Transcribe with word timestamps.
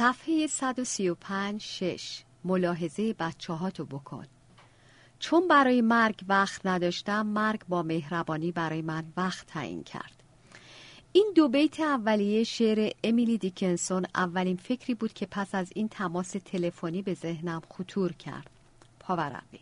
صفحه 0.00 0.46
135 0.46 1.62
6 1.62 2.22
ملاحظه 2.44 3.12
بچه 3.18 3.52
ها 3.52 3.70
تو 3.70 3.84
بکن. 3.84 4.26
چون 5.18 5.48
برای 5.48 5.80
مرگ 5.80 6.20
وقت 6.28 6.66
نداشتم 6.66 7.26
مرگ 7.26 7.60
با 7.68 7.82
مهربانی 7.82 8.52
برای 8.52 8.82
من 8.82 9.04
وقت 9.16 9.46
تعیین 9.46 9.82
کرد. 9.82 10.22
این 11.12 11.32
دو 11.34 11.48
بیت 11.48 11.80
اولیه 11.80 12.44
شعر 12.44 12.92
امیلی 13.04 13.38
دیکنسون 13.38 14.06
اولین 14.14 14.56
فکری 14.56 14.94
بود 14.94 15.12
که 15.12 15.26
پس 15.26 15.54
از 15.54 15.72
این 15.74 15.88
تماس 15.88 16.30
تلفنی 16.30 17.02
به 17.02 17.14
ذهنم 17.14 17.62
خطور 17.70 18.12
کرد. 18.12 18.50
پاورقی 19.00 19.60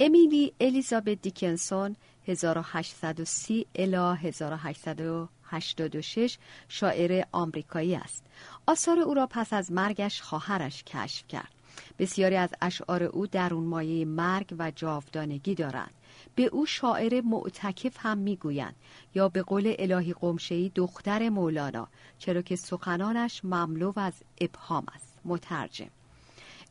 امیلی 0.00 0.52
الیزابت 0.60 1.22
دیکنسون 1.22 1.96
1830 2.28 3.66
الی 3.74 4.16
1800 4.28 5.28
86 5.46 6.38
شاعر 6.68 7.24
آمریکایی 7.32 7.94
است. 7.94 8.24
آثار 8.66 8.98
او 8.98 9.14
را 9.14 9.26
پس 9.26 9.52
از 9.52 9.72
مرگش 9.72 10.22
خواهرش 10.22 10.84
کشف 10.84 11.28
کرد. 11.28 11.52
بسیاری 11.98 12.36
از 12.36 12.50
اشعار 12.60 13.02
او 13.02 13.26
در 13.26 13.54
اون 13.54 13.64
مایه 13.64 14.04
مرگ 14.04 14.54
و 14.58 14.70
جاودانگی 14.70 15.54
دارند. 15.54 15.94
به 16.34 16.44
او 16.44 16.66
شاعر 16.66 17.20
معتکف 17.20 17.96
هم 17.98 18.18
می‌گویند 18.18 18.74
یا 19.14 19.28
به 19.28 19.42
قول 19.42 19.74
الهی 19.78 20.12
قمشه‌ای 20.12 20.72
دختر 20.74 21.28
مولانا 21.28 21.88
چرا 22.18 22.42
که 22.42 22.56
سخنانش 22.56 23.44
مملو 23.44 23.92
از 23.96 24.12
ابهام 24.40 24.86
است 24.94 25.18
مترجم 25.24 25.90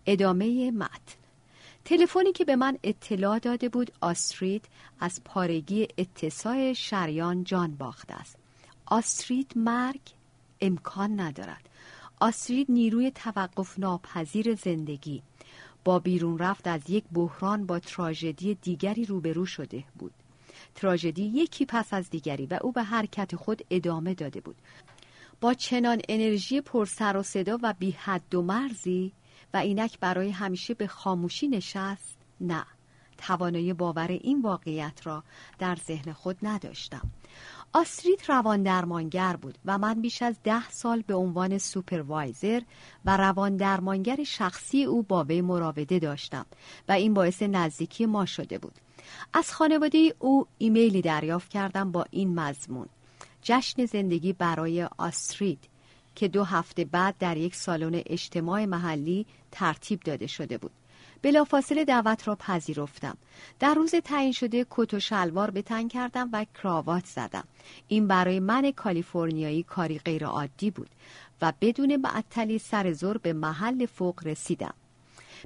ادامه 0.06 0.72
متن 0.72 1.16
تلفنی 1.86 2.32
که 2.32 2.46
به 2.46 2.56
من 2.56 2.78
اطلاع 2.84 3.40
داده 3.40 3.70
بود 3.70 3.92
آسترید 4.02 4.66
از 5.00 5.22
پارگی 5.26 5.88
اتصای 5.98 6.76
شریان 6.76 7.44
جان 7.44 7.76
باخته 7.76 8.14
است 8.14 8.45
آسترید 8.86 9.52
مرگ 9.56 10.02
امکان 10.62 11.20
ندارد. 11.20 11.70
آسترید 12.20 12.72
نیروی 12.72 13.12
توقف 13.12 13.80
ناپذیر 13.80 14.56
زندگی. 14.56 15.24
با 15.84 16.00
بیرون 16.00 16.38
رفت 16.38 16.68
از 16.68 16.90
یک 16.90 17.04
بحران 17.14 17.66
با 17.66 17.80
تراژدی 17.80 18.56
دیگری 18.56 19.06
روبرو 19.06 19.46
شده 19.46 19.84
بود. 20.00 20.14
تراژدی 20.76 21.24
یکی 21.24 21.66
پس 21.66 21.94
از 21.94 22.10
دیگری 22.10 22.46
و 22.46 22.60
او 22.62 22.72
به 22.72 22.84
حرکت 22.84 23.36
خود 23.36 23.62
ادامه 23.70 24.14
داده 24.14 24.42
بود. 24.42 24.56
با 25.42 25.54
چنان 25.54 26.02
انرژی 26.10 26.62
پرسر 26.62 27.18
و 27.18 27.24
صدا 27.24 27.60
و 27.62 27.74
بی 27.80 27.92
حد 27.92 28.36
و 28.36 28.42
مرزی 28.42 29.12
و 29.54 29.58
اینک 29.58 30.00
برای 30.00 30.30
همیشه 30.30 30.74
به 30.74 30.88
خاموشی 30.88 31.48
نشست 31.48 32.18
نه. 32.42 32.66
توانایی 33.18 33.74
باور 33.74 34.08
این 34.08 34.42
واقعیت 34.42 35.02
را 35.04 35.24
در 35.60 35.76
ذهن 35.76 36.14
خود 36.14 36.38
نداشتم. 36.44 37.12
آسترید 37.76 38.24
روان 38.28 38.64
درمانگر 38.64 39.36
بود 39.36 39.58
و 39.66 39.78
من 39.78 40.02
بیش 40.02 40.22
از 40.22 40.36
ده 40.44 40.70
سال 40.70 41.04
به 41.08 41.14
عنوان 41.16 41.58
سوپروایزر 41.58 42.62
و 43.06 43.18
روان 43.18 43.58
درمانگر 43.58 44.24
شخصی 44.24 44.84
او 44.84 45.04
با 45.04 45.24
وی 45.24 45.42
مراوده 45.42 46.00
داشتم 46.00 46.46
و 46.88 46.92
این 46.92 47.14
باعث 47.14 47.42
نزدیکی 47.42 48.06
ما 48.06 48.26
شده 48.26 48.58
بود. 48.58 48.74
از 49.34 49.52
خانواده 49.52 50.16
او 50.20 50.48
ایمیلی 50.58 51.02
دریافت 51.02 51.50
کردم 51.50 51.92
با 51.92 52.06
این 52.12 52.40
مضمون. 52.40 52.88
جشن 53.42 53.86
زندگی 53.86 54.34
برای 54.34 54.84
آسترید 54.98 55.64
که 56.16 56.28
دو 56.28 56.44
هفته 56.44 56.86
بعد 56.86 57.16
در 57.20 57.38
یک 57.38 57.56
سالن 57.56 58.02
اجتماع 58.06 58.66
محلی 58.66 59.26
ترتیب 59.52 60.00
داده 60.00 60.28
شده 60.28 60.58
بود. 60.58 60.72
بلافاصله 61.22 61.86
دعوت 61.86 62.28
را 62.28 62.36
پذیرفتم. 62.36 63.18
در 63.60 63.74
روز 63.74 63.96
تعیین 63.96 64.32
شده 64.32 64.66
کت 64.70 64.94
و 64.94 65.00
شلوار 65.00 65.52
به 65.52 65.62
تن 65.62 65.88
کردم 65.88 66.30
و 66.34 66.46
کراوات 66.64 67.06
زدم. 67.06 67.44
این 67.88 68.08
برای 68.08 68.40
من 68.40 68.72
کالیفرنیایی 68.72 69.64
کاری 69.64 70.00
غیرعادی 70.00 70.72
بود 70.72 70.90
و 71.42 71.54
بدون 71.62 71.96
معطلی 71.96 72.60
سر 72.60 72.94
زور 72.94 73.18
به 73.18 73.34
محل 73.34 73.86
فوق 73.86 74.28
رسیدم. 74.28 74.74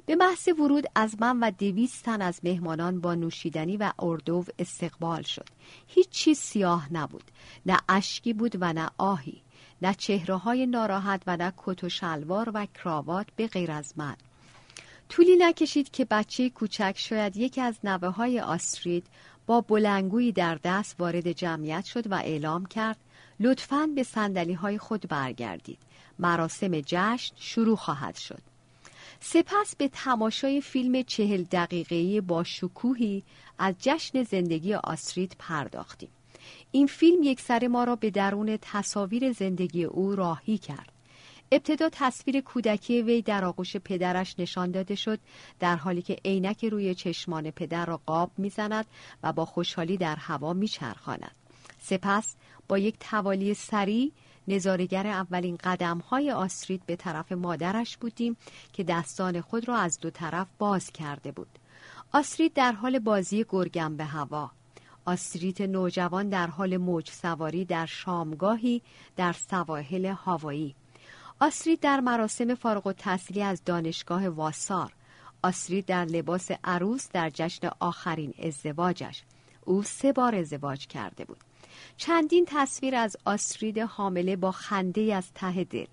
به 0.06 0.16
محض 0.16 0.48
ورود 0.48 0.84
از 0.94 1.16
من 1.20 1.40
و 1.40 1.50
دویست 1.50 2.04
تن 2.04 2.22
از 2.22 2.40
مهمانان 2.44 3.00
با 3.00 3.14
نوشیدنی 3.14 3.76
و 3.76 3.92
اردو 3.98 4.44
استقبال 4.58 5.22
شد. 5.22 5.46
هیچ 5.86 6.08
چیز 6.08 6.38
سیاه 6.38 6.92
نبود. 6.92 7.24
نه 7.66 7.78
اشکی 7.88 8.32
بود 8.32 8.56
و 8.60 8.72
نه 8.72 8.90
آهی. 8.98 9.42
نه 9.82 9.94
چهره 9.94 10.36
های 10.36 10.66
ناراحت 10.66 11.22
و 11.26 11.36
نه 11.36 11.52
کت 11.56 11.84
و 11.84 11.88
شلوار 11.88 12.50
و 12.54 12.66
کراوات 12.66 13.26
به 13.36 13.46
غیر 13.46 13.72
از 13.72 13.92
من. 13.96 14.16
طولی 15.10 15.36
نکشید 15.36 15.90
که 15.90 16.04
بچه 16.04 16.50
کوچک 16.50 16.94
شاید 16.96 17.36
یکی 17.36 17.60
از 17.60 17.74
نوه 17.84 18.08
های 18.08 18.40
آسترید 18.40 19.06
با 19.46 19.60
بلنگویی 19.60 20.32
در 20.32 20.58
دست 20.64 20.96
وارد 20.98 21.32
جمعیت 21.32 21.84
شد 21.84 22.12
و 22.12 22.14
اعلام 22.14 22.66
کرد 22.66 22.96
لطفاً 23.40 23.86
به 23.94 24.02
سندلی 24.02 24.52
های 24.52 24.78
خود 24.78 25.08
برگردید. 25.08 25.78
مراسم 26.18 26.80
جشن 26.86 27.34
شروع 27.36 27.76
خواهد 27.76 28.16
شد. 28.16 28.42
سپس 29.20 29.76
به 29.76 29.88
تماشای 29.88 30.60
فیلم 30.60 31.02
چهل 31.02 31.42
دقیقه‌ای 31.42 32.20
با 32.20 32.44
شکوهی 32.44 33.22
از 33.58 33.74
جشن 33.78 34.22
زندگی 34.22 34.74
آسترید 34.74 35.36
پرداختیم. 35.38 36.10
این 36.72 36.86
فیلم 36.86 37.22
یک 37.22 37.40
سر 37.40 37.66
ما 37.66 37.84
را 37.84 37.96
به 37.96 38.10
درون 38.10 38.58
تصاویر 38.62 39.32
زندگی 39.32 39.84
او 39.84 40.16
راهی 40.16 40.58
کرد. 40.58 40.99
ابتدا 41.52 41.88
تصویر 41.92 42.40
کودکی 42.40 43.02
وی 43.02 43.22
در 43.22 43.44
آغوش 43.44 43.76
پدرش 43.76 44.34
نشان 44.38 44.70
داده 44.70 44.94
شد 44.94 45.18
در 45.60 45.76
حالی 45.76 46.02
که 46.02 46.16
عینک 46.24 46.64
روی 46.64 46.94
چشمان 46.94 47.50
پدر 47.50 47.86
را 47.86 48.00
قاب 48.06 48.30
می‌زند 48.38 48.86
و 49.22 49.32
با 49.32 49.44
خوشحالی 49.44 49.96
در 49.96 50.16
هوا 50.16 50.52
میچرخاند. 50.52 51.34
سپس 51.78 52.36
با 52.68 52.78
یک 52.78 52.96
توالی 53.00 53.54
سریع 53.54 54.12
نظارگر 54.48 55.06
اولین 55.06 55.56
قدم 55.64 55.98
های 55.98 56.30
آسترید 56.30 56.86
به 56.86 56.96
طرف 56.96 57.32
مادرش 57.32 57.96
بودیم 57.96 58.36
که 58.72 58.84
دستان 58.84 59.40
خود 59.40 59.68
را 59.68 59.76
از 59.76 59.98
دو 60.00 60.10
طرف 60.10 60.46
باز 60.58 60.90
کرده 60.90 61.32
بود. 61.32 61.58
آسترید 62.12 62.52
در 62.52 62.72
حال 62.72 62.98
بازی 62.98 63.44
گرگم 63.48 63.96
به 63.96 64.04
هوا. 64.04 64.50
آستریت 65.04 65.60
نوجوان 65.60 66.28
در 66.28 66.46
حال 66.46 66.76
موج 66.76 67.10
سواری 67.10 67.64
در 67.64 67.86
شامگاهی 67.86 68.82
در 69.16 69.32
سواحل 69.32 70.06
هاوایی 70.06 70.74
آسترید 71.42 71.80
در 71.80 72.00
مراسم 72.00 72.54
فارغ 72.54 72.86
و 72.86 72.92
تحصیلی 72.92 73.42
از 73.42 73.62
دانشگاه 73.64 74.28
واسار 74.28 74.92
آسترید 75.42 75.86
در 75.86 76.04
لباس 76.04 76.50
عروس 76.64 77.08
در 77.12 77.30
جشن 77.30 77.70
آخرین 77.80 78.34
ازدواجش 78.42 79.22
او 79.64 79.82
سه 79.82 80.12
بار 80.12 80.34
ازدواج 80.34 80.86
کرده 80.86 81.24
بود. 81.24 81.36
چندین 81.96 82.44
تصویر 82.48 82.94
از 82.94 83.16
آسترید 83.24 83.78
حامله 83.78 84.36
با 84.36 84.52
خنده 84.52 85.14
از 85.14 85.32
ته 85.34 85.64
دل. 85.64 85.86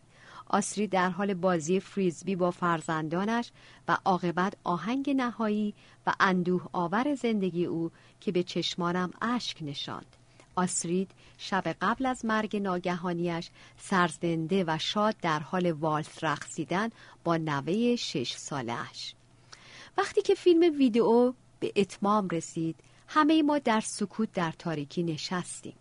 آسری 0.47 0.87
در 0.87 1.09
حال 1.09 1.33
بازی 1.33 1.79
فریزبی 1.79 2.35
با 2.35 2.51
فرزندانش 2.51 3.51
و 3.87 3.97
عاقبت 4.05 4.53
آهنگ 4.63 5.09
نهایی 5.09 5.73
و 6.07 6.13
اندوه 6.19 6.67
آور 6.73 7.15
زندگی 7.15 7.65
او 7.65 7.91
که 8.19 8.31
به 8.31 8.43
چشمانم 8.43 9.11
اشک 9.21 9.57
نشاند. 9.61 10.16
آسرید 10.57 11.11
شب 11.37 11.75
قبل 11.81 12.05
از 12.05 12.25
مرگ 12.25 12.57
ناگهانیش 12.57 13.49
سرزنده 13.77 14.63
و 14.67 14.77
شاد 14.77 15.15
در 15.21 15.39
حال 15.39 15.71
والس 15.71 16.23
رقصیدن 16.23 16.89
با 17.23 17.37
نوه 17.37 17.95
شش 17.95 18.33
سالش 18.33 19.15
وقتی 19.97 20.21
که 20.21 20.35
فیلم 20.35 20.77
ویدئو 20.77 21.33
به 21.59 21.71
اتمام 21.75 22.27
رسید 22.27 22.75
همه 23.07 23.43
ما 23.43 23.59
در 23.59 23.79
سکوت 23.79 24.31
در 24.33 24.51
تاریکی 24.51 25.03
نشستیم. 25.03 25.73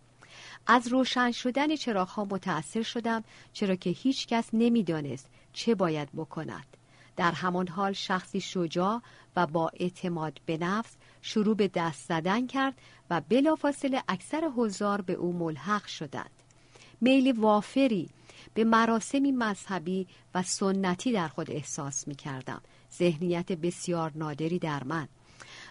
از 0.67 0.87
روشن 0.87 1.31
شدن 1.31 1.75
چراغها 1.75 2.25
متأثر 2.25 2.81
شدم 2.81 3.23
چرا 3.53 3.75
که 3.75 3.89
هیچ 3.89 4.27
کس 4.27 4.49
نمی‌دانست 4.53 5.29
چه 5.53 5.75
باید 5.75 6.09
بکند. 6.15 6.77
در 7.15 7.31
همان 7.31 7.67
حال 7.67 7.93
شخصی 7.93 8.41
شجاع 8.41 9.01
و 9.35 9.47
با 9.47 9.71
اعتماد 9.73 10.41
به 10.45 10.57
نفس 10.57 10.95
شروع 11.27 11.55
به 11.55 11.67
دست 11.67 12.07
زدن 12.07 12.47
کرد 12.47 12.73
و 13.09 13.21
بلافاصله 13.29 14.03
اکثر 14.07 14.51
حضار 14.55 15.01
به 15.01 15.13
او 15.13 15.33
ملحق 15.33 15.85
شدند. 15.85 16.29
میل 17.01 17.39
وافری 17.39 18.09
به 18.53 18.63
مراسمی 18.63 19.31
مذهبی 19.31 20.07
و 20.35 20.43
سنتی 20.43 21.11
در 21.11 21.27
خود 21.27 21.51
احساس 21.51 22.07
می 22.07 22.15
کردم 22.15 22.61
ذهنیت 22.97 23.51
بسیار 23.51 24.11
نادری 24.15 24.59
در 24.59 24.83
من. 24.83 25.07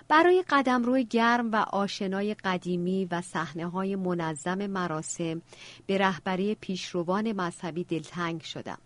برای 0.08 0.44
روی 0.85 1.05
گرم 1.05 1.53
و 1.53 1.56
آشنای 1.56 2.35
قدیمی 2.35 3.05
و 3.05 3.23
صحنه 3.23 3.67
های 3.67 3.97
منظم 3.97 4.67
مراسم 4.67 5.43
به 5.87 5.99
رهبری 5.99 6.55
پیشروان 6.55 7.32
مذهبی 7.32 7.85
دلتنگ 7.85 8.43
شدم. 8.43 8.79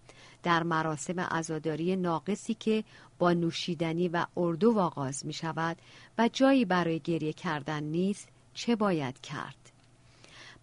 در 0.42 0.62
مراسم 0.62 1.20
عزاداری 1.20 1.96
ناقصی 1.96 2.54
که 2.54 2.84
با 3.20 3.32
نوشیدنی 3.32 4.08
و 4.08 4.26
اردو 4.36 4.78
آغاز 4.78 5.26
می 5.26 5.32
شود 5.32 5.76
و 6.18 6.28
جایی 6.32 6.64
برای 6.64 7.00
گریه 7.00 7.32
کردن 7.32 7.82
نیست 7.82 8.28
چه 8.54 8.76
باید 8.76 9.20
کرد. 9.20 9.72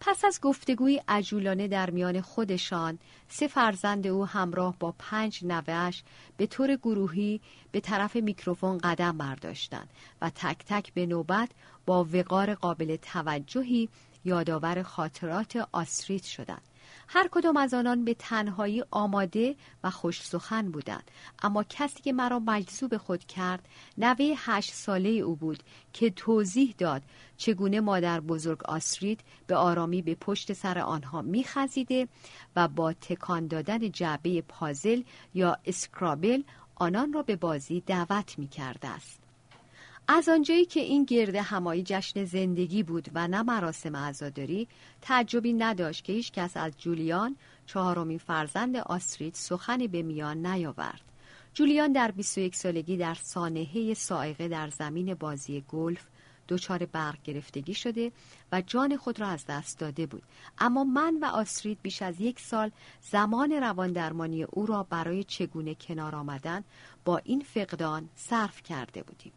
پس 0.00 0.24
از 0.24 0.40
گفتگوی 0.42 1.00
عجولانه 1.08 1.68
در 1.68 1.90
میان 1.90 2.20
خودشان 2.20 2.98
سه 3.28 3.46
فرزند 3.46 4.06
او 4.06 4.26
همراه 4.26 4.76
با 4.80 4.94
پنج 4.98 5.44
نوهش 5.44 6.02
به 6.36 6.46
طور 6.46 6.76
گروهی 6.76 7.40
به 7.72 7.80
طرف 7.80 8.16
میکروفون 8.16 8.78
قدم 8.78 9.18
برداشتند 9.18 9.88
و 10.22 10.30
تک 10.30 10.58
تک 10.66 10.94
به 10.94 11.06
نوبت 11.06 11.50
با 11.86 12.06
وقار 12.12 12.54
قابل 12.54 12.96
توجهی 12.96 13.88
یادآور 14.24 14.82
خاطرات 14.82 15.68
آستریت 15.72 16.24
شدند. 16.24 16.67
هر 17.10 17.28
کدام 17.30 17.56
از 17.56 17.74
آنان 17.74 18.04
به 18.04 18.14
تنهایی 18.14 18.84
آماده 18.90 19.56
و 19.84 19.90
خوش 19.90 20.22
سخن 20.22 20.70
بودند 20.70 21.10
اما 21.42 21.64
کسی 21.64 22.02
که 22.02 22.12
مرا 22.12 22.38
مجذوب 22.38 22.96
خود 22.96 23.24
کرد 23.24 23.68
نوه 23.98 24.34
هشت 24.36 24.74
ساله 24.74 25.08
او 25.08 25.36
بود 25.36 25.62
که 25.92 26.10
توضیح 26.10 26.74
داد 26.78 27.02
چگونه 27.36 27.80
مادر 27.80 28.20
بزرگ 28.20 28.64
آسرید 28.64 29.20
به 29.46 29.56
آرامی 29.56 30.02
به 30.02 30.14
پشت 30.14 30.52
سر 30.52 30.78
آنها 30.78 31.22
میخزیده 31.22 32.08
و 32.56 32.68
با 32.68 32.92
تکان 32.92 33.46
دادن 33.46 33.90
جعبه 33.90 34.42
پازل 34.42 35.02
یا 35.34 35.58
اسکرابل 35.64 36.42
آنان 36.74 37.12
را 37.12 37.22
به 37.22 37.36
بازی 37.36 37.80
دعوت 37.80 38.38
می 38.38 38.48
کرده 38.48 38.88
است. 38.88 39.27
از 40.10 40.28
آنجایی 40.28 40.64
که 40.64 40.80
این 40.80 41.04
گرده 41.04 41.42
همایی 41.42 41.82
جشن 41.86 42.24
زندگی 42.24 42.82
بود 42.82 43.08
و 43.14 43.28
نه 43.28 43.42
مراسم 43.42 43.96
عزاداری 43.96 44.68
تعجبی 45.02 45.52
نداشت 45.52 46.04
که 46.04 46.12
هیچ 46.12 46.32
کس 46.32 46.56
از 46.56 46.72
جولیان 46.78 47.36
چهارمین 47.66 48.18
فرزند 48.18 48.76
آسترید 48.76 49.34
سخنی 49.34 49.88
به 49.88 50.02
میان 50.02 50.46
نیاورد. 50.46 51.00
جولیان 51.54 51.92
در 51.92 52.10
21 52.10 52.56
سالگی 52.56 52.96
در 52.96 53.14
سانحه 53.14 53.94
سائقه 53.94 54.48
در 54.48 54.68
زمین 54.68 55.14
بازی 55.14 55.64
گلف 55.68 56.06
دچار 56.48 56.86
برق 56.86 57.22
گرفتگی 57.24 57.74
شده 57.74 58.12
و 58.52 58.60
جان 58.60 58.96
خود 58.96 59.20
را 59.20 59.26
از 59.26 59.46
دست 59.46 59.78
داده 59.78 60.06
بود. 60.06 60.22
اما 60.58 60.84
من 60.84 61.18
و 61.22 61.24
آسترید 61.24 61.78
بیش 61.82 62.02
از 62.02 62.20
یک 62.20 62.40
سال 62.40 62.70
زمان 63.00 63.52
روان 63.52 63.92
درمانی 63.92 64.42
او 64.42 64.66
را 64.66 64.82
برای 64.82 65.24
چگونه 65.24 65.74
کنار 65.74 66.16
آمدن 66.16 66.64
با 67.04 67.18
این 67.24 67.40
فقدان 67.40 68.08
صرف 68.16 68.62
کرده 68.62 69.02
بودیم. 69.02 69.32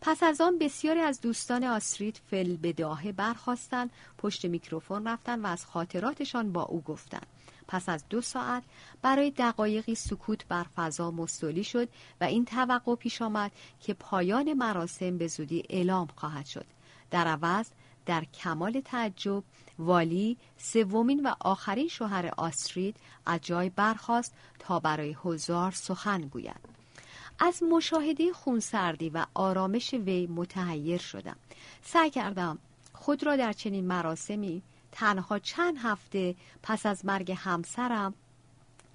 پس 0.00 0.22
از 0.22 0.40
آن 0.40 0.58
بسیاری 0.58 1.00
از 1.00 1.20
دوستان 1.20 1.64
آسترید 1.64 2.20
فل 2.30 2.56
بداهه 2.56 3.12
برخواستند 3.12 3.90
پشت 4.18 4.44
میکروفون 4.44 5.08
رفتن 5.08 5.40
و 5.40 5.46
از 5.46 5.66
خاطراتشان 5.66 6.52
با 6.52 6.62
او 6.62 6.80
گفتند. 6.80 7.26
پس 7.68 7.88
از 7.88 8.04
دو 8.08 8.20
ساعت 8.20 8.62
برای 9.02 9.30
دقایقی 9.30 9.94
سکوت 9.94 10.46
بر 10.46 10.66
فضا 10.76 11.10
مستولی 11.10 11.64
شد 11.64 11.88
و 12.20 12.24
این 12.24 12.44
توقع 12.44 12.94
پیش 12.94 13.22
آمد 13.22 13.52
که 13.80 13.94
پایان 13.94 14.52
مراسم 14.52 15.18
به 15.18 15.26
زودی 15.26 15.62
اعلام 15.68 16.08
خواهد 16.16 16.46
شد. 16.46 16.66
در 17.10 17.26
عوض 17.26 17.66
در 18.06 18.24
کمال 18.24 18.80
تعجب 18.84 19.44
والی 19.78 20.36
سومین 20.56 21.26
و 21.26 21.34
آخرین 21.40 21.88
شوهر 21.88 22.30
آسترید 22.36 22.96
از 23.26 23.40
جای 23.42 23.70
برخاست 23.70 24.34
تا 24.58 24.80
برای 24.80 25.16
هزار 25.24 25.70
سخن 25.70 26.20
گوید. 26.20 26.79
از 27.40 27.62
مشاهده 27.62 28.32
خونسردی 28.32 29.10
و 29.10 29.26
آرامش 29.34 29.94
وی 29.94 30.26
متحیر 30.26 30.98
شدم 30.98 31.36
سعی 31.82 32.10
کردم 32.10 32.58
خود 32.92 33.26
را 33.26 33.36
در 33.36 33.52
چنین 33.52 33.86
مراسمی 33.86 34.62
تنها 34.92 35.38
چند 35.38 35.76
هفته 35.78 36.34
پس 36.62 36.86
از 36.86 37.04
مرگ 37.04 37.32
همسرم 37.36 38.14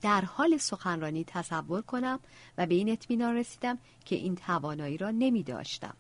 در 0.02 0.22
حال 0.22 0.58
سخنرانی 0.58 1.24
تصور 1.24 1.82
کنم 1.82 2.20
و 2.58 2.66
به 2.66 2.76
این 2.76 2.90
اطمینان 2.90 3.36
رسیدم 3.36 3.78
که 4.06 4.16
این 4.16 4.36
توانایی 4.36 4.98
را 4.98 5.12
نمی 5.12 5.44
داشتم. 5.44 5.94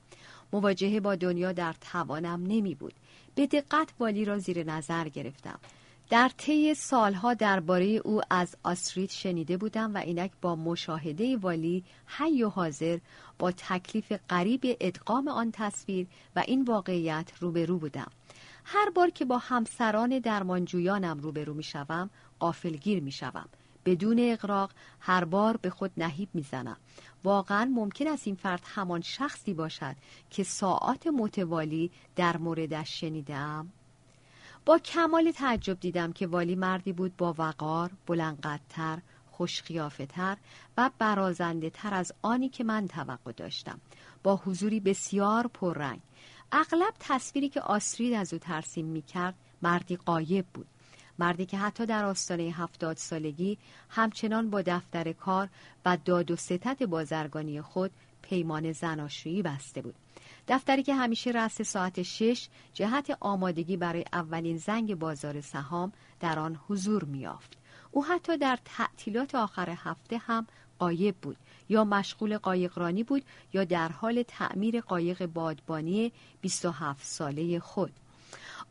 مواجهه 0.53 0.99
با 0.99 1.15
دنیا 1.15 1.51
در 1.51 1.75
توانم 1.91 2.43
نمی 2.43 2.75
بود. 2.75 2.93
به 3.35 3.47
دقت 3.47 3.89
والی 3.99 4.25
را 4.25 4.39
زیر 4.39 4.63
نظر 4.63 5.09
گرفتم. 5.09 5.59
در 6.09 6.31
طی 6.37 6.73
سالها 6.73 7.33
درباره 7.33 7.85
او 7.85 8.21
از 8.29 8.55
آسترید 8.63 9.09
شنیده 9.09 9.57
بودم 9.57 9.93
و 9.93 9.97
اینک 9.97 10.31
با 10.41 10.55
مشاهده 10.55 11.37
والی 11.37 11.83
حی 12.05 12.43
و 12.43 12.49
حاضر 12.49 12.99
با 13.39 13.51
تکلیف 13.51 14.11
قریب 14.29 14.77
ادغام 14.79 15.27
آن 15.27 15.51
تصویر 15.51 16.07
و 16.35 16.43
این 16.47 16.63
واقعیت 16.63 17.31
روبرو 17.39 17.77
بودم. 17.77 18.11
هر 18.65 18.89
بار 18.89 19.09
که 19.09 19.25
با 19.25 19.37
همسران 19.37 20.19
درمانجویانم 20.19 21.19
روبرو 21.19 21.53
می 21.53 21.63
شوم 21.63 22.09
قافلگیر 22.39 23.03
می 23.03 23.11
شوم. 23.11 23.49
بدون 23.85 24.19
اقراق 24.19 24.71
هر 24.99 25.25
بار 25.25 25.57
به 25.57 25.69
خود 25.69 25.91
نهیب 25.97 26.29
می‌زنم 26.33 26.77
واقعا 27.23 27.65
ممکن 27.65 28.07
است 28.07 28.27
این 28.27 28.35
فرد 28.35 28.61
همان 28.65 29.01
شخصی 29.01 29.53
باشد 29.53 29.95
که 30.29 30.43
ساعات 30.43 31.07
متوالی 31.07 31.91
در 32.15 32.37
موردش 32.37 33.01
شنیدم 33.01 33.71
با 34.65 34.77
کمال 34.77 35.31
تعجب 35.31 35.79
دیدم 35.79 36.13
که 36.13 36.27
والی 36.27 36.55
مردی 36.55 36.93
بود 36.93 37.17
با 37.17 37.35
وقار 37.37 37.91
بلندقدتر 38.07 38.99
خوشقیافه 39.31 40.05
تر 40.05 40.37
و 40.77 40.91
برازنده 40.99 41.69
تر 41.69 41.93
از 41.93 42.11
آنی 42.21 42.49
که 42.49 42.63
من 42.63 42.87
توقع 42.87 43.31
داشتم. 43.31 43.79
با 44.23 44.35
حضوری 44.35 44.79
بسیار 44.79 45.47
پررنگ. 45.47 46.01
اغلب 46.51 46.93
تصویری 46.99 47.49
که 47.49 47.61
آسرید 47.61 48.13
از 48.13 48.33
او 48.33 48.39
ترسیم 48.39 48.85
می 48.85 49.01
کرد 49.01 49.35
مردی 49.61 49.95
قایب 49.95 50.45
بود. 50.53 50.67
مردی 51.19 51.45
که 51.45 51.57
حتی 51.57 51.85
در 51.85 52.05
آستانه 52.05 52.43
هفتاد 52.43 52.97
سالگی 52.97 53.57
همچنان 53.89 54.49
با 54.49 54.61
دفتر 54.61 55.11
کار 55.11 55.49
و 55.85 55.97
داد 56.05 56.31
و 56.31 56.35
ستت 56.35 56.83
بازرگانی 56.83 57.61
خود 57.61 57.91
پیمان 58.21 58.71
زناشویی 58.71 59.41
بسته 59.41 59.81
بود. 59.81 59.95
دفتری 60.47 60.83
که 60.83 60.95
همیشه 60.95 61.31
رأس 61.31 61.61
ساعت 61.61 62.01
شش 62.01 62.47
جهت 62.73 63.17
آمادگی 63.19 63.77
برای 63.77 64.05
اولین 64.13 64.57
زنگ 64.57 64.95
بازار 64.95 65.41
سهام 65.41 65.91
در 66.19 66.39
آن 66.39 66.59
حضور 66.67 67.03
میافت 67.03 67.57
او 67.91 68.05
حتی 68.05 68.37
در 68.37 68.59
تعطیلات 68.65 69.35
آخر 69.35 69.69
هفته 69.69 70.17
هم 70.17 70.47
قایب 70.79 71.15
بود 71.15 71.37
یا 71.69 71.83
مشغول 71.83 72.37
قایقرانی 72.37 73.03
بود 73.03 73.23
یا 73.53 73.63
در 73.63 73.89
حال 73.89 74.23
تعمیر 74.27 74.81
قایق 74.81 75.25
بادبانی 75.25 76.11
27 76.41 77.05
ساله 77.05 77.59
خود. 77.59 77.91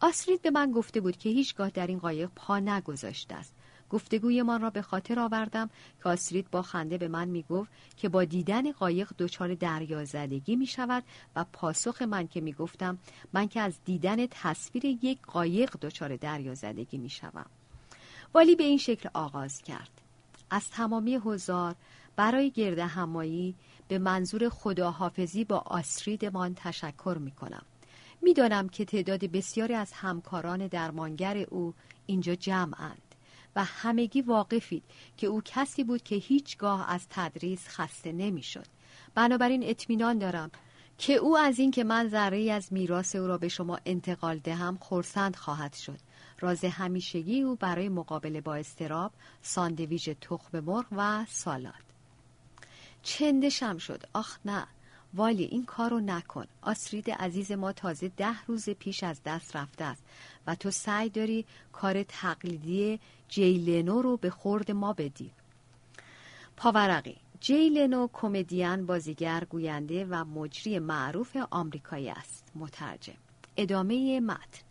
آسرید 0.01 0.43
به 0.43 0.51
من 0.51 0.73
گفته 0.73 1.01
بود 1.01 1.17
که 1.17 1.29
هیچگاه 1.29 1.71
در 1.71 1.87
این 1.87 1.99
قایق 1.99 2.31
پا 2.37 2.59
نگذاشته 2.59 3.35
است. 3.35 3.55
گفتگویمان 3.91 4.61
را 4.61 4.71
به 4.71 4.83
خاطر 4.83 5.19
آوردم 5.19 5.71
که 6.03 6.09
آسرید 6.09 6.51
با 6.51 6.63
خنده 6.63 6.99
به 6.99 7.09
من 7.09 7.29
می‌گفت 7.29 7.71
که 7.97 8.09
با 8.09 8.25
دیدن 8.25 8.73
قایق 8.73 9.13
دچار 9.19 9.55
دریازدگی 9.55 10.57
می 10.57 10.67
شود 10.67 11.05
و 11.37 11.45
پاسخ 11.53 12.03
من 12.03 12.29
که 12.29 12.41
می‌گفتم 12.41 12.99
من 13.33 13.49
که 13.49 13.61
از 13.61 13.75
دیدن 13.85 14.27
تصویر 14.27 14.85
یک 14.85 15.19
قایق 15.23 15.77
دچار 15.81 16.17
دریازدگی 16.17 16.99
می 16.99 17.11
شوم. 17.11 17.47
والی 18.35 18.57
به 18.57 18.65
این 18.65 18.79
شکل 18.79 19.09
آغاز 19.15 19.63
کرد 19.63 19.91
از 20.51 20.71
تمامی 20.71 21.21
هزار 21.27 21.75
برای 22.17 22.51
گرد 22.51 22.79
همایی 22.79 23.55
به 23.89 23.99
منظور 23.99 24.49
خداحافظی 24.49 25.45
با 25.45 25.59
آسریدمان 25.59 26.55
تشکر 26.55 27.17
می 27.21 27.31
کنم. 27.31 27.63
می‌دانم 28.23 28.69
که 28.69 28.85
تعداد 28.85 29.25
بسیاری 29.25 29.75
از 29.75 29.93
همکاران 29.93 30.67
درمانگر 30.67 31.37
او 31.37 31.75
اینجا 32.07 32.35
جمعند 32.35 33.14
و 33.57 33.65
همگی 33.65 34.23
واقفید 34.23 34.85
که 35.17 35.27
او 35.27 35.43
کسی 35.45 35.85
بود 35.85 36.03
که 36.03 36.17
هیچگاه 36.17 36.91
از 36.91 37.07
تدریس 37.11 37.69
خسته 37.69 38.13
نمی‌شد. 38.13 38.67
بنابراین 39.15 39.63
اطمینان 39.65 40.19
دارم 40.19 40.51
که 40.99 41.13
او 41.13 41.39
از 41.39 41.59
این 41.59 41.71
که 41.71 41.85
من 41.85 42.09
ذره 42.09 42.53
از 42.53 42.73
میراث 42.73 43.17
او 43.17 43.27
را 43.27 43.39
به 43.39 43.49
شما 43.49 43.79
انتقال 43.87 44.39
دهم 44.39 44.77
خورسند 44.81 45.37
خواهد 45.37 45.75
شد. 45.75 45.99
راز 46.41 46.65
همیشگی 46.65 47.43
او 47.43 47.57
برای 47.57 47.89
مقابله 47.89 48.41
با 48.41 48.55
استراب 48.55 49.13
ساندویژ 49.43 50.09
تخم 50.21 50.61
مرغ 50.61 50.87
و 50.93 51.25
سالاد. 51.29 51.85
چندشم 53.03 53.79
شد. 53.79 54.03
آخ 54.13 54.39
نه. 54.45 54.67
والی 55.15 55.45
این 55.45 55.65
کار 55.65 55.91
رو 55.91 56.01
نکن. 56.01 56.47
آسرید 56.63 57.11
عزیز 57.11 57.53
ما 57.53 57.73
تازه 57.73 58.09
ده 58.17 58.45
روز 58.47 58.71
پیش 58.71 59.05
از 59.05 59.21
دست 59.25 59.57
رفته 59.57 59.85
است 59.85 60.03
و 60.47 60.55
تو 60.55 60.71
سعی 60.71 61.09
داری 61.09 61.45
کار 61.73 62.03
تقلیدی 62.03 63.01
جیلنو 63.29 64.03
رو 64.03 64.17
به 64.17 64.31
خورد 64.31 64.71
ما 64.71 64.93
بدی. 64.93 65.31
پاورقی 66.57 67.17
جیلنو 67.41 68.09
کمدین 68.13 68.87
بازیگر 68.87 69.45
گوینده 69.51 70.05
و 70.05 70.25
مجری 70.25 70.79
معروف 70.79 71.37
آمریکایی 71.51 72.11
است. 72.11 72.53
مترجم 72.55 73.15
ادامه 73.57 74.21
متن. 74.21 74.63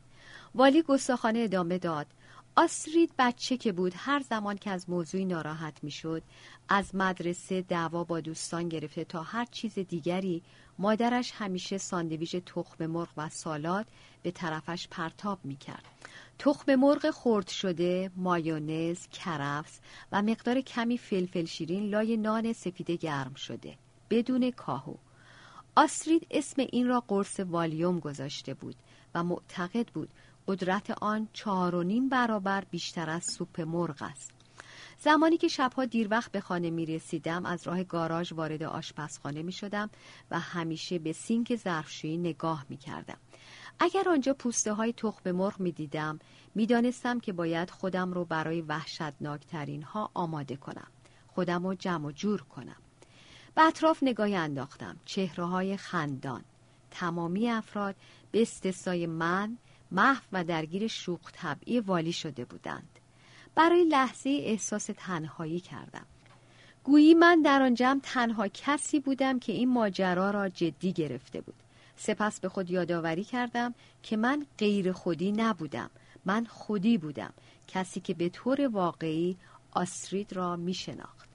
والی 0.56 0.82
گستاخانه 0.82 1.40
ادامه 1.40 1.78
داد. 1.78 2.08
آسرید 2.56 3.12
بچه 3.20 3.58
که 3.58 3.72
بود 3.72 3.94
هر 3.96 4.20
زمان 4.20 4.58
که 4.58 4.70
از 4.70 4.90
موضوعی 4.90 5.26
ناراحت 5.26 5.84
می‌شد 5.84 6.24
از 6.70 6.96
مدرسه 6.96 7.62
دعوا 7.62 8.04
با 8.04 8.20
دوستان 8.20 8.70
گرفته 8.70 9.04
تا 9.04 9.24
هر 9.24 9.46
چیز 9.46 9.80
دیگری 9.80 10.42
مادرش 10.80 11.32
همیشه 11.32 11.78
ساندویچ 11.78 12.36
تخم 12.46 12.86
مرغ 12.86 13.10
و 13.18 13.30
سالاد 13.30 13.86
به 14.24 14.32
طرفش 14.32 14.88
پرتاب 14.92 15.40
می‌کرد. 15.44 15.84
تخم 16.40 16.76
مرغ 16.76 17.12
خرد 17.12 17.48
شده، 17.48 18.12
مایونز، 18.16 19.08
کرفس 19.08 19.80
و 20.12 20.22
مقدار 20.22 20.62
کمی 20.62 20.98
فلفل 20.98 21.46
شیرین 21.46 21.90
لای 21.90 22.18
نان 22.18 22.54
سفید 22.54 22.92
گرم 22.92 23.34
شده 23.34 23.78
بدون 24.10 24.52
کاهو. 24.52 24.96
آسرید 25.76 26.28
اسم 26.32 26.62
این 26.72 26.88
را 26.88 27.04
قرص 27.08 27.40
والیوم 27.40 28.00
گذاشته 28.00 28.54
بود 28.54 28.76
و 29.16 29.24
معتقد 29.24 29.88
بود 29.88 30.10
قدرت 30.48 30.92
آن 31.02 31.28
چهار 31.34 31.76
و 31.76 31.84
نیم 31.84 32.10
برابر 32.10 32.64
بیشتر 32.72 33.10
از 33.10 33.24
سوپ 33.24 33.62
مرغ 33.62 34.02
است. 34.02 34.32
زمانی 35.00 35.38
که 35.38 35.48
شبها 35.48 35.86
دیر 35.86 36.08
وقت 36.12 36.32
به 36.32 36.42
خانه 36.42 36.70
می 36.70 36.86
رسیدم 36.86 37.46
از 37.46 37.68
راه 37.68 37.84
گاراژ 37.84 38.34
وارد 38.34 38.64
آشپزخانه 38.64 39.44
می 39.44 39.52
شدم 39.52 39.90
و 40.32 40.40
همیشه 40.40 41.00
به 41.00 41.14
سینک 41.14 41.56
ظرفشویی 41.56 42.18
نگاه 42.18 42.66
می 42.70 42.78
کردم. 42.78 43.18
اگر 43.80 44.10
آنجا 44.10 44.34
پوسته 44.34 44.74
های 44.74 44.94
تخم 44.94 45.32
مرغ 45.32 45.60
می 45.60 45.72
دیدم 45.72 46.20
می 46.56 46.66
دانستم 46.66 47.20
که 47.20 47.34
باید 47.34 47.70
خودم 47.70 48.14
رو 48.14 48.26
برای 48.26 48.62
وحشتناکترین 48.62 49.84
ها 49.84 50.12
آماده 50.14 50.56
کنم. 50.56 50.88
خودم 51.28 51.68
رو 51.68 51.76
جمع 51.76 52.06
و 52.06 52.12
جور 52.12 52.42
کنم. 52.42 52.78
به 53.56 53.62
اطراف 53.62 54.04
نگاهی 54.04 54.36
انداختم. 54.36 54.98
چهره 55.06 55.46
های 55.46 55.78
خندان. 55.78 56.44
تمامی 56.92 57.50
افراد 57.50 57.96
به 58.32 58.42
استثنای 58.42 59.08
من 59.08 59.58
محو 59.94 60.24
و 60.32 60.44
درگیر 60.44 60.88
شوخ 60.88 61.32
طبعی 61.34 61.80
والی 61.80 62.12
شده 62.12 62.46
بودند. 62.46 63.00
برای 63.56 63.84
لحظه 63.84 64.30
احساس 64.30 64.90
تنهایی 64.98 65.60
کردم. 65.60 66.06
گویی 66.84 67.14
من 67.14 67.42
در 67.42 67.62
آن 67.62 68.00
تنها 68.04 68.48
کسی 68.48 69.00
بودم 69.00 69.40
که 69.40 69.52
این 69.52 69.70
ماجرا 69.70 70.32
را 70.32 70.50
جدی 70.50 70.94
گرفته 70.94 71.42
بود. 71.42 71.56
سپس 71.96 72.40
به 72.40 72.50
خود 72.50 72.72
یادآوری 72.72 73.24
کردم 73.24 73.74
که 74.04 74.18
من 74.18 74.46
غیر 74.58 74.92
خودی 74.92 75.32
نبودم. 75.32 75.90
من 76.26 76.46
خودی 76.46 76.98
بودم. 76.98 77.34
کسی 77.68 78.00
که 78.00 78.14
به 78.14 78.30
طور 78.30 78.68
واقعی 78.68 79.38
آسترید 79.72 80.34
را 80.34 80.56
می 80.56 80.74
شناخت. 80.74 81.30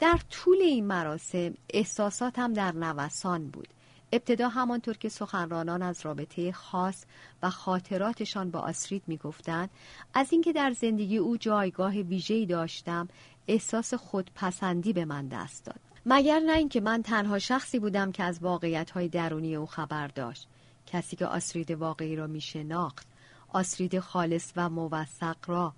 در 0.00 0.18
طول 0.30 0.58
این 0.60 0.86
مراسم 0.86 1.54
احساساتم 1.70 2.52
در 2.52 2.72
نوسان 2.72 3.48
بود. 3.48 3.68
ابتدا 4.12 4.48
همانطور 4.48 4.96
که 4.96 5.08
سخنرانان 5.08 5.82
از 5.82 6.00
رابطه 6.06 6.52
خاص 6.52 7.04
و 7.42 7.50
خاطراتشان 7.50 8.50
با 8.50 8.58
آسرید 8.58 9.02
می‌گفتند 9.06 9.70
از 10.14 10.32
اینکه 10.32 10.52
در 10.52 10.72
زندگی 10.72 11.16
او 11.16 11.36
جایگاه 11.36 11.92
ویژه‌ای 11.94 12.46
داشتم 12.46 13.08
احساس 13.48 13.94
خودپسندی 13.94 14.92
به 14.92 15.04
من 15.04 15.28
دست 15.28 15.64
داد. 15.64 15.80
مگر 16.06 16.38
نه 16.38 16.52
اینکه 16.52 16.80
من 16.80 17.02
تنها 17.02 17.38
شخصی 17.38 17.78
بودم 17.78 18.12
که 18.12 18.22
از 18.22 18.42
واقعیت‌های 18.42 19.08
درونی 19.08 19.56
او 19.56 19.66
خبر 19.66 20.06
داشت. 20.06 20.48
کسی 20.86 21.16
که 21.16 21.26
آسرید 21.26 21.70
واقعی 21.70 22.16
را 22.16 22.26
می 22.26 22.40
شناخت 22.40 23.06
آسرید 23.52 24.00
خالص 24.00 24.52
و 24.56 24.68
موثق 24.68 25.36
را 25.46 25.74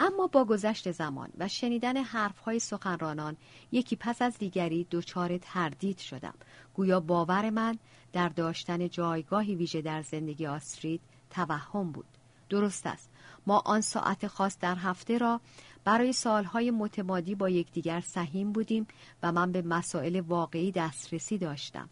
اما 0.00 0.26
با 0.26 0.44
گذشت 0.44 0.90
زمان 0.90 1.28
و 1.38 1.48
شنیدن 1.48 1.96
حرفهای 1.96 2.58
سخنرانان 2.58 3.36
یکی 3.72 3.96
پس 3.96 4.22
از 4.22 4.38
دیگری 4.38 4.86
دچار 4.90 5.38
تردید 5.38 5.98
شدم. 5.98 6.34
گویا 6.74 7.00
باور 7.00 7.50
من 7.50 7.78
در 8.12 8.28
داشتن 8.28 8.88
جایگاهی 8.88 9.54
ویژه 9.54 9.82
در 9.82 10.02
زندگی 10.02 10.46
آسرید 10.46 11.00
توهم 11.30 11.92
بود. 11.92 12.06
درست 12.48 12.86
است. 12.86 13.10
ما 13.46 13.58
آن 13.58 13.80
ساعت 13.80 14.26
خاص 14.26 14.58
در 14.60 14.76
هفته 14.76 15.18
را 15.18 15.40
برای 15.84 16.12
سالهای 16.12 16.70
متمادی 16.70 17.34
با 17.34 17.48
یکدیگر 17.48 18.00
سهیم 18.00 18.52
بودیم 18.52 18.86
و 19.22 19.32
من 19.32 19.52
به 19.52 19.62
مسائل 19.62 20.20
واقعی 20.20 20.72
دسترسی 20.72 21.38
داشتم. 21.38 21.88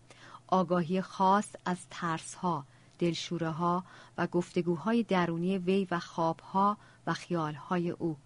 آگاهی 0.47 1.01
خاص 1.01 1.49
از 1.65 1.79
ترسها، 1.91 2.65
دلشوره 3.01 3.51
ها 3.51 3.85
و 4.19 4.27
گفتگوهای 4.27 5.03
درونی 5.03 5.59
وی 5.59 5.87
و 5.91 5.99
خوابها 5.99 6.77
و 7.07 7.13
خیالهای 7.13 7.91
او 7.91 8.17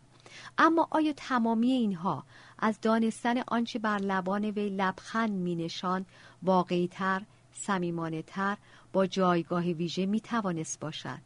اما 0.58 0.88
آیا 0.90 1.12
تمامی 1.12 1.72
اینها 1.72 2.24
از 2.58 2.80
دانستن 2.80 3.38
آنچه 3.38 3.78
بر 3.78 3.98
لبان 3.98 4.44
وی 4.44 4.68
لبخند 4.68 5.32
می 5.32 5.54
نشان 5.54 6.06
واقعی 6.42 6.88
تر، 6.88 7.22
سمیمانه 7.52 8.22
تر 8.22 8.56
با 8.92 9.06
جایگاه 9.06 9.64
ویژه 9.64 10.06
می 10.06 10.20
توانست 10.20 10.80
باشد؟ 10.80 11.18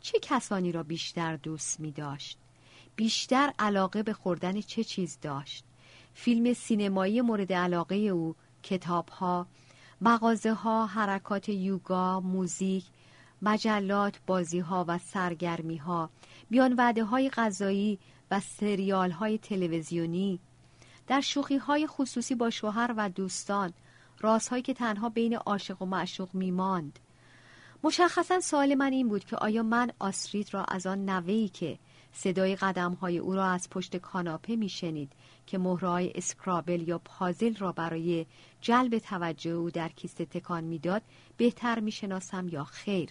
چه 0.00 0.18
کسانی 0.18 0.72
را 0.72 0.82
بیشتر 0.82 1.36
دوست 1.36 1.80
می 1.80 1.92
داشت؟ 1.92 2.38
بیشتر 2.96 3.52
علاقه 3.58 4.02
به 4.02 4.12
خوردن 4.12 4.60
چه 4.60 4.84
چیز 4.84 5.18
داشت؟ 5.22 5.64
فیلم 6.14 6.52
سینمایی 6.52 7.20
مورد 7.20 7.52
علاقه 7.52 7.96
او، 7.96 8.34
کتابها، 8.62 9.46
مغازه 10.00 10.52
ها، 10.52 10.86
حرکات 10.86 11.48
یوگا، 11.48 12.20
موزیک، 12.20 12.84
مجلات، 13.42 14.20
بازی 14.26 14.58
ها 14.58 14.84
و 14.88 14.98
سرگرمی 14.98 15.76
ها، 15.76 16.10
بیان 16.50 16.72
وعده 16.72 17.04
های 17.04 17.30
غذایی 17.30 17.98
و 18.30 18.40
سریال 18.40 19.10
های 19.10 19.38
تلویزیونی، 19.38 20.40
در 21.06 21.20
شوخی 21.20 21.56
های 21.56 21.86
خصوصی 21.86 22.34
با 22.34 22.50
شوهر 22.50 22.94
و 22.96 23.08
دوستان، 23.08 23.72
رازهایی 24.20 24.62
که 24.62 24.74
تنها 24.74 25.08
بین 25.08 25.36
عاشق 25.36 25.82
و 25.82 25.86
معشوق 25.86 26.34
میماند. 26.34 26.98
مشخصا 27.82 28.40
سوال 28.40 28.74
من 28.74 28.92
این 28.92 29.08
بود 29.08 29.24
که 29.24 29.36
آیا 29.36 29.62
من 29.62 29.90
آسرید 29.98 30.54
را 30.54 30.64
از 30.64 30.86
آن 30.86 31.10
نوهی 31.10 31.48
که 31.48 31.78
صدای 32.12 32.56
قدم 32.56 32.92
های 32.92 33.18
او 33.18 33.34
را 33.34 33.46
از 33.46 33.70
پشت 33.70 33.96
کاناپه 33.96 34.56
میشنید 34.56 35.12
که 35.46 35.58
مهرهای 35.58 36.12
اسکرابل 36.14 36.88
یا 36.88 36.98
پازل 36.98 37.54
را 37.56 37.72
برای 37.72 38.26
جلب 38.60 38.98
توجه 38.98 39.50
او 39.50 39.70
در 39.70 39.88
کیسه 39.88 40.24
تکان 40.24 40.64
می‌داد 40.64 41.02
بهتر 41.36 41.80
می‌شناسم 41.80 42.48
یا 42.48 42.64
خیر. 42.64 43.10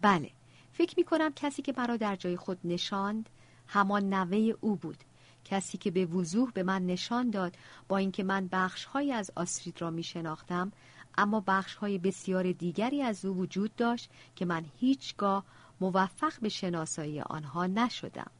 بله 0.00 0.30
فکر 0.72 0.94
می 0.96 1.04
کنم 1.04 1.32
کسی 1.32 1.62
که 1.62 1.74
مرا 1.76 1.96
در 1.96 2.16
جای 2.16 2.36
خود 2.36 2.58
نشاند 2.64 3.28
همان 3.66 4.14
نوه 4.14 4.52
او 4.60 4.76
بود. 4.76 5.04
کسی 5.44 5.78
که 5.78 5.90
به 5.90 6.06
وضوح 6.06 6.50
به 6.52 6.62
من 6.62 6.86
نشان 6.86 7.30
داد 7.30 7.56
با 7.88 7.96
اینکه 7.96 8.22
من 8.24 8.48
بخشهایی 8.52 9.12
از 9.12 9.30
آسرید 9.36 9.82
را 9.82 9.90
می 9.90 10.02
شناختم 10.02 10.72
اما 11.18 11.44
بخشهای 11.46 11.98
بسیار 11.98 12.52
دیگری 12.52 13.02
از 13.02 13.24
او 13.24 13.36
وجود 13.36 13.76
داشت 13.76 14.10
که 14.36 14.44
من 14.44 14.64
هیچگاه 14.80 15.44
موفق 15.80 16.32
به 16.42 16.48
شناسایی 16.48 17.20
آنها 17.20 17.66
نشدم. 17.66 18.30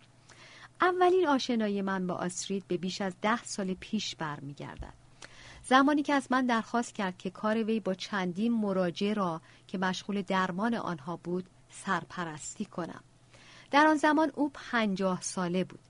اولین 0.81 1.28
آشنایی 1.28 1.83
من 1.83 2.07
با 2.07 2.14
آسرید 2.14 2.69
به 2.69 2.76
بیش 2.76 3.00
از 3.00 3.14
ده 3.23 3.45
سال 3.45 3.75
پیش 3.75 4.14
برمیگردد. 4.16 4.95
زمانی 5.62 6.02
که 6.02 6.14
از 6.14 6.26
من 6.31 6.47
درخواست 6.47 6.95
کرد 6.95 7.19
که 7.19 7.31
کار 7.31 7.64
وی 7.64 7.81
با 7.81 7.95
چندین 7.95 8.52
مراجع 8.52 9.12
را 9.12 9.40
که 9.66 9.78
مشغول 9.78 10.23
درمان 10.23 10.75
آنها 10.75 11.16
بود 11.16 11.47
سرپرستی 11.71 12.64
کنم. 12.64 13.02
در 13.71 13.87
آن 13.87 13.97
زمان 13.97 14.33
او 14.35 14.50
پنجاه 14.55 15.21
ساله 15.21 15.64
بود 15.64 15.81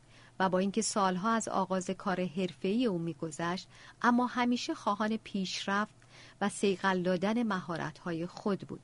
و 0.40 0.48
با 0.48 0.58
اینکه 0.58 0.82
سالها 0.82 1.30
از 1.30 1.48
آغاز 1.48 1.90
کار 1.90 2.24
حرفه‌ای 2.24 2.86
او 2.86 2.98
میگذشت 2.98 3.68
اما 4.02 4.26
همیشه 4.26 4.74
خواهان 4.74 5.16
پیشرفت 5.16 5.94
و 6.40 6.48
سیقل 6.48 7.02
دادن 7.02 7.42
مهارت‌های 7.42 8.26
خود 8.26 8.60
بود. 8.60 8.80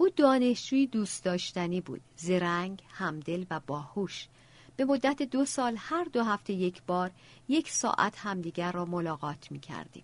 او 0.00 0.08
دانشجوی 0.08 0.86
دوست 0.86 1.24
داشتنی 1.24 1.80
بود 1.80 2.00
زرنگ 2.16 2.82
همدل 2.90 3.44
و 3.50 3.60
باهوش 3.66 4.28
به 4.76 4.84
مدت 4.84 5.22
دو 5.22 5.44
سال 5.44 5.74
هر 5.78 6.04
دو 6.04 6.22
هفته 6.22 6.52
یک 6.52 6.82
بار 6.82 7.10
یک 7.48 7.70
ساعت 7.70 8.18
همدیگر 8.18 8.72
را 8.72 8.84
ملاقات 8.84 9.52
می 9.52 9.60
کردیم. 9.60 10.02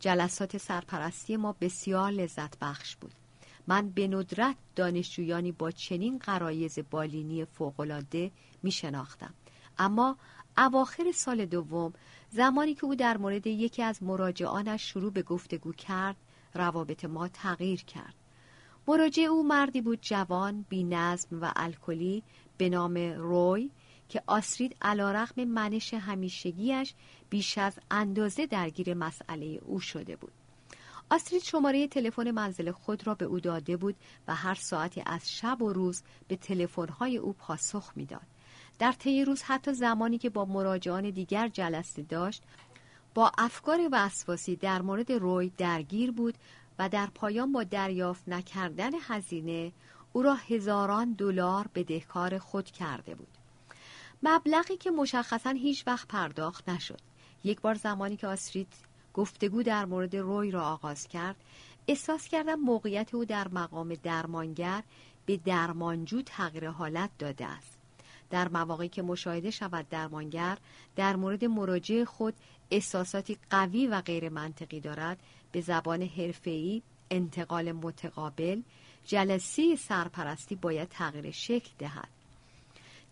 جلسات 0.00 0.56
سرپرستی 0.56 1.36
ما 1.36 1.56
بسیار 1.60 2.10
لذت 2.10 2.58
بخش 2.58 2.96
بود. 2.96 3.12
من 3.66 3.90
به 3.90 4.08
ندرت 4.08 4.56
دانشجویانی 4.76 5.52
با 5.52 5.70
چنین 5.70 6.18
قرایز 6.18 6.78
بالینی 6.90 7.44
فوقالعاده 7.44 8.30
می 8.62 8.70
شناختم. 8.70 9.34
اما 9.78 10.16
اواخر 10.58 11.12
سال 11.14 11.46
دوم 11.46 11.92
زمانی 12.30 12.74
که 12.74 12.84
او 12.84 12.94
در 12.94 13.16
مورد 13.16 13.46
یکی 13.46 13.82
از 13.82 14.02
مراجعانش 14.02 14.82
شروع 14.82 15.12
به 15.12 15.22
گفتگو 15.22 15.72
کرد 15.72 16.16
روابط 16.54 17.04
ما 17.04 17.28
تغییر 17.28 17.84
کرد. 17.84 18.19
مراجع 18.90 19.22
او 19.22 19.42
مردی 19.42 19.80
بود 19.80 19.98
جوان، 20.02 20.64
بی 20.68 20.84
نظم 20.84 21.40
و 21.40 21.52
الکلی 21.56 22.22
به 22.58 22.68
نام 22.68 22.96
روی 22.96 23.70
که 24.08 24.22
آسرید 24.26 24.76
علا 24.82 25.12
رقم 25.12 25.44
منش 25.44 25.94
همیشگیش 25.94 26.94
بیش 27.30 27.58
از 27.58 27.78
اندازه 27.90 28.46
درگیر 28.46 28.94
مسئله 28.94 29.60
او 29.66 29.80
شده 29.80 30.16
بود. 30.16 30.32
آسترید 31.10 31.42
شماره 31.42 31.88
تلفن 31.88 32.30
منزل 32.30 32.70
خود 32.70 33.06
را 33.06 33.14
به 33.14 33.24
او 33.24 33.40
داده 33.40 33.76
بود 33.76 33.96
و 34.28 34.34
هر 34.34 34.54
ساعتی 34.54 35.02
از 35.06 35.30
شب 35.32 35.62
و 35.62 35.72
روز 35.72 36.02
به 36.28 36.36
تلفن‌های 36.36 37.16
او 37.16 37.32
پاسخ 37.32 37.92
می‌داد. 37.96 38.26
در 38.78 38.92
طی 38.92 39.24
روز 39.24 39.42
حتی 39.42 39.72
زمانی 39.72 40.18
که 40.18 40.30
با 40.30 40.44
مراجعان 40.44 41.10
دیگر 41.10 41.48
جلسه 41.48 42.02
داشت 42.02 42.42
با 43.14 43.32
افکار 43.38 43.88
وسواسی 43.92 44.56
در 44.56 44.82
مورد 44.82 45.12
روی 45.12 45.52
درگیر 45.58 46.10
بود 46.10 46.34
و 46.80 46.88
در 46.88 47.06
پایان 47.06 47.52
با 47.52 47.62
دریافت 47.64 48.28
نکردن 48.28 48.90
هزینه 49.00 49.72
او 50.12 50.22
را 50.22 50.34
هزاران 50.34 51.12
دلار 51.12 51.68
بدهکار 51.74 52.38
خود 52.38 52.70
کرده 52.70 53.14
بود. 53.14 53.38
مبلغی 54.22 54.76
که 54.76 54.90
مشخصا 54.90 55.50
هیچ 55.50 55.86
وقت 55.86 56.08
پرداخت 56.08 56.68
نشد. 56.68 57.00
یک 57.44 57.60
بار 57.60 57.74
زمانی 57.74 58.16
که 58.16 58.26
آسرید 58.26 58.72
گفتگو 59.14 59.62
در 59.62 59.84
مورد 59.84 60.16
روی 60.16 60.50
را 60.50 60.64
آغاز 60.64 61.08
کرد 61.08 61.36
احساس 61.88 62.28
کردم 62.28 62.54
موقعیت 62.54 63.14
او 63.14 63.24
در 63.24 63.48
مقام 63.48 63.94
درمانگر 63.94 64.82
به 65.26 65.36
درمانجو 65.36 66.22
تغییر 66.22 66.68
حالت 66.68 67.10
داده 67.18 67.46
است 67.46 67.78
در 68.30 68.48
مواقعی 68.48 68.88
که 68.88 69.02
مشاهده 69.02 69.50
شود 69.50 69.88
درمانگر 69.88 70.58
در 70.96 71.16
مورد 71.16 71.44
مراجع 71.44 72.04
خود 72.04 72.34
احساساتی 72.70 73.38
قوی 73.50 73.86
و 73.86 74.00
غیر 74.00 74.28
منطقی 74.28 74.80
دارد 74.80 75.18
به 75.52 75.60
زبان 75.60 76.02
حرفه‌ای 76.02 76.82
انتقال 77.10 77.72
متقابل 77.72 78.62
جلسه 79.04 79.76
سرپرستی 79.76 80.54
باید 80.54 80.88
تغییر 80.88 81.30
شکل 81.30 81.70
دهد. 81.78 82.08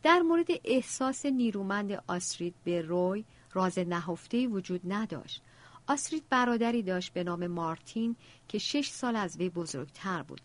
در 0.03 0.19
مورد 0.19 0.47
احساس 0.65 1.27
نیرومند 1.27 2.03
آسرید 2.07 2.55
به 2.65 2.83
روی 2.83 3.25
راز 3.53 3.79
نهفته 3.79 4.47
وجود 4.47 4.81
نداشت. 4.93 5.43
آسرید 5.87 6.25
برادری 6.31 6.83
داشت 6.83 7.13
به 7.13 7.25
نام 7.25 7.47
مارتین 7.47 8.17
که 8.49 8.59
شش 8.59 8.89
سال 8.91 9.17
از 9.17 9.37
وی 9.37 9.49
بزرگتر 9.49 10.23
بود. 10.23 10.41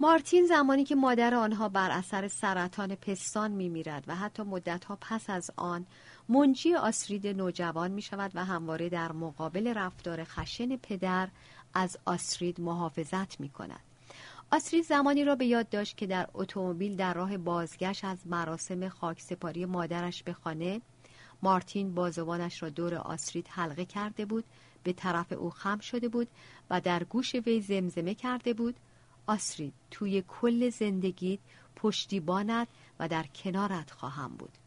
مارتین 0.00 0.46
زمانی 0.46 0.84
که 0.84 0.94
مادر 0.94 1.34
آنها 1.34 1.68
بر 1.68 1.90
اثر 1.90 2.28
سرطان 2.28 2.94
پستان 2.94 3.50
می 3.50 3.68
میرد 3.68 4.04
و 4.06 4.14
حتی 4.16 4.42
مدتها 4.42 4.98
پس 5.00 5.30
از 5.30 5.50
آن 5.56 5.86
منجی 6.28 6.74
آسرید 6.74 7.26
نوجوان 7.26 7.90
می 7.90 8.02
شود 8.02 8.30
و 8.34 8.44
همواره 8.44 8.88
در 8.88 9.12
مقابل 9.12 9.74
رفتار 9.74 10.24
خشن 10.24 10.76
پدر 10.76 11.28
از 11.74 11.98
آسرید 12.04 12.60
محافظت 12.60 13.40
می 13.40 13.48
کند. 13.48 13.80
آسرید 14.52 14.84
زمانی 14.84 15.24
را 15.24 15.36
به 15.36 15.46
یاد 15.46 15.68
داشت 15.68 15.96
که 15.96 16.06
در 16.06 16.28
اتومبیل 16.34 16.96
در 16.96 17.14
راه 17.14 17.36
بازگشت 17.36 18.04
از 18.04 18.26
مراسم 18.26 18.88
خاکسپاری 18.88 19.64
مادرش 19.64 20.22
به 20.22 20.32
خانه 20.32 20.80
مارتین 21.42 21.94
بازوانش 21.94 22.62
را 22.62 22.68
دور 22.68 22.94
آسرید 22.94 23.46
حلقه 23.50 23.84
کرده 23.84 24.24
بود 24.24 24.44
به 24.82 24.92
طرف 24.92 25.32
او 25.32 25.50
خم 25.50 25.78
شده 25.78 26.08
بود 26.08 26.28
و 26.70 26.80
در 26.80 27.04
گوش 27.04 27.34
وی 27.34 27.60
زمزمه 27.60 28.14
کرده 28.14 28.54
بود 28.54 28.76
آسرید 29.26 29.74
توی 29.90 30.22
کل 30.28 30.70
زندگیت 30.70 31.40
پشتیبانت 31.76 32.68
و 32.98 33.08
در 33.08 33.24
کنارت 33.26 33.90
خواهم 33.90 34.28
بود 34.28 34.58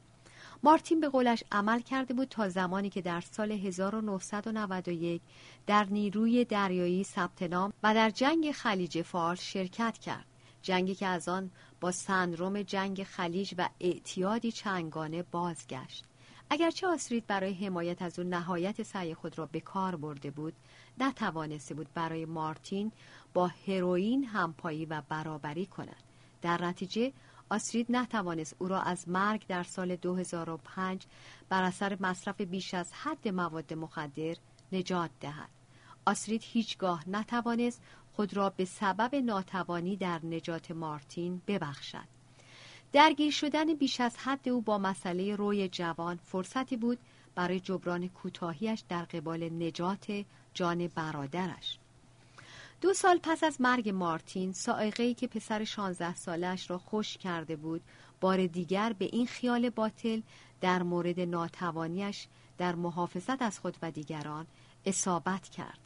مارتین 0.64 1.00
به 1.00 1.10
قولش 1.10 1.44
عمل 1.52 1.80
کرده 1.80 2.14
بود 2.14 2.28
تا 2.28 2.50
زمانی 2.50 2.90
که 2.90 3.02
در 3.02 3.22
سال 3.22 3.52
1991 3.52 5.22
در 5.68 5.88
نیروی 5.90 6.46
دریایی 6.46 7.04
ثبت 7.04 7.44
نام 7.44 7.74
و 7.84 7.94
در 7.94 8.10
جنگ 8.10 8.52
خلیج 8.52 9.02
فارس 9.02 9.42
شرکت 9.42 9.98
کرد. 9.98 10.26
جنگی 10.62 10.96
که 10.96 11.06
از 11.06 11.30
آن 11.30 11.52
با 11.82 11.92
سندروم 11.92 12.62
جنگ 12.62 13.04
خلیج 13.04 13.56
و 13.58 13.70
اعتیادی 13.80 14.52
چنگانه 14.52 15.24
بازگشت. 15.24 16.06
اگرچه 16.50 16.88
آسرید 16.88 17.28
برای 17.28 17.54
حمایت 17.54 18.02
از 18.02 18.20
او 18.20 18.26
نهایت 18.26 18.84
سعی 18.84 19.14
خود 19.14 19.38
را 19.38 19.46
به 19.46 19.60
کار 19.60 19.96
برده 19.96 20.32
بود 20.32 20.54
نتوانسته 20.98 21.74
بود 21.74 21.88
برای 21.94 22.26
مارتین 22.26 22.92
با 23.34 23.48
هروئین 23.68 24.24
همپایی 24.24 24.86
و 24.86 25.02
برابری 25.10 25.66
کند. 25.66 26.04
در 26.42 26.66
نتیجه 26.66 27.14
آسرید 27.50 27.88
نتوانست 27.90 28.56
او 28.60 28.68
را 28.68 28.82
از 28.82 29.10
مرگ 29.10 29.48
در 29.48 29.64
سال 29.64 29.96
2005 29.96 31.06
بر 31.50 31.64
اثر 31.64 31.98
مصرف 32.00 32.42
بیش 32.42 32.74
از 32.74 32.94
حد 32.94 33.28
مواد 33.28 33.74
مخدر 33.74 34.36
نجات 34.72 35.12
دهد. 35.20 35.50
آسرید 36.06 36.42
هیچگاه 36.46 37.10
نتوانست 37.10 37.82
خود 38.14 38.34
را 38.34 38.50
به 38.50 38.66
سبب 38.66 39.16
ناتوانی 39.16 39.96
در 39.96 40.26
نجات 40.26 40.72
مارتین 40.72 41.42
ببخشد. 41.48 42.08
درگیر 42.92 43.32
شدن 43.32 43.74
بیش 43.74 44.02
از 44.02 44.18
حد 44.18 44.50
او 44.50 44.62
با 44.62 44.78
مسئله 44.78 45.36
روی 45.36 45.70
جوان 45.70 46.20
فرصتی 46.24 46.78
بود 46.78 47.00
برای 47.36 47.60
جبران 47.60 48.08
کوتاهیش 48.08 48.84
در 48.90 49.04
قبال 49.06 49.50
نجات 49.50 50.26
جان 50.54 50.88
برادرش. 50.88 51.80
دو 52.82 52.94
سال 52.94 53.20
پس 53.24 53.44
از 53.44 53.62
مرگ 53.62 53.90
مارتین 53.90 54.56
ای 55.00 55.14
که 55.14 55.28
پسر 55.28 55.64
16 55.64 56.16
سالش 56.16 56.70
را 56.70 56.78
خوش 56.78 57.18
کرده 57.18 57.56
بود 57.56 57.82
بار 58.22 58.48
دیگر 58.48 58.94
به 59.00 59.06
این 59.06 59.28
خیال 59.28 59.70
باطل 59.70 60.22
در 60.62 60.84
مورد 60.84 61.20
ناتوانیش 61.20 62.28
در 62.58 62.76
محافظت 62.76 63.42
از 63.42 63.60
خود 63.60 63.78
و 63.82 63.92
دیگران 63.92 64.48
اصابت 64.86 65.50
کرد. 65.50 65.80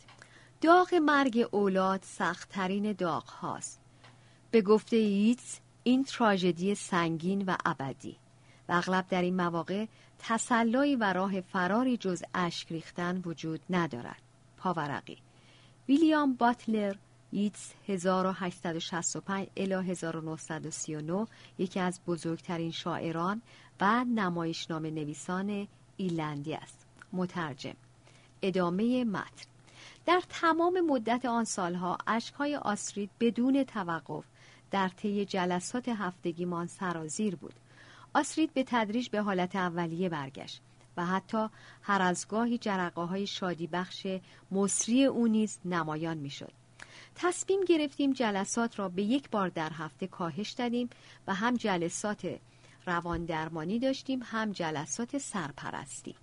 داغ 0.62 0.93
مرگ 0.95 1.48
اولاد 1.51 2.03
سختترین 2.03 2.93
داغ 2.93 3.29
هاست 3.29 3.81
به 4.51 4.62
گفته 4.62 4.95
ایتس 4.95 5.60
این 5.83 6.03
تراژدی 6.03 6.75
سنگین 6.75 7.45
و 7.48 7.55
ابدی. 7.65 8.17
و 8.69 8.74
اغلب 8.74 9.07
در 9.07 9.21
این 9.21 9.36
مواقع 9.36 9.86
تسلایی 10.19 10.95
و 10.95 11.13
راه 11.13 11.41
فراری 11.41 11.98
جز 11.98 12.24
اشک 12.33 12.71
ریختن 12.71 13.21
وجود 13.25 13.62
ندارد. 13.69 14.21
پاورقی 14.57 15.17
ویلیام 15.91 16.33
باتلر 16.33 16.95
ایتس 17.31 17.74
1865 17.88 19.48
الی 19.57 19.74
1939 19.74 21.27
یکی 21.57 21.79
از 21.79 22.00
بزرگترین 22.07 22.71
شاعران 22.71 23.41
و 23.82 24.04
نمایشنامه 24.04 24.91
نویسان 24.91 25.67
ایلندی 25.97 26.54
است. 26.54 26.86
مترجم 27.13 27.73
ادامه 28.41 29.04
متن. 29.04 29.45
در 30.06 30.21
تمام 30.30 30.82
مدت 30.82 31.25
آن 31.25 31.43
سالها 31.43 31.97
اشکهای 32.08 32.56
آسرید 32.56 33.10
بدون 33.19 33.63
توقف 33.63 34.23
در 34.71 34.88
طی 34.89 35.25
جلسات 35.25 35.89
هفتگیمان 35.89 36.67
سرازیر 36.67 37.36
بود. 37.36 37.54
آسرید 38.13 38.54
به 38.54 38.63
تدریج 38.67 39.10
به 39.10 39.21
حالت 39.21 39.56
اولیه 39.56 40.10
برگشت. 40.10 40.62
و 40.97 41.06
حتی 41.06 41.47
هر 41.82 42.01
از 42.01 42.27
گاهی 42.27 42.58
جرقه 42.58 43.01
های 43.01 43.27
شادی 43.27 43.67
بخش 43.67 44.08
مصری 44.51 45.06
او 45.06 45.27
نیز 45.27 45.60
نمایان 45.65 46.17
می‌شد. 46.17 46.51
تصمیم 47.15 47.62
گرفتیم 47.65 48.13
جلسات 48.13 48.80
را 48.80 48.89
به 48.89 49.01
یک 49.04 49.30
بار 49.30 49.49
در 49.49 49.71
هفته 49.73 50.08
کاهش 50.08 50.51
دادیم 50.51 50.89
و 51.27 51.34
هم 51.34 51.54
جلسات 51.56 52.39
روان 52.86 53.25
درمانی 53.25 53.80
داشتیم 53.80 54.19
هم 54.23 54.51
جلسات 54.51 55.17
سرپرستی 55.17 56.15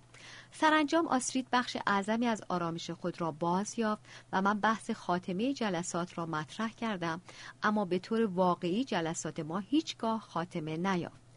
سرانجام 0.51 1.07
آسرید 1.07 1.47
بخش 1.51 1.77
اعظمی 1.87 2.27
از 2.27 2.43
آرامش 2.49 2.91
خود 2.91 3.21
را 3.21 3.31
باز 3.31 3.79
یافت 3.79 4.03
و 4.33 4.41
من 4.41 4.59
بحث 4.59 4.91
خاتمه 4.91 5.53
جلسات 5.53 6.17
را 6.17 6.25
مطرح 6.25 6.71
کردم 6.71 7.21
اما 7.63 7.85
به 7.85 7.99
طور 7.99 8.25
واقعی 8.25 8.83
جلسات 8.83 9.39
ما 9.39 9.59
هیچگاه 9.59 10.19
خاتمه 10.19 10.77
نیافت 10.77 11.28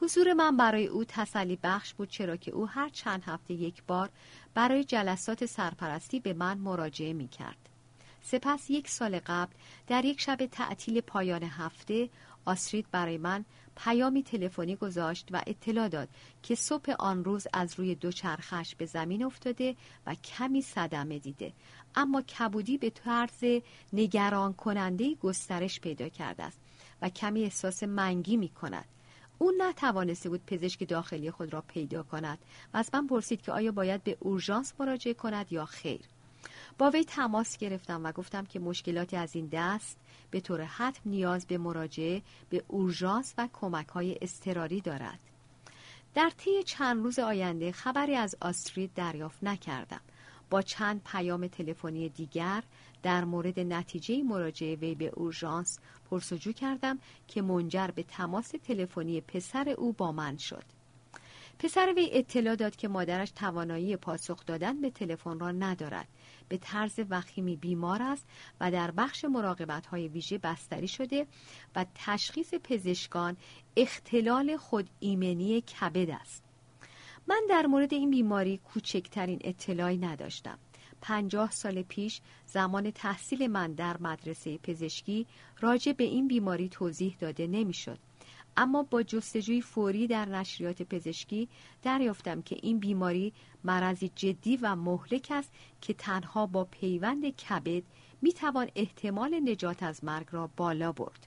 حضور 0.00 0.32
من 0.32 0.56
برای 0.56 0.86
او 0.86 1.04
تسلی 1.04 1.58
بخش 1.62 1.94
بود 1.94 2.08
چرا 2.08 2.36
که 2.36 2.50
او 2.50 2.68
هر 2.68 2.88
چند 2.88 3.22
هفته 3.26 3.54
یک 3.54 3.82
بار 3.86 4.10
برای 4.54 4.84
جلسات 4.84 5.46
سرپرستی 5.46 6.20
به 6.20 6.32
من 6.32 6.58
مراجعه 6.58 7.12
می 7.12 7.28
کرد. 7.28 7.68
سپس 8.22 8.70
یک 8.70 8.88
سال 8.88 9.20
قبل 9.26 9.52
در 9.86 10.04
یک 10.04 10.20
شب 10.20 10.46
تعطیل 10.46 11.00
پایان 11.00 11.42
هفته 11.42 12.08
آسرید 12.44 12.86
برای 12.90 13.18
من 13.18 13.44
پیامی 13.76 14.22
تلفنی 14.22 14.76
گذاشت 14.76 15.28
و 15.32 15.42
اطلاع 15.46 15.88
داد 15.88 16.08
که 16.42 16.54
صبح 16.54 16.92
آن 16.98 17.24
روز 17.24 17.46
از 17.52 17.78
روی 17.78 17.94
دو 17.94 18.12
چرخش 18.12 18.74
به 18.74 18.86
زمین 18.86 19.24
افتاده 19.24 19.76
و 20.06 20.14
کمی 20.14 20.62
صدمه 20.62 21.18
دیده 21.18 21.52
اما 21.94 22.22
کبودی 22.22 22.78
به 22.78 22.90
طرز 22.90 23.44
نگران 23.92 24.52
کننده 24.52 25.14
گسترش 25.14 25.80
پیدا 25.80 26.08
کرده 26.08 26.42
است 26.42 26.60
و 27.02 27.08
کمی 27.08 27.44
احساس 27.44 27.82
منگی 27.82 28.36
می 28.36 28.48
کند 28.48 28.84
او 29.38 29.52
نتوانسته 29.58 30.28
بود 30.28 30.46
پزشک 30.46 30.88
داخلی 30.88 31.30
خود 31.30 31.52
را 31.52 31.60
پیدا 31.60 32.02
کند 32.02 32.38
و 32.74 32.76
از 32.76 32.90
من 32.94 33.06
پرسید 33.06 33.42
که 33.42 33.52
آیا 33.52 33.72
باید 33.72 34.04
به 34.04 34.16
اورژانس 34.20 34.72
مراجعه 34.78 35.14
کند 35.14 35.52
یا 35.52 35.64
خیر. 35.64 36.00
با 36.78 36.90
وی 36.90 37.04
تماس 37.04 37.58
گرفتم 37.58 38.04
و 38.04 38.12
گفتم 38.12 38.44
که 38.44 38.58
مشکلاتی 38.58 39.16
از 39.16 39.36
این 39.36 39.48
دست 39.52 39.98
به 40.30 40.40
طور 40.40 40.62
حتم 40.64 41.00
نیاز 41.04 41.46
به 41.46 41.58
مراجعه 41.58 42.22
به 42.50 42.64
اورژانس 42.68 43.34
و 43.38 43.48
کمک 43.52 43.88
های 43.88 44.18
استراری 44.22 44.80
دارد. 44.80 45.18
در 46.14 46.30
طی 46.30 46.62
چند 46.62 47.04
روز 47.04 47.18
آینده 47.18 47.72
خبری 47.72 48.14
از 48.14 48.36
آسترید 48.40 48.94
دریافت 48.94 49.44
نکردم. 49.44 50.00
با 50.50 50.62
چند 50.62 51.02
پیام 51.04 51.46
تلفنی 51.46 52.08
دیگر 52.08 52.62
در 53.02 53.24
مورد 53.24 53.60
نتیجه 53.60 54.22
مراجعه 54.22 54.74
وی 54.74 54.94
به 54.94 55.12
اورژانس 55.14 55.78
پرسجو 56.10 56.52
کردم 56.52 56.98
که 57.26 57.42
منجر 57.42 57.86
به 57.86 58.02
تماس 58.02 58.48
تلفنی 58.48 59.20
پسر 59.20 59.68
او 59.68 59.92
با 59.92 60.12
من 60.12 60.36
شد. 60.36 60.64
پسر 61.58 61.92
وی 61.96 62.10
اطلاع 62.12 62.56
داد 62.56 62.76
که 62.76 62.88
مادرش 62.88 63.30
توانایی 63.30 63.96
پاسخ 63.96 64.46
دادن 64.46 64.80
به 64.80 64.90
تلفن 64.90 65.38
را 65.38 65.52
ندارد. 65.52 66.08
به 66.48 66.56
طرز 66.56 67.00
وخیمی 67.10 67.56
بیمار 67.56 68.02
است 68.02 68.26
و 68.60 68.70
در 68.70 68.90
بخش 68.90 69.24
مراقبت 69.24 69.86
های 69.86 70.08
ویژه 70.08 70.38
بستری 70.38 70.88
شده 70.88 71.26
و 71.76 71.86
تشخیص 71.94 72.54
پزشکان 72.54 73.36
اختلال 73.76 74.56
خود 74.56 74.90
ایمنی 75.00 75.60
کبد 75.60 76.10
است. 76.10 76.44
من 77.26 77.42
در 77.50 77.66
مورد 77.66 77.94
این 77.94 78.10
بیماری 78.10 78.58
کوچکترین 78.58 79.38
اطلاعی 79.44 79.98
نداشتم. 79.98 80.58
پنجاه 81.00 81.50
سال 81.50 81.82
پیش 81.82 82.20
زمان 82.46 82.90
تحصیل 82.90 83.46
من 83.46 83.72
در 83.72 83.96
مدرسه 84.00 84.58
پزشکی 84.58 85.26
راجع 85.60 85.92
به 85.92 86.04
این 86.04 86.28
بیماری 86.28 86.68
توضیح 86.68 87.16
داده 87.20 87.46
نمی‌شد. 87.46 87.98
اما 88.56 88.82
با 88.82 89.02
جستجوی 89.02 89.60
فوری 89.60 90.06
در 90.06 90.28
نشریات 90.28 90.82
پزشکی 90.82 91.48
دریافتم 91.82 92.42
که 92.42 92.56
این 92.62 92.78
بیماری 92.78 93.32
مرضی 93.64 94.10
جدی 94.14 94.56
و 94.56 94.76
مهلک 94.76 95.26
است 95.30 95.52
که 95.80 95.94
تنها 95.94 96.46
با 96.46 96.64
پیوند 96.64 97.28
کبد 97.36 97.82
می‌توان 98.22 98.70
احتمال 98.76 99.40
نجات 99.50 99.82
از 99.82 100.04
مرگ 100.04 100.26
را 100.30 100.50
بالا 100.56 100.92
برد. 100.92 101.26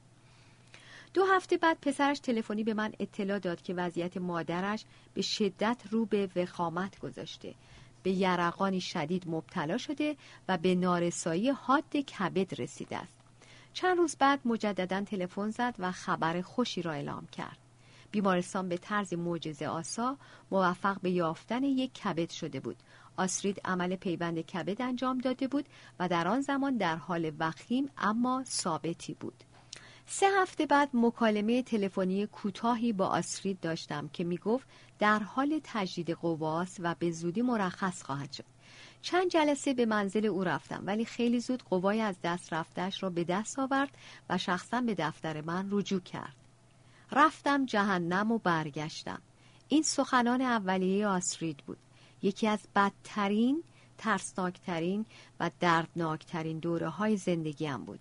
دو 1.13 1.25
هفته 1.25 1.57
بعد 1.57 1.77
پسرش 1.81 2.19
تلفنی 2.19 2.63
به 2.63 2.73
من 2.73 2.91
اطلاع 2.99 3.39
داد 3.39 3.61
که 3.61 3.73
وضعیت 3.73 4.17
مادرش 4.17 4.85
به 5.13 5.21
شدت 5.21 5.81
رو 5.91 6.05
به 6.05 6.29
وخامت 6.35 6.99
گذاشته 6.99 7.55
به 8.03 8.11
یرقانی 8.11 8.81
شدید 8.81 9.23
مبتلا 9.27 9.77
شده 9.77 10.15
و 10.47 10.57
به 10.57 10.75
نارسایی 10.75 11.49
حاد 11.49 11.89
کبد 11.91 12.61
رسیده 12.61 12.97
است. 12.97 13.19
چند 13.73 13.97
روز 13.97 14.15
بعد 14.19 14.39
مجددا 14.45 15.01
تلفن 15.01 15.49
زد 15.49 15.75
و 15.79 15.91
خبر 15.91 16.41
خوشی 16.41 16.81
را 16.81 16.91
اعلام 16.91 17.27
کرد. 17.27 17.57
بیمارستان 18.11 18.69
به 18.69 18.77
طرز 18.77 19.13
معجزه 19.13 19.67
آسا 19.67 20.17
موفق 20.51 21.01
به 21.01 21.11
یافتن 21.11 21.63
یک 21.63 21.93
کبد 21.93 22.29
شده 22.29 22.59
بود. 22.59 22.77
آسرید 23.17 23.61
عمل 23.65 23.95
پیوند 23.95 24.41
کبد 24.41 24.81
انجام 24.81 25.17
داده 25.17 25.47
بود 25.47 25.65
و 25.99 26.07
در 26.07 26.27
آن 26.27 26.41
زمان 26.41 26.77
در 26.77 26.95
حال 26.95 27.31
وخیم 27.39 27.89
اما 27.97 28.43
ثابتی 28.45 29.13
بود. 29.13 29.43
سه 30.11 30.25
هفته 30.41 30.65
بعد 30.65 30.89
مکالمه 30.93 31.63
تلفنی 31.63 32.25
کوتاهی 32.25 32.93
با 32.93 33.07
آسرید 33.07 33.59
داشتم 33.59 34.07
که 34.07 34.23
می‌گفت 34.23 34.67
در 34.99 35.19
حال 35.19 35.61
تجدید 35.63 36.11
قواست 36.11 36.77
و 36.79 36.95
به 36.99 37.11
زودی 37.11 37.41
مرخص 37.41 38.03
خواهد 38.03 38.31
شد. 38.31 38.45
چند 39.01 39.29
جلسه 39.29 39.73
به 39.73 39.85
منزل 39.85 40.25
او 40.25 40.43
رفتم 40.43 40.83
ولی 40.85 41.05
خیلی 41.05 41.39
زود 41.39 41.63
قوای 41.63 42.01
از 42.01 42.15
دست 42.23 42.53
رفتش 42.53 43.03
را 43.03 43.09
به 43.09 43.23
دست 43.23 43.59
آورد 43.59 43.97
و 44.29 44.37
شخصا 44.37 44.81
به 44.81 44.95
دفتر 44.95 45.41
من 45.41 45.67
رجوع 45.71 46.01
کرد. 46.01 46.35
رفتم 47.11 47.65
جهنم 47.65 48.31
و 48.31 48.37
برگشتم. 48.37 49.21
این 49.67 49.83
سخنان 49.83 50.41
اولیه 50.41 51.07
آسرید 51.07 51.57
بود. 51.57 51.77
یکی 52.21 52.47
از 52.47 52.59
بدترین 52.75 53.63
ترسناکترین 53.97 55.05
و 55.39 55.51
دردناکترین 55.59 56.59
دوره 56.59 56.89
های 56.89 57.17
زندگیم 57.17 57.77
بود. 57.77 57.99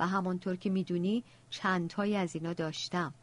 و 0.00 0.06
همانطور 0.06 0.56
که 0.56 0.70
می‌دونی 0.70 1.24
چندتایی 1.50 2.16
از 2.16 2.34
اینا 2.34 2.52
داشتم. 2.52 3.14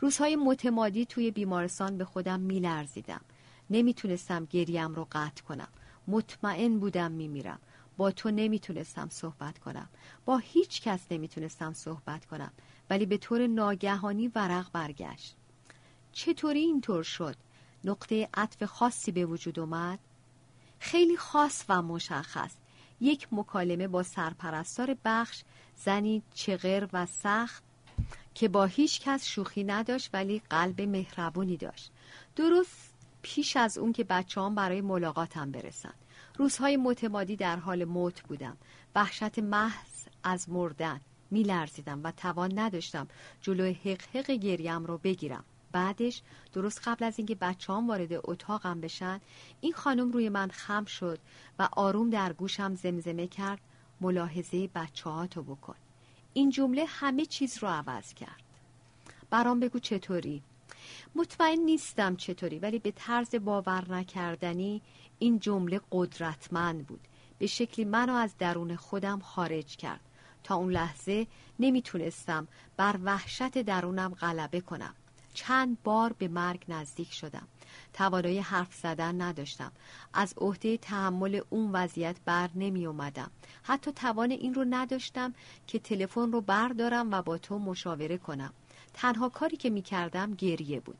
روزهای 0.00 0.36
متمادی 0.36 1.06
توی 1.06 1.30
بیمارستان 1.30 1.98
به 1.98 2.04
خودم 2.04 2.40
میلرزیدم. 2.40 3.20
نمی‌تونستم 3.70 4.44
گریم 4.44 4.94
رو 4.94 5.08
قطع 5.12 5.42
کنم. 5.42 5.68
مطمئن 6.08 6.78
بودم 6.78 7.12
میمیرم. 7.12 7.58
با 7.96 8.10
تو 8.10 8.30
نمی‌تونستم 8.30 9.08
صحبت 9.10 9.58
کنم. 9.58 9.88
با 10.24 10.38
هیچ 10.38 10.82
کس 10.82 11.00
نمی‌تونستم 11.10 11.72
صحبت 11.72 12.26
کنم. 12.26 12.52
ولی 12.90 13.06
به 13.06 13.16
طور 13.16 13.46
ناگهانی 13.46 14.28
ورق 14.28 14.72
برگشت. 14.72 15.36
چطوری 16.12 16.60
اینطور 16.60 17.02
شد؟ 17.02 17.36
نقطه 17.84 18.28
عطف 18.34 18.62
خاصی 18.62 19.12
به 19.12 19.26
وجود 19.26 19.58
اومد؟ 19.58 19.98
خیلی 20.78 21.16
خاص 21.16 21.64
و 21.68 21.82
مشخص. 21.82 22.54
یک 23.00 23.28
مکالمه 23.32 23.88
با 23.88 24.02
سرپرستار 24.02 24.96
بخش 25.04 25.42
زنی 25.76 26.22
چغر 26.34 26.86
و 26.92 27.06
سخت 27.06 27.62
که 28.34 28.48
با 28.48 28.64
هیچ 28.64 29.00
کس 29.00 29.26
شوخی 29.26 29.64
نداشت 29.64 30.10
ولی 30.12 30.42
قلب 30.50 30.80
مهربونی 30.80 31.56
داشت. 31.56 31.92
درست 32.36 32.94
پیش 33.22 33.56
از 33.56 33.78
اون 33.78 33.92
که 33.92 34.04
بچه 34.04 34.40
هم 34.40 34.54
برای 34.54 34.80
ملاقاتم 34.80 35.50
برسن. 35.50 35.92
روزهای 36.36 36.76
متمادی 36.76 37.36
در 37.36 37.56
حال 37.56 37.84
موت 37.84 38.22
بودم. 38.22 38.56
وحشت 38.94 39.38
محض 39.38 40.06
از 40.22 40.50
مردن 40.50 41.00
میلرزیدم 41.30 42.00
و 42.04 42.10
توان 42.10 42.58
نداشتم 42.58 43.08
جلوی 43.40 43.72
حق 43.72 44.02
حق 44.16 44.30
گریم 44.30 44.84
رو 44.84 44.98
بگیرم. 44.98 45.44
بعدش 45.76 46.22
درست 46.52 46.88
قبل 46.88 47.04
از 47.04 47.14
اینکه 47.18 47.34
بچه‌ام 47.34 47.88
وارد 47.88 48.08
اتاقم 48.12 48.80
بشن 48.80 49.20
این 49.60 49.72
خانم 49.72 50.12
روی 50.12 50.28
من 50.28 50.48
خم 50.48 50.84
شد 50.84 51.18
و 51.58 51.68
آروم 51.72 52.10
در 52.10 52.32
گوشم 52.32 52.74
زمزمه 52.74 53.26
کرد 53.26 53.60
ملاحظه 54.00 54.66
بچه 54.74 55.26
تو 55.26 55.42
بکن. 55.42 55.74
این 56.32 56.50
جمله 56.50 56.84
همه 56.88 57.26
چیز 57.26 57.58
رو 57.58 57.68
عوض 57.68 58.14
کرد. 58.14 58.42
برام 59.30 59.60
بگو 59.60 59.78
چطوری؟ 59.78 60.42
مطمئن 61.14 61.60
نیستم 61.60 62.16
چطوری 62.16 62.58
ولی 62.58 62.78
به 62.78 62.90
طرز 62.90 63.34
باور 63.34 63.92
نکردنی 63.92 64.82
این 65.18 65.38
جمله 65.38 65.80
قدرتمند 65.92 66.86
بود. 66.86 67.00
به 67.38 67.46
شکلی 67.46 67.84
منو 67.84 68.12
از 68.12 68.34
درون 68.38 68.76
خودم 68.76 69.18
خارج 69.18 69.76
کرد. 69.76 70.00
تا 70.44 70.54
اون 70.54 70.72
لحظه 70.72 71.26
نمی‌تونستم 71.58 72.48
بر 72.76 72.98
وحشت 73.04 73.58
درونم 73.58 74.14
غلبه 74.14 74.60
کنم. 74.60 74.94
چند 75.36 75.82
بار 75.82 76.12
به 76.12 76.28
مرگ 76.28 76.64
نزدیک 76.68 77.12
شدم. 77.12 77.48
توانایی 77.92 78.38
حرف 78.38 78.74
زدن 78.74 79.20
نداشتم. 79.20 79.72
از 80.14 80.34
عهده 80.36 80.76
تحمل 80.76 81.40
اون 81.50 81.70
وضعیت 81.72 82.16
بر 82.24 82.50
نمی 82.54 82.86
اومدم. 82.86 83.30
حتی 83.62 83.92
توان 83.92 84.30
این 84.30 84.54
رو 84.54 84.64
نداشتم 84.70 85.34
که 85.66 85.78
تلفن 85.78 86.32
رو 86.32 86.40
بردارم 86.40 87.10
و 87.12 87.22
با 87.22 87.38
تو 87.38 87.58
مشاوره 87.58 88.18
کنم. 88.18 88.52
تنها 88.94 89.28
کاری 89.28 89.56
که 89.56 89.70
می 89.70 89.82
کردم 89.82 90.34
گریه 90.34 90.80
بود. 90.80 90.98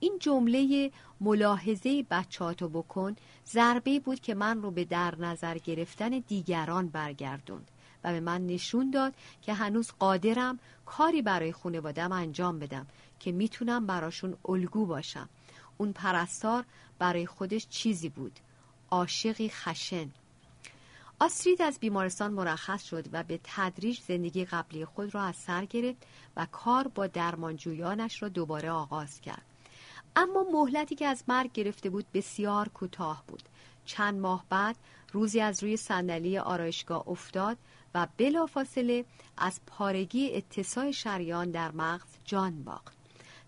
این 0.00 0.18
جمله 0.20 0.90
ملاحظه 1.20 2.06
بچهاتو 2.10 2.68
بکن 2.68 3.16
ضربه 3.46 4.00
بود 4.00 4.20
که 4.20 4.34
من 4.34 4.62
رو 4.62 4.70
به 4.70 4.84
در 4.84 5.14
نظر 5.18 5.58
گرفتن 5.58 6.10
دیگران 6.10 6.88
برگردوند. 6.88 7.70
و 8.06 8.12
به 8.12 8.20
من 8.20 8.46
نشون 8.46 8.90
داد 8.90 9.14
که 9.42 9.54
هنوز 9.54 9.92
قادرم 9.98 10.58
کاری 10.86 11.22
برای 11.22 11.52
خانوادم 11.52 12.12
انجام 12.12 12.58
بدم 12.58 12.86
که 13.20 13.32
می‌تونم 13.32 13.86
براشون 13.86 14.36
الگو 14.48 14.86
باشم. 14.86 15.28
اون 15.76 15.92
پرستار 15.92 16.64
برای 16.98 17.26
خودش 17.26 17.68
چیزی 17.68 18.08
بود. 18.08 18.32
عاشقی 18.90 19.48
خشن. 19.48 20.10
آسرید 21.20 21.62
از 21.62 21.78
بیمارستان 21.78 22.32
مرخص 22.32 22.84
شد 22.84 23.04
و 23.12 23.22
به 23.22 23.40
تدریج 23.44 24.00
زندگی 24.00 24.44
قبلی 24.44 24.84
خود 24.84 25.14
را 25.14 25.22
از 25.22 25.36
سر 25.36 25.64
گرفت 25.64 26.02
و 26.36 26.46
کار 26.52 26.88
با 26.88 27.06
درمانجویانش 27.06 28.22
را 28.22 28.28
دوباره 28.28 28.70
آغاز 28.70 29.20
کرد. 29.20 29.42
اما 30.16 30.46
مهلتی 30.52 30.94
که 30.94 31.06
از 31.06 31.24
مرگ 31.28 31.52
گرفته 31.52 31.90
بود 31.90 32.06
بسیار 32.14 32.68
کوتاه 32.68 33.24
بود. 33.28 33.42
چند 33.84 34.20
ماه 34.20 34.44
بعد 34.48 34.76
روزی 35.12 35.40
از 35.40 35.62
روی 35.62 35.76
صندلی 35.76 36.38
آرایشگاه 36.38 37.08
افتاد 37.08 37.56
و 37.94 38.06
بلافاصله 38.16 39.04
از 39.36 39.60
پارگی 39.66 40.34
اتساع 40.34 40.90
شریان 40.90 41.50
در 41.50 41.70
مغز 41.70 42.08
جان 42.24 42.64
باخت. 42.64 42.96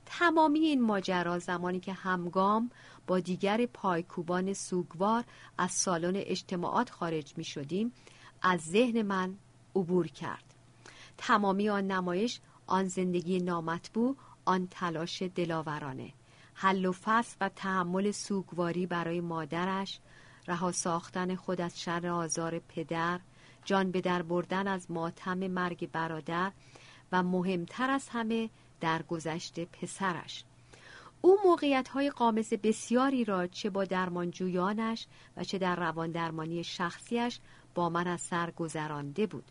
تمامی 0.07 0.59
این 0.59 0.83
ماجرا 0.83 1.39
زمانی 1.39 1.81
که 1.81 1.93
همگام 1.93 2.71
با 3.07 3.21
دیگر 3.21 3.67
پایکوبان 3.67 4.53
سوگوار 4.53 5.25
از 5.59 5.73
سالن 5.73 6.17
اجتماعات 6.17 6.91
خارج 6.91 7.35
می 7.37 7.45
شدیم 7.45 7.93
از 8.43 8.61
ذهن 8.61 9.03
من 9.03 9.35
عبور 9.77 10.07
کرد. 10.07 10.45
تمامی 11.19 11.69
آن 11.69 11.87
نمایش 11.87 12.41
آن 12.67 12.89
زندگی 12.89 13.39
نامطبوع 13.39 14.17
آن 14.45 14.69
تلاش 14.71 15.23
دلاورانه. 15.23 16.13
حل 16.55 16.85
و 16.85 16.93
فصل 16.93 17.37
و 17.41 17.49
تحمل 17.49 18.11
سوگواری 18.11 18.87
برای 18.87 19.21
مادرش 19.21 20.01
رها 20.49 20.73
ساختن 20.73 21.35
خود 21.35 21.61
از 21.61 21.81
شر 21.81 22.07
آزار 22.07 22.59
پدر 22.59 23.21
جان 23.69 23.91
به 23.91 24.01
در 24.01 24.23
بردن 24.23 24.69
از 24.69 24.91
ماتم 24.91 25.39
مرگ 25.39 25.91
برادر 25.91 26.53
و 27.13 27.23
مهمتر 27.23 27.91
از 27.91 28.09
همه 28.09 28.51
در 28.81 29.03
گذشته 29.03 29.65
پسرش. 29.65 30.45
او 31.21 31.39
موقعیت 31.45 31.89
های 31.89 32.11
قامز 32.11 32.55
بسیاری 32.55 33.25
را 33.25 33.47
چه 33.47 33.71
با 33.71 33.85
درمانجویانش 33.85 35.07
و 35.37 35.45
چه 35.45 35.59
در 35.59 35.77
روان 35.77 36.11
درمانی 36.11 36.65
شخصیش 36.65 37.41
با 37.75 37.89
من 37.89 38.07
از 38.07 38.21
سر 38.21 38.51
گذرانده 38.51 39.27
بود. 39.27 39.45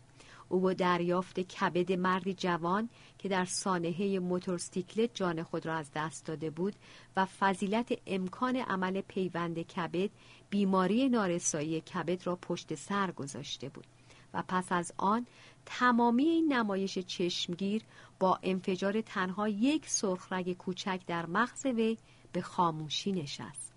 او 0.49 0.60
با 0.60 0.73
دریافت 0.73 1.39
کبد 1.39 1.91
مردی 1.91 2.34
جوان 2.34 2.89
که 3.17 3.30
در 3.30 3.45
سانحه 3.45 4.19
موتورسیکلت 4.19 5.10
جان 5.13 5.43
خود 5.43 5.65
را 5.65 5.75
از 5.75 5.91
دست 5.95 6.25
داده 6.25 6.49
بود 6.49 6.75
و 7.15 7.25
فضیلت 7.25 7.93
امکان 8.08 8.56
عمل 8.56 9.01
پیوند 9.01 9.60
کبد 9.62 10.10
بیماری 10.49 11.10
نارسایی 11.10 11.82
کبد 11.82 12.27
را 12.27 12.36
پشت 12.36 12.75
سر 12.75 13.12
گذاشته 13.12 13.69
بود. 13.69 13.96
و 14.33 14.43
پس 14.47 14.71
از 14.71 14.93
آن 14.97 15.25
تمامی 15.65 16.23
این 16.23 16.53
نمایش 16.53 16.99
چشمگیر 16.99 17.83
با 18.19 18.39
انفجار 18.43 19.01
تنها 19.01 19.47
یک 19.47 19.89
سرخرگ 19.89 20.53
کوچک 20.53 21.01
در 21.07 21.25
مغز 21.25 21.65
وی 21.65 21.97
به 22.31 22.41
خاموشی 22.41 23.11
نشست 23.11 23.73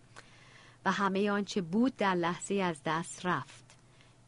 و 0.84 0.92
همه 0.92 1.30
آنچه 1.30 1.60
بود 1.60 1.96
در 1.96 2.14
لحظه 2.14 2.54
از 2.54 2.80
دست 2.84 3.26
رفت. 3.26 3.64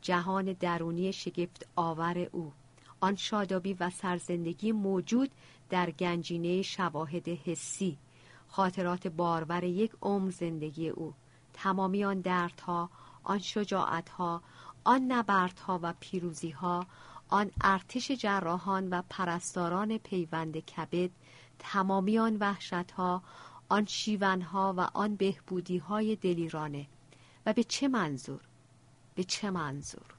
جهان 0.02 0.52
درونی 0.52 1.12
شگفت 1.12 1.66
آور 1.76 2.28
او. 2.32 2.52
آن 3.00 3.16
شادابی 3.16 3.74
و 3.74 3.90
سرزندگی 3.90 4.72
موجود 4.72 5.30
در 5.70 5.90
گنجینه 5.90 6.62
شواهد 6.62 7.28
حسی 7.28 7.98
خاطرات 8.48 9.08
بارور 9.08 9.64
یک 9.64 9.92
عمر 10.02 10.30
زندگی 10.30 10.88
او. 10.88 11.14
تمامی 11.52 12.04
آن 12.04 12.20
دردها 12.20 12.90
آن 13.24 13.38
شجاعتها 13.38 14.42
آن 14.84 15.12
نبردها 15.12 15.80
و 15.82 15.94
پیروزیها 16.00 16.86
آن 17.28 17.50
ارتش 17.60 18.10
جراحان 18.10 18.88
و 18.88 19.02
پرستاران 19.10 19.98
پیوند 19.98 20.58
کبد 20.58 21.10
تمامی 21.58 22.18
آن 22.18 22.36
وحشتها 22.36 23.22
آن 23.68 23.84
شیونها 23.84 24.74
و 24.76 24.80
آن 24.80 25.16
بهبودیهای 25.16 26.16
دلیرانه. 26.16 26.86
و 27.46 27.52
به 27.52 27.64
چه 27.64 27.88
منظور؟ 27.88 28.40
به 29.14 29.24
چه 29.24 29.50
منظور؟ 29.50 30.14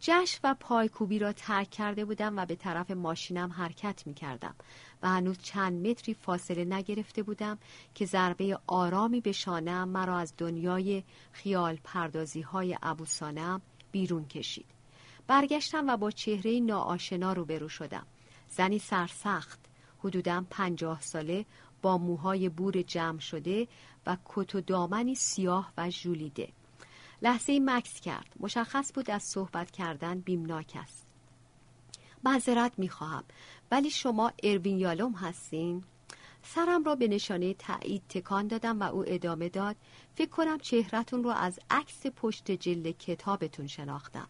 جشن 0.00 0.38
و 0.44 0.54
پایکوبی 0.60 1.18
را 1.18 1.32
ترک 1.32 1.70
کرده 1.70 2.04
بودم 2.04 2.36
و 2.36 2.46
به 2.46 2.56
طرف 2.56 2.90
ماشینم 2.90 3.52
حرکت 3.52 4.06
می 4.06 4.14
کردم 4.14 4.54
و 5.02 5.08
هنوز 5.08 5.38
چند 5.38 5.86
متری 5.86 6.14
فاصله 6.14 6.64
نگرفته 6.64 7.22
بودم 7.22 7.58
که 7.94 8.06
ضربه 8.06 8.58
آرامی 8.66 9.20
به 9.20 9.32
شانم 9.32 9.88
مرا 9.88 10.18
از 10.18 10.34
دنیای 10.38 11.04
خیال 11.32 11.78
پردازی 11.84 12.40
های 12.40 12.78
ابوسانم 12.82 13.62
بیرون 13.96 14.28
کشید. 14.28 14.66
برگشتم 15.26 15.88
و 15.88 15.96
با 15.96 16.10
چهره 16.10 16.60
ناآشنا 16.60 17.32
روبرو 17.32 17.68
شدم. 17.68 18.06
زنی 18.48 18.78
سرسخت 18.78 19.60
حدوداً 19.98 20.44
پنجاه 20.50 21.00
ساله 21.00 21.46
با 21.82 21.98
موهای 21.98 22.48
بور 22.48 22.82
جمع 22.82 23.18
شده 23.18 23.68
و 24.06 24.16
کت 24.24 24.54
و 24.54 24.60
دامنی 24.60 25.14
سیاه 25.14 25.72
و 25.78 25.90
ژولیده. 25.90 26.48
لحظه 27.22 27.60
مکس 27.62 28.00
کرد. 28.00 28.36
مشخص 28.40 28.92
بود 28.94 29.10
از 29.10 29.22
صحبت 29.22 29.70
کردن 29.70 30.20
بیمناک 30.20 30.72
است. 30.76 31.06
معذرت 32.24 32.72
می‌خواهم 32.78 33.24
ولی 33.70 33.90
شما 33.90 34.32
اروین 34.42 34.78
یالوم 34.78 35.12
هستین؟ 35.12 35.84
سرم 36.54 36.84
را 36.84 36.94
به 36.94 37.08
نشانه 37.08 37.54
تایید 37.54 38.02
تکان 38.08 38.46
دادم 38.46 38.80
و 38.80 38.82
او 38.82 39.04
ادامه 39.06 39.48
داد 39.48 39.76
فکر 40.14 40.30
کنم 40.30 40.58
چهرتون 40.58 41.24
رو 41.24 41.30
از 41.30 41.60
عکس 41.70 42.06
پشت 42.06 42.50
جلد 42.50 42.90
کتابتون 42.90 43.66
شناختم. 43.66 44.28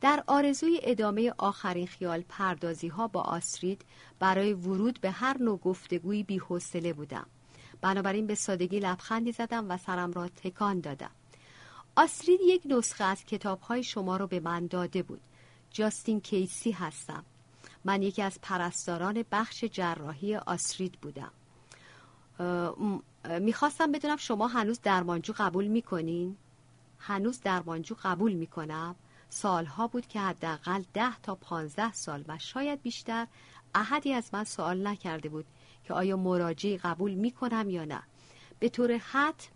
در 0.00 0.24
آرزوی 0.26 0.80
ادامه 0.82 1.34
آخرین 1.38 1.86
خیال 1.86 2.24
پردازی 2.28 2.88
ها 2.88 3.08
با 3.08 3.20
آسرید 3.20 3.84
برای 4.18 4.52
ورود 4.52 5.00
به 5.00 5.10
هر 5.10 5.38
نوع 5.38 5.58
گفتگویی 5.58 6.22
بی 6.22 6.38
حوصله 6.38 6.92
بودم. 6.92 7.26
بنابراین 7.80 8.26
به 8.26 8.34
سادگی 8.34 8.80
لبخندی 8.80 9.32
زدم 9.32 9.70
و 9.70 9.76
سرم 9.76 10.12
را 10.12 10.28
تکان 10.28 10.80
دادم. 10.80 11.10
آسرید 11.96 12.40
یک 12.42 12.62
نسخه 12.64 13.04
از 13.04 13.24
کتاب 13.24 13.60
های 13.60 13.82
شما 13.82 14.16
رو 14.16 14.26
به 14.26 14.40
من 14.40 14.66
داده 14.66 15.02
بود. 15.02 15.20
جاستین 15.70 16.20
کیسی 16.20 16.70
هستم. 16.70 17.24
من 17.88 18.02
یکی 18.02 18.22
از 18.22 18.38
پرستاران 18.42 19.24
بخش 19.32 19.64
جراحی 19.64 20.36
آسرید 20.36 20.98
بودم. 21.00 21.32
می‌خواستم 23.40 23.92
بدونم 23.92 24.16
شما 24.16 24.46
هنوز 24.46 24.80
درمانجو 24.80 25.32
قبول 25.36 25.66
می‌کنین؟ 25.66 26.36
هنوز 26.98 27.40
درمانجو 27.40 27.96
قبول 28.02 28.32
می‌کنم. 28.32 28.96
سالها 29.28 29.86
بود 29.86 30.06
که 30.06 30.20
حداقل 30.20 30.82
ده 30.94 31.18
تا 31.22 31.34
پانزده 31.34 31.92
سال 31.92 32.24
و 32.28 32.38
شاید 32.38 32.82
بیشتر 32.82 33.26
احدی 33.74 34.12
از 34.12 34.30
من 34.32 34.44
سوال 34.44 34.86
نکرده 34.86 35.28
بود 35.28 35.46
که 35.84 35.94
آیا 35.94 36.16
مراجعی 36.16 36.78
قبول 36.78 37.14
می‌کنم 37.14 37.70
یا 37.70 37.84
نه. 37.84 38.02
به 38.58 38.68
طور 38.68 38.96
حتم 38.96 39.48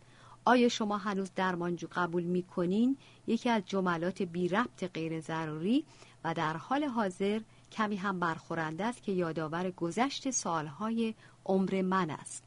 آیا 0.44 0.68
شما 0.68 0.98
هنوز 0.98 1.30
درمانجو 1.36 1.86
قبول 1.92 2.22
می‌کنین؟ 2.22 2.96
یکی 3.26 3.50
از 3.50 3.62
جملات 3.66 4.22
بی 4.22 4.48
ربط 4.48 4.84
غیر 4.84 5.20
ضروری 5.20 5.84
و 6.24 6.34
در 6.34 6.56
حال 6.56 6.84
حاضر 6.84 7.40
کمی 7.72 7.96
هم 7.96 8.20
برخورنده 8.20 8.84
است 8.84 9.02
که 9.02 9.12
یادآور 9.12 9.70
گذشت 9.70 10.30
سالهای 10.30 11.14
عمر 11.46 11.82
من 11.82 12.10
است. 12.10 12.44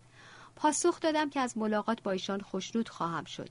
پاسخ 0.56 1.00
دادم 1.00 1.30
که 1.30 1.40
از 1.40 1.58
ملاقات 1.58 2.04
با 2.04 2.12
ایشان 2.12 2.42
خوشنود 2.42 2.90
خواهم 2.90 3.26
شد. 3.26 3.50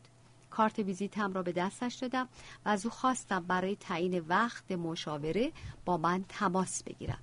کارت 0.50 0.78
ویزیتم 0.78 1.32
را 1.32 1.42
به 1.42 1.52
دستش 1.52 1.94
دادم 1.94 2.28
و 2.64 2.68
از 2.68 2.84
او 2.86 2.90
خواستم 2.90 3.40
برای 3.40 3.76
تعیین 3.76 4.18
وقت 4.28 4.72
مشاوره 4.72 5.52
با 5.84 5.96
من 5.96 6.24
تماس 6.28 6.82
بگیرم. 6.82 7.18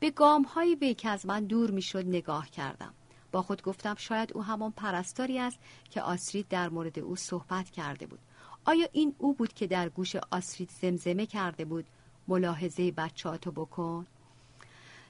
به 0.00 0.10
گام 0.10 0.42
های 0.42 0.74
وی 0.74 0.94
که 0.94 1.08
از 1.08 1.26
من 1.26 1.44
دور 1.44 1.70
می‌شد 1.70 2.06
نگاه 2.06 2.50
کردم. 2.50 2.94
با 3.32 3.42
خود 3.42 3.62
گفتم 3.62 3.94
شاید 3.98 4.32
او 4.32 4.44
همان 4.44 4.70
پرستاری 4.70 5.38
است 5.38 5.58
که 5.90 6.02
آسرید 6.02 6.48
در 6.48 6.68
مورد 6.68 6.98
او 6.98 7.16
صحبت 7.16 7.70
کرده 7.70 8.06
بود. 8.06 8.18
آیا 8.64 8.88
این 8.92 9.14
او 9.18 9.34
بود 9.34 9.52
که 9.52 9.66
در 9.66 9.88
گوش 9.88 10.16
آسرید 10.16 10.70
زمزمه 10.82 11.26
کرده 11.26 11.64
بود؟ 11.64 11.84
ملاحظه 12.28 12.90
بچهاتو 12.90 13.50
بکن. 13.50 14.06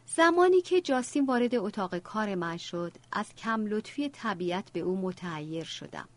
زمانی 0.07 0.61
که 0.61 0.81
جاسین 0.81 1.27
وارد 1.27 1.55
اتاق 1.55 1.99
کار 1.99 2.35
من 2.35 2.57
شد 2.57 2.93
از 3.13 3.35
کم 3.35 3.67
لطفی 3.67 4.09
طبیعت 4.09 4.73
به 4.73 4.81
او 4.81 5.01
متعیر 5.01 5.65
شدم. 5.65 6.09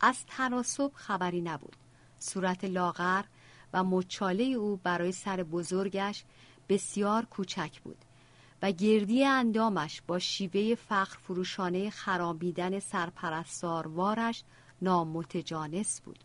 از 0.00 0.26
تناسب 0.26 0.90
خبری 0.94 1.40
نبود. 1.40 1.76
صورت 2.18 2.64
لاغر 2.64 3.24
و 3.72 3.84
مچاله 3.84 4.44
او 4.44 4.76
برای 4.76 5.12
سر 5.12 5.42
بزرگش 5.42 6.24
بسیار 6.68 7.24
کوچک 7.24 7.80
بود 7.80 7.98
و 8.62 8.72
گردی 8.72 9.24
اندامش 9.24 10.02
با 10.06 10.18
شیوه 10.18 10.74
فخر 10.74 11.18
فروشانه 11.18 11.90
خرابیدن 11.90 12.78
سرپرستاروارش 12.78 14.44
نامتجانس 14.82 16.00
بود. 16.00 16.18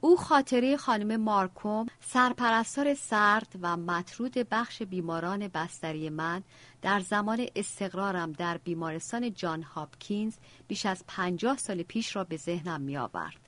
او 0.00 0.16
خاطره 0.16 0.76
خانم 0.76 1.20
مارکوم 1.20 1.86
سرپرستار 2.00 2.94
سرد 2.94 3.52
و 3.60 3.76
مطرود 3.76 4.32
بخش 4.32 4.82
بیماران 4.82 5.48
بستری 5.48 6.10
من 6.10 6.42
در 6.82 7.00
زمان 7.00 7.46
استقرارم 7.56 8.32
در 8.32 8.58
بیمارستان 8.58 9.34
جان 9.34 9.62
هاپکینز 9.62 10.36
بیش 10.68 10.86
از 10.86 11.04
پنجاه 11.08 11.56
سال 11.56 11.82
پیش 11.82 12.16
را 12.16 12.24
به 12.24 12.36
ذهنم 12.36 12.80
می 12.80 12.96
آورد. 12.96 13.46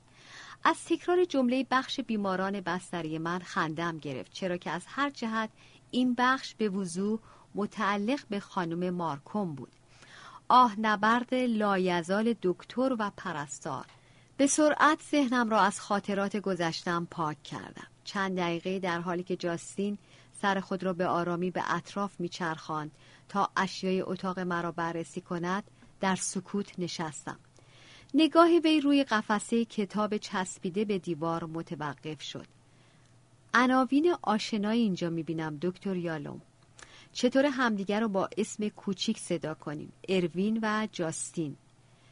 از 0.63 0.85
تکرار 0.85 1.25
جمله 1.25 1.65
بخش 1.71 1.99
بیماران 1.99 2.61
بستری 2.61 3.17
من 3.17 3.39
خندم 3.39 3.97
گرفت 3.97 4.33
چرا 4.33 4.57
که 4.57 4.71
از 4.71 4.83
هر 4.87 5.09
جهت 5.09 5.49
این 5.91 6.13
بخش 6.17 6.55
به 6.55 6.69
وضوح 6.69 7.19
متعلق 7.55 8.19
به 8.29 8.39
خانم 8.39 8.89
مارکوم 8.89 9.55
بود 9.55 9.71
آه 10.49 10.79
نبرد 10.79 11.33
لایزال 11.33 12.35
دکتر 12.41 12.95
و 12.99 13.11
پرستار 13.17 13.85
به 14.39 14.47
سرعت 14.47 15.01
ذهنم 15.11 15.49
را 15.49 15.61
از 15.61 15.79
خاطرات 15.79 16.37
گذشتم 16.37 17.07
پاک 17.11 17.43
کردم. 17.43 17.87
چند 18.03 18.37
دقیقه 18.37 18.79
در 18.79 19.01
حالی 19.01 19.23
که 19.23 19.35
جاستین 19.35 19.97
سر 20.41 20.59
خود 20.59 20.83
را 20.83 20.93
به 20.93 21.07
آرامی 21.07 21.51
به 21.51 21.75
اطراف 21.75 22.19
میچرخاند 22.19 22.91
تا 23.29 23.49
اشیای 23.57 24.01
اتاق 24.01 24.39
مرا 24.39 24.71
بررسی 24.71 25.21
کند 25.21 25.63
در 25.99 26.15
سکوت 26.15 26.79
نشستم. 26.79 27.39
نگاه 28.13 28.49
وی 28.63 28.81
روی 28.81 29.03
قفسه 29.03 29.65
کتاب 29.65 30.17
چسبیده 30.17 30.85
به 30.85 30.99
دیوار 30.99 31.43
متوقف 31.43 32.21
شد. 32.21 32.45
عناوین 33.53 34.15
آشنایی 34.21 34.81
اینجا 34.81 35.09
می‌بینم 35.09 35.57
دکتر 35.61 35.95
یالوم. 35.95 36.41
چطور 37.13 37.45
همدیگر 37.45 37.99
رو 37.99 38.07
با 38.07 38.29
اسم 38.37 38.69
کوچیک 38.69 39.19
صدا 39.19 39.53
کنیم؟ 39.53 39.93
اروین 40.09 40.59
و 40.61 40.87
جاستین. 40.91 41.57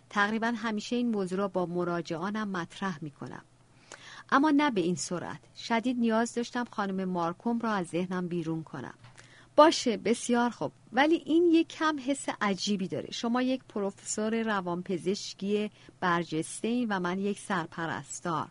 تقریبا 0.09 0.47
همیشه 0.47 0.95
این 0.95 1.11
موضوع 1.11 1.37
را 1.37 1.47
با 1.47 1.65
مراجعانم 1.65 2.47
مطرح 2.47 2.97
می 3.01 3.11
کنم. 3.11 3.43
اما 4.31 4.49
نه 4.49 4.71
به 4.71 4.81
این 4.81 4.95
سرعت. 4.95 5.39
شدید 5.57 5.97
نیاز 5.97 6.35
داشتم 6.35 6.65
خانم 6.71 7.05
مارکوم 7.05 7.59
را 7.59 7.71
از 7.71 7.87
ذهنم 7.87 8.27
بیرون 8.27 8.63
کنم. 8.63 8.93
باشه 9.55 9.97
بسیار 9.97 10.49
خوب. 10.49 10.71
ولی 10.93 11.23
این 11.25 11.51
یک 11.51 11.67
کم 11.67 11.99
حس 12.05 12.25
عجیبی 12.41 12.87
داره. 12.87 13.11
شما 13.11 13.41
یک 13.41 13.61
پروفسور 13.69 14.43
روانپزشکی 14.43 15.71
برجسته 15.99 16.67
این 16.67 16.87
و 16.89 16.99
من 16.99 17.19
یک 17.19 17.39
سرپرستار. 17.39 18.47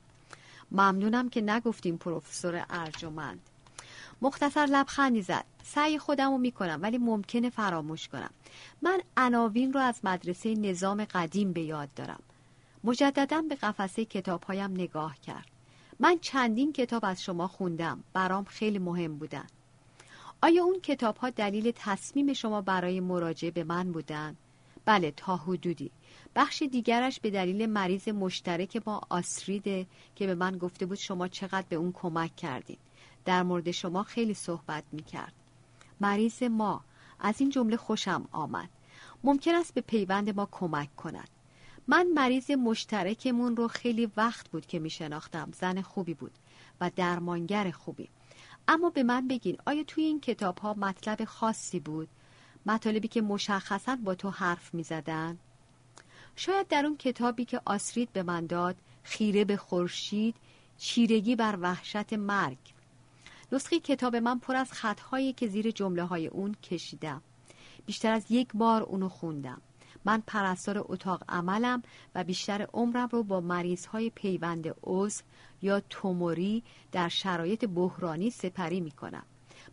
ممنونم 0.71 1.29
که 1.29 1.41
نگفتیم 1.41 1.97
پروفسور 1.97 2.67
ارجمند. 2.71 3.41
مختصر 4.23 4.67
لبخندی 4.67 5.23
زد. 5.23 5.45
سعی 5.63 5.99
خودم 5.99 6.31
رو 6.31 6.39
می‌کنم 6.39 6.79
ولی 6.83 6.99
ممکنه 6.99 7.51
فراموش 7.51 8.09
کنم. 8.09 8.31
من 8.83 9.01
عناوین 9.17 9.73
رو 9.73 9.81
از 9.81 10.01
مدرسه 10.05 10.55
نظام 10.55 11.05
قدیم 11.05 11.53
به 11.53 11.61
یاد 11.61 11.95
دارم. 11.95 12.23
مجددا 12.85 13.43
به 13.43 13.55
قفسه 13.55 14.05
کتابهایم 14.05 14.71
نگاه 14.71 15.17
کرد. 15.21 15.47
من 16.01 16.19
چندین 16.19 16.73
کتاب 16.73 17.05
از 17.05 17.23
شما 17.23 17.49
خوندم. 17.49 18.05
برام 18.13 18.45
خیلی 18.45 18.79
مهم 18.79 19.17
بودن. 19.19 19.47
آیا 20.43 20.65
اون 20.65 20.81
کتاب 20.81 21.17
ها 21.17 21.31
دلیل 21.31 21.73
تصمیم 21.77 22.33
شما 22.33 22.61
برای 22.61 23.01
مراجعه 23.01 23.51
به 23.51 23.65
من 23.65 23.93
بودن؟ 23.93 24.37
بله 24.85 25.11
تا 25.11 25.37
حدودی. 25.37 25.91
بخش 26.37 26.63
دیگرش 26.63 27.21
به 27.21 27.31
دلیل 27.31 27.67
مریض 27.67 28.09
مشترک 28.09 28.77
با 28.77 29.01
آسریده 29.09 29.87
که 30.15 30.27
به 30.27 30.35
من 30.35 30.59
گفته 30.59 30.87
بود 30.87 30.99
شما 30.99 31.29
چقدر 31.29 31.67
به 31.69 31.77
اون 31.77 31.93
کمک 31.93 32.37
کردین. 32.37 32.77
در 33.27 33.43
مورد 33.43 33.71
شما 33.71 34.03
خیلی 34.03 34.35
صحبت 34.35 34.85
می 34.93 35.03
کرد 35.03 35.33
مریض 36.01 36.43
ما 36.43 36.85
از 37.21 37.41
این 37.41 37.51
جمله 37.51 37.77
خوشم 37.77 38.29
آمد. 38.33 38.69
ممکن 39.25 39.55
است 39.55 39.75
به 39.75 39.81
پیوند 39.81 40.37
ما 40.37 40.49
کمک 40.51 40.97
کند. 40.97 41.29
من 41.89 42.07
مریض 42.15 42.51
مشترکمون 42.51 43.57
رو 43.57 43.69
خیلی 43.69 44.11
وقت 44.17 44.49
بود 44.49 44.67
که 44.67 44.79
می 44.79 44.91
شناختم 44.91 45.49
زن 45.61 45.83
خوبی 45.83 46.15
بود 46.15 46.33
و 46.81 46.91
درمانگر 46.97 47.71
خوبی. 47.71 48.09
اما 48.69 48.91
به 48.91 49.03
من 49.03 49.29
بگین 49.29 49.57
آیا 49.67 49.85
توی 49.85 50.05
این 50.05 50.21
کتاب 50.21 50.59
ها 50.59 50.75
مطلب 50.75 51.25
خاصی 51.25 51.81
بود؟ 51.81 52.09
مطالبی 52.67 53.09
که 53.09 53.23
مشخصا 53.23 53.97
با 54.05 54.15
تو 54.15 54.31
حرف 54.31 54.75
می 54.75 54.83
زدن؟ 54.83 55.39
شاید 56.37 56.69
در 56.69 56.87
اون 56.87 56.97
کتابی 56.97 57.45
که 57.45 57.61
آسرید 57.65 58.13
به 58.13 58.23
من 58.23 58.47
داد 58.47 58.77
خیره 59.03 59.45
به 59.45 59.57
خورشید 59.57 60.35
چیرگی 60.79 61.37
بر 61.37 61.59
وحشت 61.61 62.13
مرگ. 62.13 62.59
نسخه 63.53 63.81
کتاب 63.81 64.17
من 64.17 64.39
پر 64.39 64.57
از 64.57 64.73
خطهایی 64.73 65.33
که 65.33 65.47
زیر 65.47 65.71
جمله 65.71 66.05
های 66.05 66.27
اون 66.27 66.55
کشیدم 66.55 67.23
بیشتر 67.87 68.13
از 68.13 68.31
یک 68.31 68.49
بار 68.55 68.83
اونو 68.83 69.09
خوندم 69.09 69.63
من 70.07 70.23
پرستار 70.27 70.85
اتاق 70.89 71.23
عملم 71.29 71.83
و 72.15 72.25
بیشتر 72.25 72.67
عمرم 72.73 73.09
رو 73.13 73.23
با 73.23 73.41
مریض 73.41 73.87
های 73.87 74.11
پیوند 74.11 74.75
عضو 74.83 75.23
یا 75.63 75.81
توموری 75.81 76.63
در 76.93 77.09
شرایط 77.09 77.65
بحرانی 77.65 78.31
سپری 78.31 78.81
می 78.81 78.91
کنم. 78.91 79.23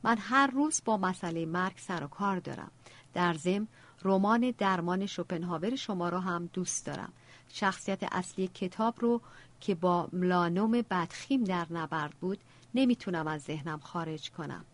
من 0.04 0.18
هر 0.18 0.48
روز 0.48 0.82
با 0.86 0.98
مسئله 0.98 1.46
مرگ 1.46 1.78
سر 1.78 2.04
و 2.04 2.08
کار 2.08 2.40
دارم. 2.40 2.72
در 3.14 3.34
ضمن 3.34 3.68
رمان 4.04 4.54
درمان 4.58 5.06
شوپنهاور 5.06 5.76
شما 5.76 6.10
رو 6.10 6.20
هم 6.20 6.50
دوست 6.54 6.86
دارم. 6.86 7.14
شخصیت 7.50 8.00
اصلی 8.12 8.48
کتاب 8.48 8.96
رو 9.00 9.22
که 9.60 9.76
با 9.76 10.10
ملانوم 10.14 10.72
بدخیم 10.72 11.44
در 11.44 11.68
نبرد 11.72 12.14
بود 12.22 12.40
نمی‌تونم 12.76 13.28
از 13.28 13.42
ذهنم 13.42 13.80
خارج 13.80 14.32
کنم. 14.32 14.66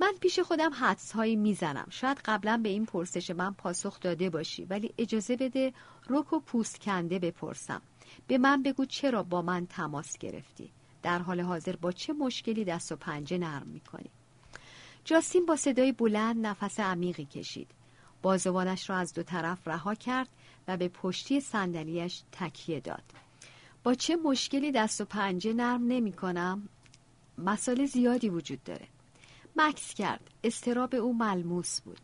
من 0.00 0.12
پیش 0.20 0.38
خودم 0.38 0.74
حدس 0.74 1.12
هایی 1.12 1.36
می‌زنم. 1.36 1.86
شاید 1.90 2.20
قبلا 2.24 2.60
به 2.62 2.68
این 2.68 2.86
پرسش 2.86 3.30
من 3.30 3.52
پاسخ 3.52 4.00
داده 4.00 4.30
باشی 4.30 4.64
ولی 4.64 4.94
اجازه 4.98 5.36
بده 5.36 5.72
رک 6.08 6.32
و 6.32 6.40
پوست 6.40 6.80
کنده 6.80 7.18
بپرسم. 7.18 7.82
به 8.26 8.38
من 8.38 8.62
بگو 8.62 8.84
چرا 8.84 9.22
با 9.22 9.42
من 9.42 9.66
تماس 9.66 10.18
گرفتی. 10.18 10.70
در 11.02 11.18
حال 11.18 11.40
حاضر 11.40 11.76
با 11.76 11.92
چه 11.92 12.12
مشکلی 12.12 12.64
دست 12.64 12.92
و 12.92 12.96
پنجه 12.96 13.38
نرم 13.38 13.66
می‌کنی؟ 13.66 14.10
جاستین 15.04 15.46
با 15.46 15.56
صدای 15.56 15.92
بلند 15.92 16.46
نفس 16.46 16.80
عمیقی 16.80 17.24
کشید. 17.24 17.68
بازوانش 18.22 18.90
را 18.90 18.96
از 18.96 19.14
دو 19.14 19.22
طرف 19.22 19.68
رها 19.68 19.94
کرد 19.94 20.28
و 20.68 20.76
به 20.76 20.88
پشتی 20.88 21.40
صندلیاش 21.40 22.22
تکیه 22.32 22.80
داد. 22.80 23.02
با 23.82 23.94
چه 23.94 24.16
مشکلی 24.16 24.72
دست 24.72 25.00
و 25.00 25.04
پنجه 25.04 25.52
نرم 25.52 25.86
نمی 25.86 26.12
کنم؟ 26.12 26.68
مسائل 27.40 27.86
زیادی 27.86 28.28
وجود 28.28 28.64
داره. 28.64 28.86
مکس 29.56 29.94
کرد. 29.94 30.30
استراب 30.44 30.94
او 30.94 31.18
ملموس 31.18 31.80
بود. 31.80 32.00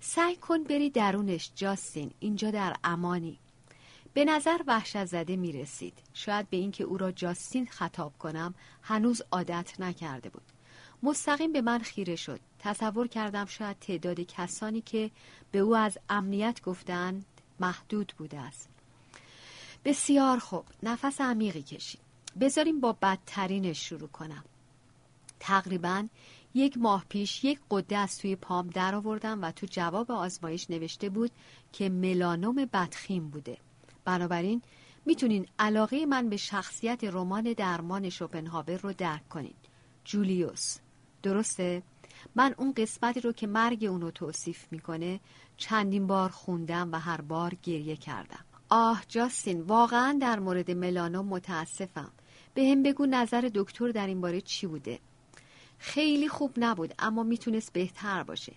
سعی 0.00 0.36
کن 0.36 0.64
بری 0.64 0.90
درونش 0.90 1.50
جاستین. 1.54 2.10
اینجا 2.20 2.50
در 2.50 2.76
امانی. 2.84 3.38
به 4.14 4.24
نظر 4.24 4.60
وحشت 4.66 5.04
زده 5.04 5.36
می 5.36 5.52
رسید 5.52 5.98
شاید 6.14 6.50
به 6.50 6.56
اینکه 6.56 6.84
او 6.84 6.96
را 6.98 7.12
جاستین 7.12 7.66
خطاب 7.66 8.18
کنم 8.18 8.54
هنوز 8.82 9.22
عادت 9.32 9.80
نکرده 9.80 10.28
بود. 10.28 10.42
مستقیم 11.02 11.52
به 11.52 11.60
من 11.60 11.78
خیره 11.78 12.16
شد. 12.16 12.40
تصور 12.58 13.08
کردم 13.08 13.44
شاید 13.44 13.78
تعداد 13.78 14.20
کسانی 14.20 14.80
که 14.80 15.10
به 15.50 15.58
او 15.58 15.76
از 15.76 15.98
امنیت 16.08 16.62
گفتند 16.62 17.24
محدود 17.60 18.12
بوده 18.18 18.40
است. 18.40 18.68
بسیار 19.84 20.38
خوب. 20.38 20.64
نفس 20.82 21.20
عمیقی 21.20 21.62
کشید. 21.62 22.00
بذاریم 22.40 22.80
با 22.80 22.92
بدترینش 22.92 23.88
شروع 23.88 24.08
کنم. 24.08 24.44
تقریبا 25.40 26.08
یک 26.54 26.78
ماه 26.78 27.04
پیش 27.08 27.44
یک 27.44 27.60
قده 27.70 27.96
از 27.96 28.18
توی 28.18 28.36
پام 28.36 28.66
در 28.66 28.94
آوردم 28.94 29.42
و 29.42 29.50
تو 29.50 29.66
جواب 29.70 30.10
آزمایش 30.10 30.70
نوشته 30.70 31.08
بود 31.08 31.30
که 31.72 31.88
ملانوم 31.88 32.54
بدخیم 32.72 33.28
بوده. 33.28 33.58
بنابراین 34.04 34.62
می‌تونین 35.06 35.46
علاقه 35.58 36.06
من 36.06 36.28
به 36.28 36.36
شخصیت 36.36 37.04
رمان 37.04 37.52
درمان 37.52 38.08
شوپنهاور 38.08 38.76
رو 38.76 38.92
درک 38.92 39.28
کنین. 39.28 39.54
جولیوس 40.04 40.78
درسته؟ 41.22 41.82
من 42.34 42.54
اون 42.58 42.72
قسمتی 42.72 43.20
رو 43.20 43.32
که 43.32 43.46
مرگ 43.46 43.84
اونو 43.84 44.10
توصیف 44.10 44.66
می‌کنه 44.70 45.20
چندین 45.56 46.06
بار 46.06 46.30
خوندم 46.30 46.92
و 46.92 46.98
هر 46.98 47.20
بار 47.20 47.54
گریه 47.62 47.96
کردم. 47.96 48.44
آه 48.68 49.04
جاستین 49.08 49.60
واقعا 49.60 50.18
در 50.20 50.38
مورد 50.38 50.70
ملانوم 50.70 51.26
متاسفم. 51.26 52.12
به 52.54 52.70
هم 52.70 52.82
بگو 52.82 53.06
نظر 53.06 53.50
دکتر 53.54 53.88
در 53.88 54.06
این 54.06 54.20
باره 54.20 54.40
چی 54.40 54.66
بوده؟ 54.66 54.98
خیلی 55.78 56.28
خوب 56.28 56.52
نبود 56.56 56.94
اما 56.98 57.22
می‌تونست 57.22 57.72
بهتر 57.72 58.22
باشه. 58.22 58.54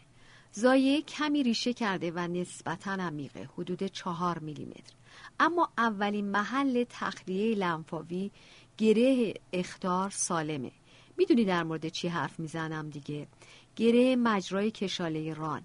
زایه 0.52 1.02
کمی 1.02 1.44
ریشه 1.44 1.74
کرده 1.74 2.12
و 2.12 2.20
نسبتا 2.20 2.92
عمیقه 2.92 3.50
حدود 3.58 3.84
چهار 3.84 4.40
میلیمتر. 4.40 4.94
اما 5.40 5.70
اولین 5.78 6.32
محل 6.32 6.86
تخلیه 6.90 7.56
لنفاوی 7.56 8.32
گره 8.78 9.34
اختار 9.54 10.10
سالمه. 10.10 10.72
می‌دونی 11.18 11.46
در 11.46 11.64
مورد 11.64 11.88
چی 11.88 12.08
حرف 12.08 12.40
می‌زنم 12.40 12.90
دیگه؟ 12.90 13.28
گره 13.76 14.16
مجرای 14.16 14.72
کشاله 14.72 15.34
ران. 15.34 15.62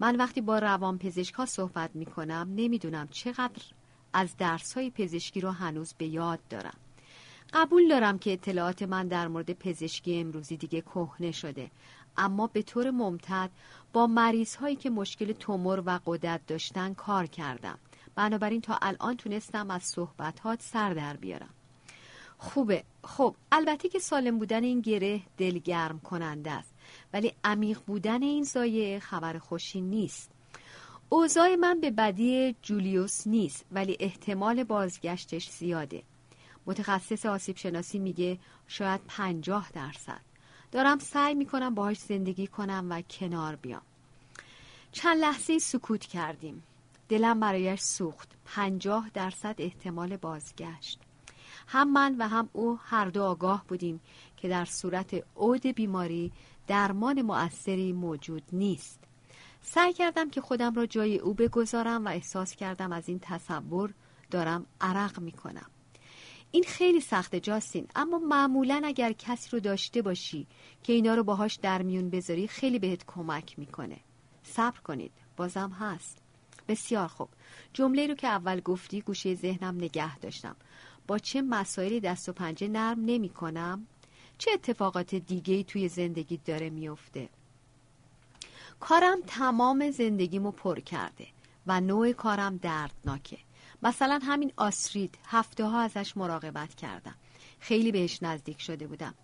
من 0.00 0.16
وقتی 0.16 0.40
با 0.40 0.58
روان 0.58 0.98
پزشک 0.98 1.44
صحبت 1.44 1.90
می‌کنم 1.94 2.52
نمی‌دونم 2.56 3.08
چقدر 3.08 3.62
از 4.12 4.36
درس 4.36 4.72
های 4.72 4.90
پزشکی 4.90 5.40
رو 5.40 5.50
هنوز 5.50 5.94
به 5.98 6.06
یاد 6.06 6.40
دارم. 6.50 6.76
قبول 7.52 7.88
دارم 7.88 8.18
که 8.18 8.32
اطلاعات 8.32 8.82
من 8.82 9.08
در 9.08 9.28
مورد 9.28 9.52
پزشکی 9.52 10.20
امروزی 10.20 10.56
دیگه 10.56 10.80
کهنه 10.80 11.32
شده. 11.32 11.70
اما 12.16 12.46
به 12.46 12.62
طور 12.62 12.90
ممتد 12.90 13.50
با 13.92 14.06
مریض 14.06 14.56
هایی 14.56 14.76
که 14.76 14.90
مشکل 14.90 15.32
تومور 15.32 15.82
و 15.86 16.00
قدرت 16.06 16.46
داشتن 16.46 16.94
کار 16.94 17.26
کردم. 17.26 17.78
بنابراین 18.14 18.60
تا 18.60 18.78
الان 18.82 19.16
تونستم 19.16 19.70
از 19.70 19.82
صحبتات 19.82 20.62
سر 20.62 20.94
در 20.94 21.16
بیارم. 21.16 21.50
خوبه. 22.38 22.84
خب 23.04 23.36
البته 23.52 23.88
که 23.88 23.98
سالم 23.98 24.38
بودن 24.38 24.64
این 24.64 24.80
گره 24.80 25.20
دلگرم 25.38 26.00
کننده 26.00 26.50
است 26.50 26.74
ولی 27.12 27.32
عمیق 27.44 27.80
بودن 27.86 28.22
این 28.22 28.44
زایه 28.44 28.98
خبر 28.98 29.38
خوشی 29.38 29.80
نیست. 29.80 30.30
اوضاع 31.08 31.56
من 31.56 31.80
به 31.80 31.90
بدی 31.90 32.56
جولیوس 32.62 33.26
نیست 33.26 33.64
ولی 33.72 33.96
احتمال 34.00 34.64
بازگشتش 34.64 35.48
زیاده. 35.48 36.02
متخصص 36.66 37.26
آسیب 37.26 37.56
شناسی 37.56 37.98
میگه 37.98 38.38
شاید 38.68 39.00
پنجاه 39.08 39.68
درصد. 39.74 40.20
دارم 40.72 40.98
سعی 40.98 41.34
می‌کنم 41.34 41.74
باهاش 41.74 41.98
زندگی 41.98 42.46
کنم 42.46 42.86
و 42.90 43.02
کنار 43.02 43.56
بیام. 43.56 43.82
چند 44.92 45.18
لحظه 45.18 45.58
سکوت 45.58 46.06
کردیم. 46.06 46.62
دلم 47.08 47.40
برایش 47.40 47.80
سوخت. 47.80 48.28
پنجاه 48.44 49.10
درصد 49.14 49.54
احتمال 49.58 50.16
بازگشت. 50.16 51.00
هم 51.66 51.92
من 51.92 52.16
و 52.18 52.28
هم 52.28 52.48
او 52.52 52.78
هر 52.82 53.04
دو 53.04 53.22
آگاه 53.22 53.64
بودیم 53.68 54.00
که 54.36 54.48
در 54.48 54.64
صورت 54.64 55.24
عود 55.36 55.66
بیماری 55.66 56.32
درمان 56.66 57.22
مؤثری 57.22 57.92
موجود 57.92 58.42
نیست. 58.52 59.00
سعی 59.62 59.92
کردم 59.92 60.30
که 60.30 60.40
خودم 60.40 60.74
را 60.74 60.86
جای 60.86 61.18
او 61.18 61.34
بگذارم 61.34 62.04
و 62.04 62.08
احساس 62.08 62.56
کردم 62.56 62.92
از 62.92 63.08
این 63.08 63.18
تصور 63.22 63.94
دارم 64.30 64.66
عرق 64.80 65.20
می 65.20 65.32
کنم 65.32 65.70
این 66.52 66.64
خیلی 66.64 67.00
سخته 67.00 67.40
جاستین. 67.40 67.88
اما 67.96 68.18
معمولا 68.18 68.82
اگر 68.84 69.12
کسی 69.12 69.50
رو 69.50 69.60
داشته 69.60 70.02
باشی 70.02 70.46
که 70.82 70.92
اینا 70.92 71.14
رو 71.14 71.24
باهاش 71.24 71.54
در 71.54 71.82
میون 71.82 72.10
بذاری 72.10 72.48
خیلی 72.48 72.78
بهت 72.78 73.04
کمک 73.06 73.58
می‌کنه. 73.58 73.96
صبر 74.42 74.80
کنید. 74.80 75.12
بازم 75.36 75.70
هست. 75.70 76.18
بسیار 76.68 77.08
خوب. 77.08 77.28
جمله 77.72 78.06
رو 78.06 78.14
که 78.14 78.26
اول 78.28 78.60
گفتی 78.60 79.00
گوشه 79.00 79.34
ذهنم 79.34 79.76
نگه 79.76 80.18
داشتم. 80.18 80.56
با 81.06 81.18
چه 81.18 81.42
مسائلی 81.42 82.00
دست 82.00 82.28
و 82.28 82.32
پنجه 82.32 82.68
نرم 82.68 83.04
نمی 83.04 83.28
کنم 83.28 83.86
چه 84.38 84.50
اتفاقات 84.54 85.14
دیگه 85.14 85.62
توی 85.62 85.88
زندگی 85.88 86.36
داره 86.36 86.70
میفته 86.70 87.28
کارم 88.80 89.18
تمام 89.26 89.90
زندگیمو 89.90 90.50
پر 90.50 90.80
کرده 90.80 91.26
و 91.66 91.80
نوع 91.80 92.12
کارم 92.12 92.56
دردناکه. 92.56 93.38
مثلا 93.82 94.20
همین 94.22 94.52
آسرید 94.56 95.18
هفته 95.26 95.64
ها 95.64 95.80
ازش 95.80 96.16
مراقبت 96.16 96.74
کردم. 96.74 97.14
خیلی 97.60 97.92
بهش 97.92 98.22
نزدیک 98.22 98.60
شده 98.60 98.86
بودم. 98.86 99.14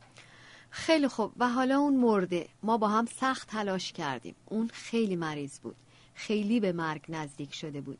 خیلی 0.71 1.09
خوب 1.09 1.33
و 1.37 1.49
حالا 1.49 1.79
اون 1.79 1.97
مرده. 1.97 2.49
ما 2.63 2.79
با 2.79 2.89
هم 2.89 3.07
سخت 3.07 3.49
تلاش 3.49 3.93
کردیم. 3.93 4.35
اون 4.47 4.71
خیلی 4.73 5.17
مریض 5.17 5.59
بود. 5.59 5.77
خیلی 6.15 6.61
به 6.61 6.73
مرگ 6.73 7.05
نزدیک 7.09 7.55
شده 7.55 7.81
بود. 7.81 7.99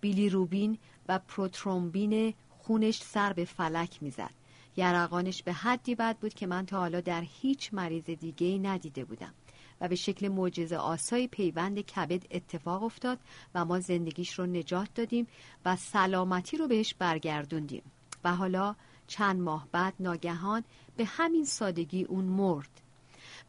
بیلی 0.00 0.28
روبین 0.28 0.78
و 1.08 1.18
پروترومبین 1.18 2.34
خونش 2.58 3.02
سر 3.02 3.32
به 3.32 3.44
فلک 3.44 4.02
می‌زد. 4.02 4.30
یرقانش 4.76 5.42
به 5.42 5.52
حدی 5.52 5.94
بد 5.94 6.16
بود 6.16 6.34
که 6.34 6.46
من 6.46 6.66
تا 6.66 6.78
حالا 6.78 7.00
در 7.00 7.24
هیچ 7.40 7.74
مریض 7.74 8.04
دیگه 8.04 8.58
ندیده 8.58 9.04
بودم. 9.04 9.34
و 9.80 9.88
به 9.88 9.94
شکل 9.94 10.28
معجزه 10.28 10.76
آسای 10.76 11.26
پیوند 11.28 11.80
کبد 11.80 12.22
اتفاق 12.30 12.82
افتاد 12.82 13.18
و 13.54 13.64
ما 13.64 13.80
زندگیش 13.80 14.38
رو 14.38 14.46
نجات 14.46 14.88
دادیم 14.94 15.26
و 15.64 15.76
سلامتی 15.76 16.56
رو 16.56 16.68
بهش 16.68 16.94
برگردوندیم. 16.94 17.82
و 18.24 18.34
حالا 18.34 18.74
چند 19.06 19.40
ماه 19.40 19.68
بعد 19.72 19.94
ناگهان 20.00 20.64
به 20.96 21.04
همین 21.04 21.44
سادگی 21.44 22.04
اون 22.04 22.24
مرد. 22.24 22.80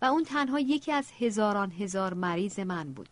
و 0.02 0.06
اون 0.06 0.24
تنها 0.24 0.60
یکی 0.60 0.92
از 0.92 1.12
هزاران 1.20 1.72
هزار 1.72 2.14
مریض 2.14 2.60
من 2.60 2.94
بود. 2.94 3.10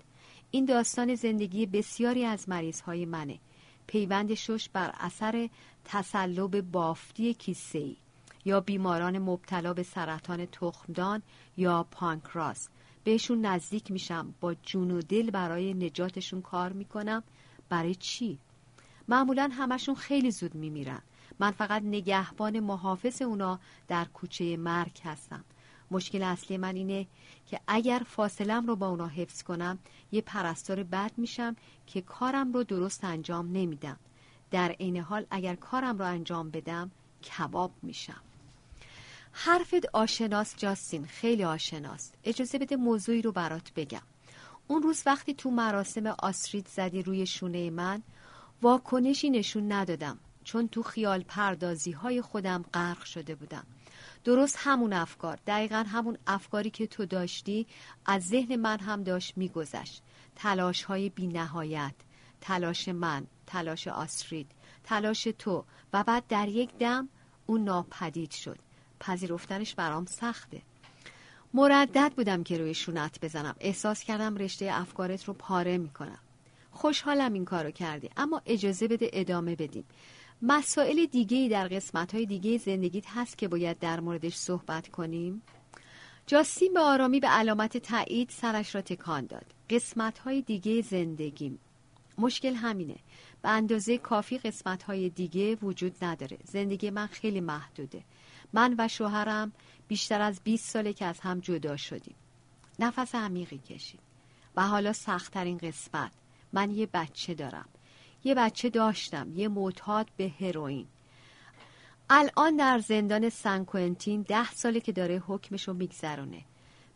این 0.51 0.65
داستان 0.65 1.15
زندگی 1.15 1.65
بسیاری 1.65 2.25
از 2.25 2.49
مریض 2.49 2.82
های 2.82 3.06
منه. 3.06 3.39
پیوند 3.88 4.34
شش 4.34 4.69
بر 4.69 4.93
اثر 4.99 5.49
تسلب 5.86 6.62
بافتی 6.62 7.34
کیسه 7.34 7.80
ای 7.80 7.95
یا 8.45 8.60
بیماران 8.60 9.19
مبتلا 9.19 9.73
به 9.73 9.84
سرطان 9.84 10.45
تخمدان 10.45 11.21
یا 11.58 11.86
پانکراس. 11.91 12.69
بهشون 13.08 13.41
نزدیک 13.46 13.91
میشم. 13.91 14.34
با 14.39 14.54
جون 14.54 14.91
و 14.91 15.02
دل 15.02 15.32
برای 15.32 15.74
نجاتشون 15.74 16.41
کار 16.41 16.74
می‌کنم. 16.74 17.24
برای 17.70 17.96
چی؟ 17.96 18.38
معمولا 19.08 19.50
همشون 19.54 19.96
خیلی 19.96 20.32
زود 20.32 20.56
میمیرن. 20.56 21.02
من 21.39 21.52
فقط 21.52 21.82
نگهبان 21.82 22.60
محافظ 22.60 23.22
اونا 23.22 23.60
در 23.88 24.05
کوچه 24.05 24.58
مرگ 24.58 24.99
هستم. 25.03 25.43
مشکل 25.91 26.24
اصلی 26.24 26.58
من 26.58 26.76
اینه 26.76 27.08
که 27.45 27.60
اگر 27.68 28.01
فاصلم 28.05 28.68
رو 28.68 28.76
با 28.76 28.88
اونا 28.88 29.08
حفظ 29.08 29.43
کنم 29.43 29.80
یه 30.12 30.22
پرستار 30.22 30.84
بد 30.84 31.12
میشم 31.18 31.55
که 31.88 32.01
کارم 32.01 32.53
رو 32.53 32.64
درست 32.64 33.03
انجام 33.03 33.51
نمیدم. 33.51 33.97
در 34.51 34.70
عین 34.72 34.97
حال 34.97 35.26
اگر 35.32 35.55
کارم 35.55 35.97
رو 35.97 36.05
انجام 36.05 36.49
بدم 36.49 36.91
کباب 37.24 37.72
میشم. 37.82 38.22
حرفت 39.32 39.86
آشناس 39.93 40.53
جاستین 40.57 41.05
خیلی 41.05 41.43
آشناست. 41.43 42.15
اجازه 42.23 42.57
بده 42.57 42.75
موضوعی 42.75 43.21
رو 43.21 43.32
برات 43.32 43.73
بگم. 43.75 44.01
اون 44.67 44.84
روز 44.84 45.03
وقتی 45.05 45.34
تو 45.34 45.51
مراسم 45.51 46.07
آسرید 46.07 46.67
زدی 46.67 47.01
روی 47.01 47.25
شونه 47.25 47.69
من 47.69 48.03
واکنشی 48.61 49.30
نشون 49.30 49.71
ندادم 49.71 50.19
چون 50.43 50.67
تو 50.67 50.84
خیال 50.84 51.23
پردازی 51.23 51.91
های 51.91 52.21
خودم 52.21 52.65
غرق 52.73 53.03
شده 53.03 53.36
بودم. 53.36 53.63
درست 54.23 54.55
همون 54.59 54.93
افکار 54.93 55.39
دقیقا 55.47 55.86
همون 55.88 56.17
افکاری 56.28 56.69
که 56.69 56.88
تو 56.88 57.05
داشتی 57.05 57.67
از 58.05 58.28
ذهن 58.28 58.55
من 58.55 58.80
هم 58.80 59.03
داشت 59.03 59.38
میگذشت. 59.38 60.03
تلاش 60.36 60.84
های 60.84 61.09
بی 61.09 61.28
نهایت 61.28 61.95
تلاش 62.41 62.88
من 62.88 63.28
تلاش 63.47 63.88
آسرید 63.88 64.51
تلاش 64.84 65.23
تو 65.23 65.65
و 65.93 66.03
بعد 66.03 66.28
در 66.28 66.47
یک 66.47 66.78
دم 66.78 67.09
اون 67.45 67.63
ناپدید 67.63 68.32
شد. 68.32 68.66
پذیرفتنش 69.00 69.76
برام 69.76 70.06
سخته. 70.06 70.62
مردد 71.54 72.12
بودم 72.16 72.43
که 72.43 72.58
روی 72.58 72.74
شونت 72.74 73.20
بزنم. 73.22 73.56
احساس 73.60 74.04
کردم 74.04 74.36
رشته 74.38 74.70
افکارت 74.72 75.24
رو 75.24 75.34
پاره 75.34 75.78
می‌کنم. 75.78 76.20
خوشحالم 76.72 77.34
این 77.34 77.45
کارو 77.45 77.72
کردی 77.72 78.10
اما 78.18 78.41
اجازه 78.45 78.88
بده 78.88 79.10
ادامه 79.14 79.56
بدیم. 79.56 79.84
مسائل 80.41 81.06
دیگه 81.06 81.48
در 81.52 81.68
قسمت 81.68 82.16
های 82.16 82.26
دیگه 82.26 82.58
زندگیت 82.58 83.06
هست 83.08 83.38
که 83.38 83.48
باید 83.48 83.80
در 83.80 84.00
موردش 84.00 84.36
صحبت 84.36 84.88
کنیم؟ 84.88 85.41
جاستین 86.28 86.74
به 86.74 86.80
آرامی 86.80 87.20
به 87.20 87.28
علامت 87.28 87.78
تایید 87.78 88.30
سرش 88.30 88.76
را 88.76 88.82
تکان 88.82 89.26
داد. 89.26 89.45
قسمت 89.70 90.20
های 90.20 90.41
دیگه 90.41 90.82
زندگیم. 90.82 91.60
مشکل 92.18 92.54
همینه. 92.54 92.95
به 93.41 93.50
اندازه 93.50 93.98
کافی 93.98 94.38
قسمت 94.38 94.84
های 94.84 95.10
دیگه 95.10 95.56
وجود 95.56 95.95
نداره. 96.02 96.38
زندگی 96.43 96.89
من 96.89 97.08
خیلی 97.08 97.41
محدوده. 97.41 98.04
من 98.54 98.76
و 98.78 98.88
شوهرم 98.88 99.52
بیشتر 99.88 100.22
از 100.22 100.41
20 100.43 100.70
ساله 100.70 100.93
که 100.93 101.06
از 101.06 101.20
هم 101.20 101.39
جدا 101.39 101.78
شدیم. 101.78 102.16
نفس 102.80 103.16
عمیقی 103.16 103.58
کشید 103.58 104.00
و 104.56 104.68
حالا 104.68 104.93
سختترین 104.93 105.58
قسمت. 105.58 106.12
من 106.54 106.72
یه 106.72 106.86
بچه 106.93 107.34
دارم. 107.34 107.70
یه 108.24 108.36
بچه 108.36 108.70
داشتم. 108.70 109.32
یه 109.36 109.48
معتاد 109.48 110.08
به 110.18 110.34
هروئین. 110.39 110.88
الان 112.10 112.56
در 112.56 112.80
زندان 112.80 113.30
سن 113.30 113.66
کوئنتین 113.66 114.22
ده 114.22 114.52
ساله 114.52 114.80
که 114.80 114.91
داره 114.91 115.24
حکمشو 115.28 115.74
میگذرونه. 115.74 116.43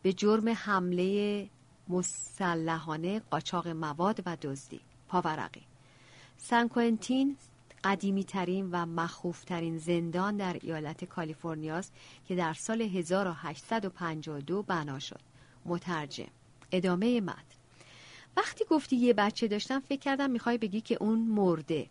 به 0.02 0.14
جرم 0.14 0.50
حمله 0.50 1.50
مسلحانه 1.88 3.20
قاچاق 3.20 3.68
مواد 3.68 4.24
و 4.26 4.38
دزدی. 4.42 4.82
پاورقی. 5.08 5.64
سن 6.38 6.68
کوئنتین 6.68 7.38
قدیمی 7.84 8.24
ترین 8.24 8.70
و 8.72 8.86
مخوف 8.86 9.44
ترین 9.44 9.78
زندان 9.78 10.38
در 10.38 10.58
ایالت 10.62 11.06
کالیفرنیاست 11.06 11.94
که 12.28 12.36
در 12.36 12.54
سال 12.54 12.82
1852 12.82 14.64
بنا 14.64 15.00
شد. 15.00 15.20
مترجم 15.66 16.28
ادامه 16.72 17.22
مد 17.22 17.46
وقتی 18.38 18.66
گفتی 18.70 18.96
یه 18.96 19.14
بچه 19.14 19.48
داشتم 19.48 19.80
فکر 19.80 20.00
کردم 20.00 20.30
می‌خوای 20.30 20.58
بگی 20.58 20.82
که 20.82 20.98
اون 21.02 21.20
مرده. 21.20 21.90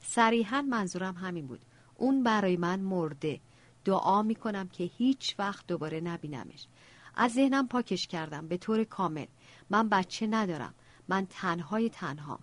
صریحا 0.00 0.62
منظورم 0.62 1.14
همین 1.14 1.46
بود. 1.46 1.60
اون 1.96 2.22
برای 2.22 2.56
من 2.56 2.80
مرده. 2.80 3.40
دعا 3.84 4.22
می‌کنم 4.22 4.68
که 4.68 4.84
هیچ 4.84 5.34
وقت 5.38 5.66
دوباره 5.66 6.00
نبینمش. 6.00 6.66
از 7.14 7.32
ذهنم 7.32 7.68
پاکش 7.68 8.06
کردم. 8.06 8.48
به 8.48 8.56
طور 8.56 8.84
کامل. 8.84 9.26
من 9.70 9.88
بچه 9.88 10.26
ندارم. 10.26 10.74
من 11.08 11.26
تنهای 11.30 11.90
تنها 11.90 12.38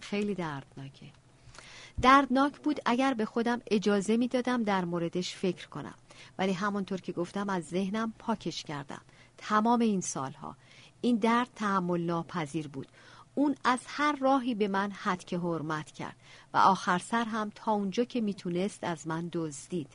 خیلی 0.00 0.34
دردناکه. 0.34 1.06
دردناک 2.02 2.58
بود 2.60 2.80
اگر 2.86 3.14
به 3.14 3.24
خودم 3.24 3.60
اجازه 3.70 4.16
می‌دادم 4.16 4.62
در 4.62 4.84
موردش 4.84 5.34
فکر 5.34 5.68
کنم. 5.68 5.94
ولی 6.38 6.52
همونطور 6.52 7.00
که 7.00 7.12
گفتم 7.12 7.48
از 7.48 7.64
ذهنم 7.64 8.12
پاکش 8.18 8.62
کردم. 8.62 9.00
تمام 9.38 9.80
این 9.80 10.00
سالها. 10.00 10.56
این 11.00 11.16
درد 11.16 11.48
تحمل 11.56 12.00
ناپذیر 12.00 12.68
بود. 12.68 12.88
اون 13.34 13.56
از 13.64 13.80
هر 13.86 14.16
راهی 14.16 14.54
به 14.54 14.68
من 14.68 14.90
حد 14.90 15.24
که 15.24 15.38
حرمت 15.38 15.90
کرد 15.90 16.16
و 16.54 16.56
آخر 16.56 16.98
سر 16.98 17.24
هم 17.24 17.52
تا 17.54 17.72
اونجا 17.72 18.04
که 18.04 18.20
می‌تونست 18.20 18.84
از 18.84 19.06
من 19.06 19.28
دزدید. 19.32 19.88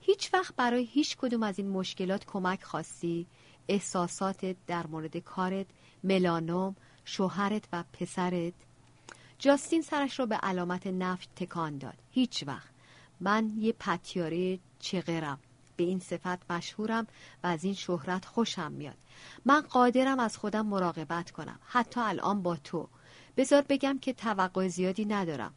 هیچ 0.00 0.34
وقت 0.34 0.56
برای 0.56 0.84
هیچ 0.84 1.16
کدوم 1.16 1.42
از 1.42 1.58
این 1.58 1.68
مشکلات 1.68 2.24
کمک 2.24 2.62
خواستی؟ 2.62 3.26
احساساتت 3.68 4.56
در 4.66 4.86
مورد 4.86 5.16
کارت 5.16 5.66
ملانوم 6.04 6.76
شوهرت 7.04 7.64
و 7.72 7.84
پسرت؟ 7.92 8.54
جاستین 9.38 9.82
سرش 9.82 10.18
را 10.18 10.26
به 10.26 10.36
علامت 10.36 10.86
نفت 10.86 11.28
تکان 11.36 11.78
داد. 11.78 11.98
هیچ 12.10 12.44
وقت. 12.46 12.70
من 13.20 13.50
یه 13.58 13.72
پتیاره 13.72 14.58
چغرم. 14.78 15.38
به 15.76 15.84
این 15.84 15.98
صفت 15.98 16.50
مشهورم 16.50 17.06
و 17.42 17.46
از 17.46 17.64
این 17.64 17.74
شهرت 17.74 18.24
خوشم 18.24 18.72
میاد. 18.72 18.96
من 19.44 19.60
قادرم 19.60 20.20
از 20.20 20.36
خودم 20.36 20.66
مراقبت 20.66 21.30
کنم. 21.30 21.58
حتی 21.66 22.00
الان 22.00 22.42
با 22.42 22.56
تو. 22.56 22.88
بذار 23.36 23.64
بگم 23.68 23.98
که 23.98 24.12
توقع 24.12 24.68
زیادی 24.68 25.04
ندارم. 25.04 25.54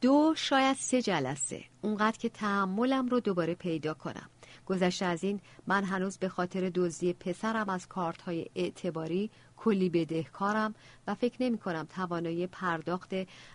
دو 0.00 0.34
شاید 0.36 0.76
سه 0.76 1.02
جلسه. 1.02 1.64
اونقدر 1.82 2.18
که 2.18 2.28
تحملم 2.28 3.08
رو 3.08 3.20
دوباره 3.20 3.54
پیدا 3.54 3.94
کنم. 3.94 4.30
گذشته 4.66 5.04
از 5.04 5.24
این 5.24 5.40
من 5.66 5.84
هنوز 5.84 6.18
به 6.18 6.28
خاطر 6.28 6.70
دزدی 6.74 7.12
پسرم 7.12 7.68
از 7.68 7.88
کارت 7.88 8.22
های 8.22 8.46
اعتباری 8.54 9.30
کلی 9.56 9.88
بدهکارم 9.88 10.74
و 11.06 11.14
فکر 11.14 11.42
نمی 11.42 11.58
کنم 11.58 11.86
توانایی 11.96 12.46
پرداخت 12.46 13.10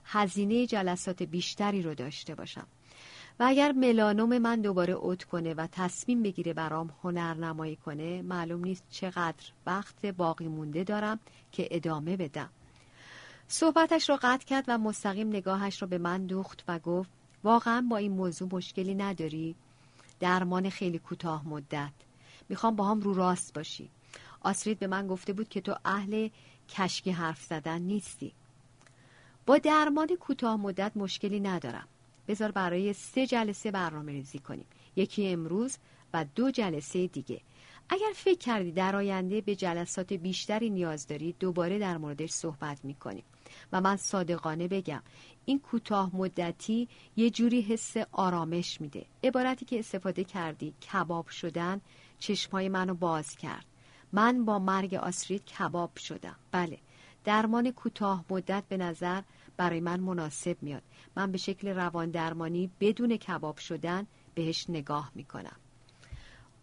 هزینه 0.05 0.67
جلسات 0.67 1.23
بیشتری 1.23 1.81
رو 1.81 1.93
داشته 1.93 2.35
باشم 2.35 2.67
و 3.39 3.43
اگر 3.43 3.71
ملانوم 3.71 4.37
من 4.37 4.61
دوباره 4.61 4.93
اوت 4.93 5.23
کنه 5.23 5.53
و 5.53 5.67
تصمیم 5.71 6.23
بگیره 6.23 6.53
برام 6.53 6.89
هنرنمایی 7.03 7.75
کنه 7.75 8.21
معلوم 8.21 8.63
نیست 8.63 8.83
چقدر 8.89 9.51
وقت 9.65 10.05
باقی 10.05 10.47
مونده 10.47 10.83
دارم 10.83 11.19
که 11.51 11.67
ادامه 11.71 12.17
بدم 12.17 12.49
صحبتش 13.47 14.09
را 14.09 14.19
قطع 14.21 14.45
کرد 14.45 14.65
و 14.67 14.77
مستقیم 14.77 15.27
نگاهش 15.27 15.81
را 15.81 15.87
به 15.87 15.97
من 15.97 16.25
دوخت 16.25 16.63
و 16.67 16.79
گفت 16.79 17.09
واقعا 17.43 17.87
با 17.89 17.97
این 17.97 18.11
موضوع 18.11 18.49
مشکلی 18.51 18.95
نداری؟ 18.95 19.55
درمان 20.21 20.69
خیلی 20.69 20.99
کوتاه 20.99 21.47
مدت. 21.47 21.93
می‌خوام 22.49 22.75
با 22.75 22.85
هم 22.85 22.99
رو 22.99 23.13
راست 23.13 23.53
باشی. 23.53 23.89
آسرید 24.41 24.79
به 24.79 24.87
من 24.87 25.07
گفته 25.07 25.33
بود 25.33 25.49
که 25.49 25.61
تو 25.61 25.75
اهل 25.85 26.29
کشکی 26.69 27.11
حرف 27.11 27.41
زدن 27.43 27.81
نیستی. 27.81 28.33
با 29.45 29.57
درمان 29.57 30.15
کوتاه 30.19 30.55
مدت 30.57 30.91
مشکلی 30.95 31.39
ندارم. 31.39 31.87
بذار 32.27 32.51
برای 32.51 32.93
سه 32.93 33.27
جلسه 33.27 33.71
برنامه 33.71 34.11
ریزی 34.11 34.39
کنیم. 34.39 34.65
یکی 34.95 35.27
امروز 35.27 35.77
و 36.13 36.25
دو 36.35 36.51
جلسه 36.51 37.07
دیگه. 37.07 37.41
اگر 37.89 38.11
فکر 38.15 38.39
کردی 38.39 38.71
در 38.71 38.95
آینده 38.95 39.41
به 39.41 39.55
جلسات 39.55 40.13
بیشتری 40.13 40.69
نیاز 40.69 41.07
داری 41.07 41.35
دوباره 41.39 41.79
در 41.79 41.97
موردش 41.97 42.29
صحبت 42.29 42.85
می‌کنیم. 42.85 43.23
و 43.71 43.81
من 43.81 43.95
صادقانه 43.97 44.67
بگم 44.67 45.01
این 45.45 45.59
کوتاه 45.59 46.15
مدتی 46.15 46.87
یه 47.15 47.29
جوری 47.29 47.61
حس 47.61 47.93
آرامش 48.11 48.81
میده. 48.81 49.05
عبارتی 49.23 49.65
که 49.65 49.79
استفاده 49.79 50.23
کردی 50.23 50.73
کباب 50.93 51.27
شدن 51.27 51.81
چشمای 52.19 52.69
منو 52.69 52.93
باز 52.93 53.35
کرد. 53.35 53.65
من 54.13 54.45
با 54.45 54.59
مرگ 54.59 54.93
آسرید 54.93 55.45
کباب 55.45 55.97
شدم. 55.97 56.35
بله 56.51 56.77
درمان 57.23 57.71
کوتاه 57.71 58.25
مدت 58.29 58.63
به 58.69 58.77
نظر 58.77 59.21
برای 59.57 59.79
من 59.79 59.99
مناسب 59.99 60.57
میاد. 60.61 60.83
من 61.15 61.31
به 61.31 61.37
شکل 61.37 61.67
روان 61.67 62.11
درمانی 62.11 62.71
بدون 62.79 63.17
کباب 63.17 63.57
شدن 63.57 64.07
بهش 64.35 64.65
نگاه 64.69 65.11
می‌کنم. 65.15 65.55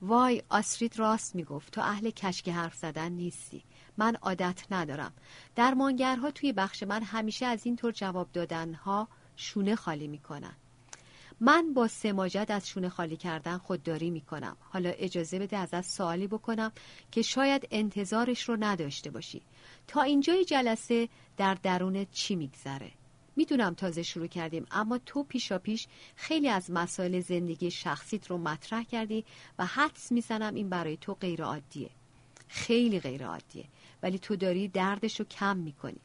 وای 0.02 0.42
آسرید 0.48 0.98
راست 0.98 1.34
می‌گفت. 1.34 1.72
تو 1.72 1.80
اهل 1.80 2.10
کشک 2.10 2.48
حرف 2.48 2.74
زدن 2.74 3.12
نیستی. 3.12 3.62
من 3.98 4.14
عادت 4.14 4.64
ندارم. 4.70 5.12
درمانگرها 5.56 6.30
توی 6.30 6.52
بخش 6.52 6.82
من 6.82 7.02
همیشه 7.02 7.46
از 7.46 7.66
این 7.66 7.76
طور 7.76 7.92
جواب 7.92 8.28
دادنها 8.32 9.08
شونه 9.36 9.76
خالی 9.76 10.08
می‌کنن. 10.08 10.56
من 11.40 11.74
با 11.74 11.88
سماجت 11.88 12.46
از 12.48 12.68
شونه 12.68 12.88
خالی 12.88 13.16
کردن 13.16 13.58
خودداری 13.58 14.10
می‌کنم. 14.10 14.56
حالا 14.60 14.90
اجازه 14.90 15.38
بده 15.38 15.56
ازت 15.56 15.82
سوالی 15.82 16.26
بکنم 16.26 16.72
که 17.10 17.22
شاید 17.22 17.68
انتظارش 17.70 18.48
رو 18.48 18.56
نداشته 18.60 19.10
باشی. 19.10 19.42
تا 19.86 20.02
اینجای 20.02 20.44
جلسه 20.44 21.08
در 21.36 21.54
درونت 21.54 22.10
چی 22.12 22.36
میگذره؟ 22.36 22.90
می‌دونم 23.36 23.74
تازه 23.74 24.02
شروع 24.02 24.26
کردیم 24.26 24.66
اما 24.70 24.98
تو 24.98 25.22
پیشا 25.22 25.58
پیش 25.58 25.86
خیلی 26.16 26.48
از 26.48 26.70
مسائل 26.70 27.20
زندگی 27.20 27.70
شخصیت 27.70 28.26
رو 28.26 28.38
مطرح 28.38 28.82
کردی 28.82 29.24
و 29.58 29.66
حدس 29.66 30.12
می‌زنم 30.12 30.54
این 30.54 30.68
برای 30.68 30.96
تو 30.96 31.14
غیر 31.14 31.42
عادیه 31.42 31.90
خیلی 32.48 33.00
غیر 33.00 33.26
عادیه 33.26 33.64
ولی 34.02 34.18
تو 34.18 34.36
داری 34.36 34.68
دردش 34.68 35.20
رو 35.20 35.26
کم 35.26 35.56
می‌کنی. 35.56 36.00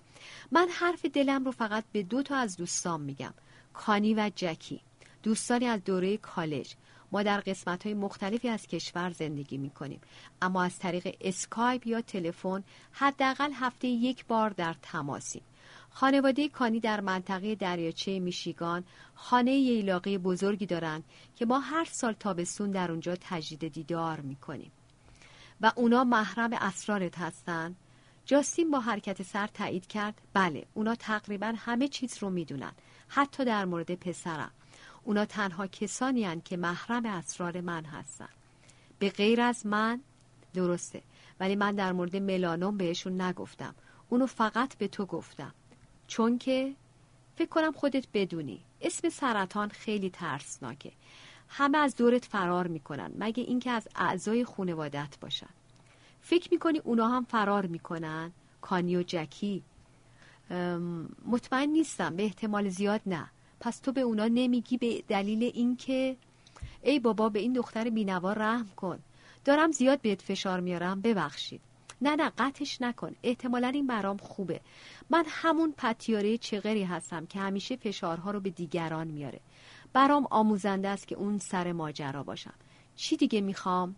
من 0.52 0.68
حرف 0.72 1.06
دلم 1.06 1.46
رو 1.46 1.52
فقط 1.52 1.84
به 1.92 2.04
دو 2.04 2.24
تا 2.24 2.36
از 2.36 2.58
دوستان 2.58 3.02
میگم. 3.02 3.34
کانی 3.74 4.14
و 4.14 4.32
جکی 4.36 4.82
دوستانی 5.24 5.66
از 5.66 5.84
دوره 5.84 6.18
کالج. 6.18 6.76
ما 7.12 7.24
در 7.24 7.40
قسمت 7.40 7.84
های 7.84 7.94
مختلفی 7.94 8.50
از 8.50 8.68
کشور 8.68 9.10
زندگی 9.10 9.58
می 9.58 9.70
کنیم 9.70 10.02
اما 10.42 10.64
از 10.64 10.80
طریق 10.80 11.18
اسکایپ 11.22 11.88
یا 11.88 12.02
تلفن 12.02 12.64
حداقل 12.92 13.52
هفته 13.54 13.88
یک 13.88 14.26
بار 14.26 14.50
در 14.50 14.76
تماسیم. 14.82 15.44
خانواده 15.90 16.50
کانی 16.50 16.80
در 16.80 17.02
منطقه 17.02 17.56
دریاچه 17.56 18.20
میشیگان 18.20 18.84
خانه 19.16 19.52
ییلاقی 19.52 20.18
بزرگی 20.18 20.66
دارند 20.66 21.04
که 21.36 21.46
ما 21.46 21.60
هر 21.60 21.86
سال 21.86 22.14
تابستون 22.14 22.72
در 22.72 22.92
اونجا 22.92 23.16
تجدید 23.22 23.74
دیدار 23.74 24.20
می‌کنیم. 24.20 24.72
و 25.62 25.72
اونا 25.76 26.04
محرم 26.04 26.54
اسرارت 26.54 27.18
هستن. 27.18 27.76
جاستین 28.26 28.72
با 28.72 28.80
حرکت 28.80 29.24
سر 29.24 29.48
تایید 29.48 29.88
کرد. 29.88 30.22
بله 30.34 30.66
اونا 30.74 30.96
تقریبا 30.96 31.54
همه 31.58 31.88
چیز 31.88 32.18
رو 32.18 32.30
می‌دونن 32.30 32.72
حتی 33.08 33.46
در 33.46 33.66
مورد 33.66 33.96
پسرم. 33.96 34.52
اونا 35.04 35.26
تنها 35.26 35.68
کسانی 35.68 36.24
هن 36.24 36.42
که 36.42 36.58
محرم 36.58 37.06
اسرار 37.06 37.62
من 37.62 37.86
هستن. 37.86 38.30
به 39.00 39.10
غیر 39.10 39.42
از 39.42 39.66
من؟ 39.66 40.02
درسته 40.54 41.02
ولی 41.40 41.56
من 41.56 41.76
در 41.76 41.92
مورد 41.92 42.16
ملانوم 42.16 42.78
بهشون 42.78 43.22
نگفتم. 43.22 43.76
اونو 44.10 44.26
فقط 44.26 44.78
به 44.78 44.88
تو 44.88 45.06
گفتم. 45.06 45.54
چون 46.08 46.38
که؟ 46.38 46.76
فکر 47.36 47.50
کنم 47.50 47.72
خودت 47.72 48.06
بدونی. 48.14 48.64
اسم 48.82 49.10
سرطان 49.10 49.70
خیلی 49.70 50.10
ترسناکه. 50.10 50.92
همه 51.50 51.78
از 51.78 51.96
دورت 51.96 52.26
فرار 52.26 52.68
می‌کنن 52.68 53.12
مگه 53.18 53.44
اینکه 53.44 53.72
از 53.72 53.88
اعضای 53.96 54.46
خانوادت 54.46 55.18
باشن. 55.22 55.50
فکر 56.26 56.48
می‌کنی 56.52 56.80
اونا 56.80 57.08
هم 57.08 57.24
فرار 57.24 57.66
می‌کنن؟ 57.66 58.32
کانی 58.62 58.96
و 58.96 59.04
جکی. 59.04 59.64
مطمئن 61.26 61.70
نیستم. 61.70 62.16
به 62.16 62.24
احتمال 62.24 62.70
زیاد 62.70 63.02
نه. 63.06 63.30
پس 63.60 63.80
تو 63.80 63.92
به 63.92 64.02
اونا 64.02 64.28
نمیگی 64.28 64.78
به 64.78 65.04
دلیل 65.08 65.44
اینکه 65.44 66.18
ای 66.84 67.00
بابا 67.00 67.30
به 67.30 67.40
این 67.40 67.54
دختر 67.54 67.90
بینوا 67.90 68.34
رحم 68.34 68.70
کن. 68.76 69.00
دارم 69.46 69.72
زیاد 69.72 70.02
بهت 70.02 70.22
فشار 70.22 70.60
میارم. 70.60 71.02
ببخشید. 71.02 71.62
نه 72.02 72.16
نه 72.16 72.32
قطعش 72.38 72.82
نکن. 72.82 73.16
احتمالا 73.24 73.68
این 73.68 73.88
برام 73.88 74.18
خوبه. 74.18 74.62
من 75.10 75.24
همون 75.28 75.74
پتیاره 75.78 76.38
چغری 76.38 76.84
هستم 76.84 77.26
که 77.26 77.40
همیشه 77.40 77.76
فشارها 77.76 78.32
رو 78.32 78.40
به 78.40 78.50
دیگران 78.50 79.08
میاره. 79.08 79.40
برام 79.94 80.28
آموزنده 80.30 80.90
است 80.90 81.08
که 81.08 81.16
اون 81.16 81.38
سر 81.38 81.72
ماجرا 81.72 82.24
باشم. 82.24 82.54
چی 82.96 83.18
دیگه 83.18 83.42
می‌خوام؟ 83.42 83.96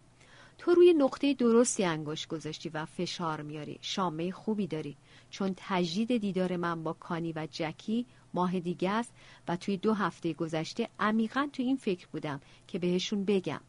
تو 0.66 0.74
روی 0.74 0.94
نقطه 0.94 1.34
درستی 1.34 1.84
انگشت 1.84 2.28
گذاشتی 2.28 2.70
و 2.70 2.86
فشار 2.86 3.42
میاری. 3.42 3.80
شامه 3.82 4.32
خوبی 4.32 4.68
داری. 4.68 4.98
چون 5.30 5.54
تجدید 5.58 6.18
دیدار 6.18 6.58
من 6.58 6.84
با 6.84 6.94
کانی 6.94 7.34
و 7.34 7.48
جکی 7.52 8.06
ماه 8.34 8.60
دیگه 8.60 8.90
است 8.90 9.14
و 9.48 9.56
توی 9.56 9.78
دو 9.78 9.94
هفته 9.94 10.34
گذشته 10.34 10.90
عمیقا 11.00 11.50
تو 11.54 11.64
این 11.64 11.76
فکر 11.76 12.08
بودم 12.08 12.42
که 12.68 12.80
بهشون 12.80 13.26
بگم. 13.26 13.62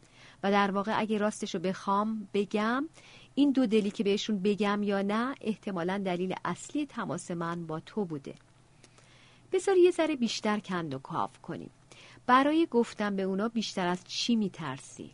و 0.43 0.51
در 0.51 0.71
واقع 0.71 0.99
اگه 0.99 1.17
راستش 1.17 1.55
رو 1.55 1.61
بخوام 1.61 2.27
بگم 2.33 2.89
این 3.35 3.51
دو 3.51 3.65
دلی 3.65 3.91
که 3.91 4.03
بهشون 4.03 4.39
بگم 4.39 4.83
یا 4.83 5.01
نه 5.01 5.35
احتمالا 5.41 5.97
دلیل 5.97 6.35
اصلی 6.45 6.85
تماس 6.85 7.31
من 7.31 7.67
با 7.67 7.79
تو 7.79 8.05
بوده. 8.05 8.35
بذار 9.51 9.77
یه 9.77 9.91
ذره 9.91 10.15
بیشتر 10.15 10.59
کند 10.59 10.93
و 10.93 10.99
کاف 10.99 11.41
کنیم. 11.41 11.69
برای 12.27 12.67
گفتم 12.71 13.15
به 13.15 13.23
اونا 13.23 13.47
بیشتر 13.47 13.87
از 13.87 14.03
چی 14.07 14.35
میترسی؟ 14.35 15.11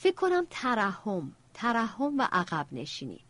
فکر 0.00 0.14
کنم 0.14 0.46
ترحم 0.50 1.32
ترحم 1.54 2.18
و 2.18 2.28
عقب 2.32 2.66
نشینی. 2.72 3.20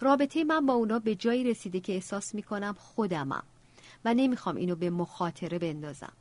رابطه 0.00 0.44
من 0.44 0.66
با 0.66 0.74
اونا 0.74 0.98
به 0.98 1.14
جایی 1.14 1.44
رسیده 1.44 1.80
که 1.80 1.94
احساس 1.94 2.34
می‌کنم 2.34 2.76
خودمم 2.78 3.42
و 4.04 4.14
نمی‌خوام 4.14 4.56
اینو 4.56 4.74
به 4.76 4.90
مخاطره 4.90 5.58
بندازم. 5.58 6.12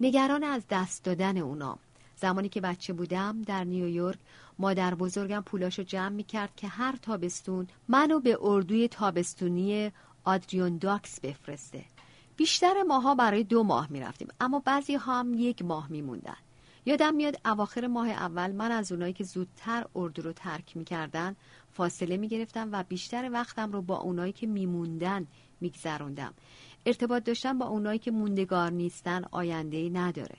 نگران 0.00 0.44
از 0.44 0.62
دست 0.70 1.04
دادن 1.04 1.38
اونا. 1.38 1.78
زمانی 2.16 2.48
که 2.48 2.60
بچه 2.60 2.92
بودم 2.92 3.42
در 3.42 3.64
نیویورک 3.64 4.18
مادر 4.58 4.94
بزرگم 4.94 5.40
پولاشو 5.40 5.82
جمع 5.82 6.08
می‌کرد 6.08 6.56
که 6.56 6.68
هر 6.68 6.96
تابستون 7.02 7.66
منو 7.88 8.20
به 8.20 8.38
اردوی 8.40 8.88
تابستونی 8.88 9.92
آدریون 10.24 10.78
داکس 10.78 11.20
بفرسته. 11.20 11.84
بیشتر 12.36 12.82
ماها 12.82 13.14
برای 13.14 13.44
دو 13.44 13.62
ماه 13.62 13.86
می‌رفتیم 13.90 14.28
اما 14.40 14.62
بعضی 14.64 14.94
ها 14.94 15.20
هم 15.20 15.34
یک 15.34 15.62
ماه 15.62 15.88
میموندن. 15.90 16.36
یادم 16.86 17.14
میاد 17.14 17.40
اواخر 17.44 17.86
ماه 17.86 18.08
اول 18.08 18.52
من 18.52 18.72
از 18.72 18.92
اونایی 18.92 19.12
که 19.12 19.24
زودتر 19.24 19.84
اردو 19.96 20.22
رو 20.22 20.32
ترک 20.32 20.76
می‌کردن 20.76 21.36
فاصله 21.72 22.16
می‌گرفتم 22.16 22.68
و 22.72 22.84
بیشتر 22.88 23.30
وقتم 23.32 23.72
رو 23.72 23.82
با 23.82 23.96
اونایی 23.96 24.32
که 24.32 24.46
میموندن 24.46 25.26
میگذروندم. 25.60 26.34
ارتباط 26.86 27.24
داشتن 27.24 27.58
با 27.58 27.66
اونایی 27.66 27.98
که 27.98 28.10
موندگار 28.10 28.70
نیستن 28.70 29.24
آینده 29.30 29.88
نداره. 29.88 30.36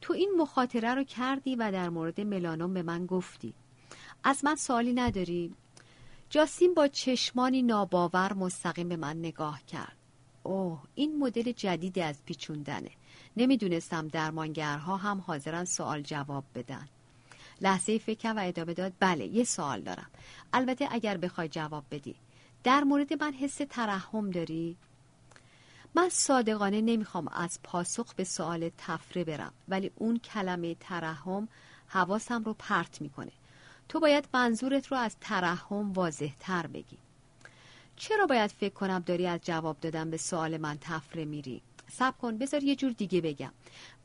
تو 0.00 0.12
این 0.12 0.32
مخاطره 0.38 0.94
رو 0.94 1.04
کردی 1.04 1.56
و 1.56 1.72
در 1.72 1.88
مورد 1.88 2.20
ملانوم 2.20 2.74
به 2.74 2.82
من 2.82 3.06
گفتی. 3.06 3.54
از 4.24 4.44
من 4.44 4.54
سوالی 4.54 4.92
نداری؟ 4.92 5.54
جاسین 6.30 6.74
با 6.74 6.88
چشمانی 6.88 7.62
ناباور 7.62 8.32
مستقیم 8.32 8.88
به 8.88 8.96
من 8.96 9.18
نگاه 9.18 9.62
کرد. 9.62 9.96
اوه 10.42 10.82
این 10.94 11.18
مدل 11.18 11.52
جدیدی 11.52 12.00
از 12.00 12.24
پیچوندنه. 12.24 12.90
نمی‌دونستم 13.36 14.08
درمانگرها 14.08 14.96
هم 14.96 15.20
حاضرن 15.20 15.64
سوال 15.64 16.02
جواب 16.02 16.44
بدن. 16.54 16.88
لحظه 17.60 17.98
فکر 17.98 18.34
و 18.36 18.38
ادامه 18.38 18.74
داد 18.74 18.92
بله 19.00 19.26
یه 19.26 19.44
سوال 19.44 19.80
دارم. 19.80 20.10
البته 20.52 20.88
اگر 20.90 21.16
بخوای 21.16 21.48
جواب 21.48 21.84
بدی. 21.90 22.14
در 22.64 22.84
مورد 22.84 23.22
من 23.22 23.32
حس 23.32 23.60
ترحم 23.70 24.30
داری؟ 24.30 24.76
من 25.94 26.08
صادقانه 26.08 26.80
نمی‌خوام 26.80 27.28
از 27.28 27.58
پاسخ 27.62 28.14
به 28.14 28.24
سوال 28.24 28.70
تفره 28.78 29.24
برم 29.24 29.52
ولی 29.68 29.90
اون 29.96 30.18
کلمه 30.18 30.74
ترحم 30.74 31.48
حواسم 31.88 32.44
رو 32.44 32.54
پرت 32.54 33.00
می‌کنه. 33.00 33.32
تو 33.88 34.00
باید 34.00 34.28
منظورت 34.34 34.86
رو 34.86 34.96
از 34.96 35.16
ترحم 35.20 35.92
واضح 35.92 36.30
تر 36.40 36.66
بگی. 36.66 36.98
چرا 37.96 38.26
باید 38.26 38.50
فکر 38.50 38.74
کنم 38.74 38.98
داری 38.98 39.26
از 39.26 39.40
جواب 39.42 39.80
دادن 39.80 40.10
به 40.10 40.16
سوال 40.16 40.56
من 40.56 40.78
تفره 40.80 41.24
میری؟ 41.24 41.62
سب 41.98 42.14
کن 42.18 42.38
بذار 42.38 42.62
یه 42.62 42.76
جور 42.76 42.92
دیگه 42.92 43.20
بگم. 43.20 43.52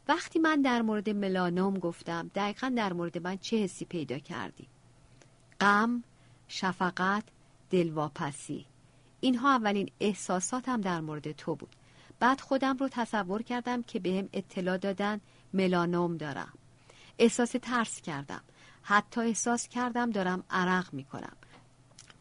وقتی 0.08 0.40
من 0.40 0.62
در 0.62 0.82
مورد 0.82 1.10
ملانوم 1.10 1.80
گفتم 1.80 2.32
دقیقا 2.36 2.74
در 2.78 2.94
مورد 2.94 3.18
من 3.18 3.38
چه 3.38 3.58
حسی 3.58 3.86
پیدا 3.86 4.20
کردی؟ 4.20 4.68
غم، 5.62 6.04
شفقت، 6.48 7.24
دلواپسی. 7.70 8.66
اینها 9.20 9.50
اولین 9.50 9.92
احساساتم 10.00 10.82
در 10.82 11.02
مورد 11.02 11.32
تو 11.32 11.56
بود. 11.56 11.76
بعد 12.20 12.42
خودم 12.42 12.78
رو 12.78 12.88
تصور 12.88 13.42
کردم 13.42 13.84
که 13.84 14.00
بهم 14.00 14.30
اطلاع 14.34 14.78
دادن 14.78 15.22
ملانوم 15.54 16.18
دارم. 16.18 16.54
احساس 17.20 17.52
ترس 17.62 18.02
کردم. 18.02 18.42
حتی 18.82 19.22
احساس 19.22 19.68
کردم 19.68 20.10
دارم 20.12 20.44
عرق 20.50 20.94
می‌کنم. 20.94 21.38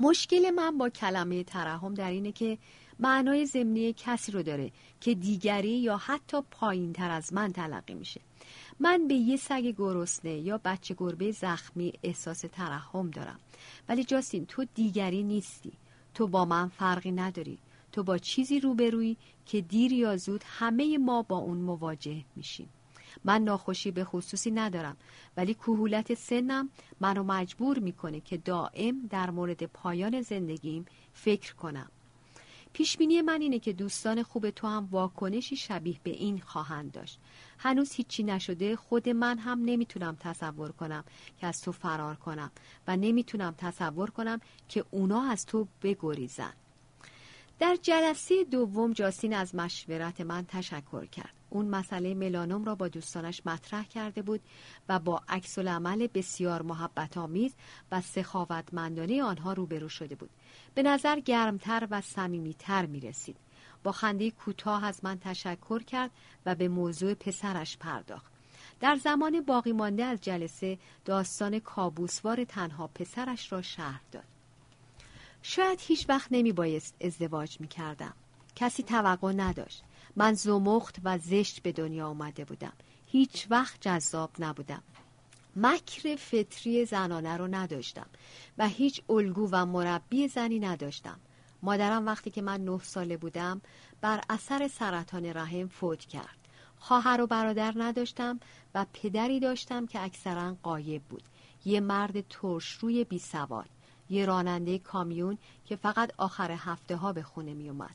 مشکل 0.01 0.51
من 0.51 0.79
با 0.79 0.89
کلمه 0.89 1.45
ترحم 1.45 1.95
در 1.95 2.11
اینه 2.11 2.33
که 2.33 2.59
معنای 2.99 3.46
ضمنی 3.46 3.92
کسی 3.92 4.32
رو 4.32 4.42
داره 4.42 4.72
که 5.01 5.14
دیگری 5.14 5.78
یا 5.78 5.96
حتی 5.96 6.36
پایین 6.51 6.92
تر 6.92 7.11
از 7.11 7.32
من 7.32 7.53
تلقی 7.53 7.94
میشه. 7.94 8.20
من 8.80 9.09
به 9.09 9.14
یه 9.14 9.36
سگ 9.36 9.74
گرسنه 9.78 10.38
یا 10.38 10.61
بچه 10.64 10.94
گربه 10.99 11.32
زخمی 11.32 11.92
احساس 12.03 12.40
ترحم 12.40 13.11
دارم. 13.11 13.40
ولی 13.88 14.05
جاستین 14.05 14.46
تو 14.46 14.64
دیگری 14.74 15.22
نیستی. 15.22 15.72
تو 16.14 16.26
با 16.26 16.44
من 16.44 16.68
فرقی 16.68 17.12
نداری. 17.12 17.59
تو 17.92 18.03
با 18.03 18.18
چیزی 18.18 18.61
روبرویی 18.61 19.16
که 19.46 19.61
دیر 19.61 19.92
یا 19.92 20.16
زود 20.16 20.44
همه 20.46 20.99
ما 20.99 21.22
با 21.22 21.36
اون 21.36 21.59
مواجه 21.59 22.24
میشیم. 22.36 22.68
من 23.24 23.42
ناخوشی 23.42 23.90
به 23.90 24.05
خصوصی 24.05 24.51
ندارم. 24.51 24.96
ولی 25.36 25.55
کهولت 25.55 26.14
سنم 26.14 26.68
منو 27.01 27.22
مجبور 27.22 27.78
می‌کنه 27.78 28.20
که 28.20 28.36
دائم 28.36 29.07
در 29.11 29.30
مورد 29.30 29.62
پایان 29.62 30.22
زندگیم 30.22 30.84
فکر 31.12 31.55
کنم. 31.55 31.90
پیشبینی 32.73 33.23
من 33.23 33.41
اینه 33.41 33.59
که 33.59 33.73
دوستان 33.73 34.23
خوب 34.23 34.51
تو 34.51 34.66
هم 34.66 34.89
واکنشی 34.91 35.57
شبیه 35.57 35.97
به 36.03 36.11
این 36.11 36.41
خواهند 36.41 36.93
داشت. 36.93 37.19
هنوز 37.59 37.93
هیچی 37.93 38.23
نشده 38.23 38.77
خود 38.77 39.09
من 39.09 39.39
هم 39.39 39.64
نمی‌تونم 39.64 40.16
تصور 40.21 40.73
کنم 40.73 41.05
که 41.41 41.47
از 41.47 41.62
تو 41.62 41.73
فرار 41.73 42.14
کنم 42.14 42.51
و 42.87 42.97
نمی‌تونم 42.97 43.55
تصور 43.59 44.11
کنم 44.11 44.41
که 44.69 44.85
اونا 44.91 45.23
از 45.23 45.47
تو 45.47 45.69
بگریزن. 45.83 46.53
در 47.59 47.77
جلسه 47.83 48.45
دوم 48.45 48.93
جاسین 48.93 49.35
از 49.35 49.55
مشورت 49.55 50.21
من 50.21 50.45
تشکر 50.49 51.07
کرد. 51.07 51.38
اون 51.51 51.68
مسئله 51.68 52.14
ملانوم 52.14 52.64
را 52.64 52.74
با 52.74 52.88
دوستانش 52.88 53.42
مطرح 53.46 53.84
کرده 53.84 54.22
بود 54.22 54.40
و 54.88 54.99
با 54.99 55.22
عکس 55.28 55.59
عمل 55.59 56.07
بسیار 56.07 56.62
محبت 56.62 57.18
آمیز 57.18 57.55
و 57.92 58.01
سخاوتمندانه 58.01 59.22
آنها 59.22 59.53
روبرو 59.53 59.88
شده 59.88 60.14
بود 60.14 60.30
به 60.74 60.82
نظر 60.82 61.20
گرمتر 61.20 61.88
و 61.90 62.01
صمیمیتر 62.01 62.86
می 62.86 63.01
رسید 63.01 63.36
با 63.84 63.92
خنده 63.92 64.30
کوتاه 64.30 64.84
از 64.84 65.05
من 65.05 65.18
تشکر 65.18 65.82
کرد 65.82 66.11
و 66.46 66.55
به 66.55 66.68
موضوع 66.68 67.14
پسرش 67.14 67.76
پرداخت 67.76 68.32
در 68.80 68.96
زمان 68.96 69.40
باقی 69.40 69.72
مانده 69.72 70.05
از 70.05 70.20
جلسه 70.20 70.78
داستان 71.05 71.59
کابوسوار 71.59 72.44
تنها 72.44 72.86
پسرش 72.86 73.53
را 73.53 73.62
شهر 73.62 74.01
داد 74.12 74.24
شاید 75.42 75.78
هیچ 75.82 76.09
وقت 76.09 76.28
نمی 76.30 76.53
بایست 76.53 76.96
ازدواج 77.01 77.61
می 77.61 77.68
کردم. 77.68 78.14
کسی 78.57 78.82
توقع 78.82 79.32
نداشت. 79.32 79.84
من 80.19 80.35
زمخت 80.35 80.97
و 81.05 81.19
زشت 81.19 81.62
به 81.62 81.73
دنیا 81.73 82.09
آمده 82.09 82.45
بودم. 82.45 82.73
هیچ 83.07 83.47
وقت 83.51 83.81
جذاب 83.81 84.31
نبودم. 84.39 84.83
مکر 85.57 86.16
فطری 86.16 86.85
زنانه 86.85 87.37
رو 87.37 87.47
نداشتم 87.47 88.07
و 88.59 88.69
هیچ 88.69 89.03
الگو 89.09 89.49
و 89.53 89.66
مربی 89.66 90.29
زنی 90.29 90.59
نداشتم. 90.59 91.21
مادرم 91.62 92.07
وقتی 92.07 92.31
که 92.31 92.43
من 92.43 92.64
نه 92.64 92.81
ساله 92.83 93.16
بودم 93.16 93.61
بر 94.01 94.21
اثر 94.31 94.69
سرطان 94.69 95.25
رحم 95.25 95.69
فوت 95.69 96.05
کرد. 96.05 96.39
خواهر 96.79 97.21
و 97.21 97.27
برادر 97.27 97.75
نداشتم 97.77 98.41
و 98.75 98.87
پدری 98.93 99.41
داشتم 99.41 99.87
که 99.87 100.05
اکثرا 100.05 100.57
قایب 100.62 101.03
بود. 101.03 101.23
یه 101.64 101.81
مرد 101.81 102.29
ترش 102.29 102.73
روی 102.73 103.05
بی 103.05 103.19
سواد. 103.19 103.69
یه 104.11 104.27
راننده 104.27 104.79
کامیون 104.79 105.39
که 105.64 105.77
فقط 105.77 106.12
آخر 106.16 106.51
هفته 106.51 106.97
ها 106.97 107.12
به 107.12 107.23
خونه 107.23 107.55
می 107.55 107.69
اومد. 107.69 107.95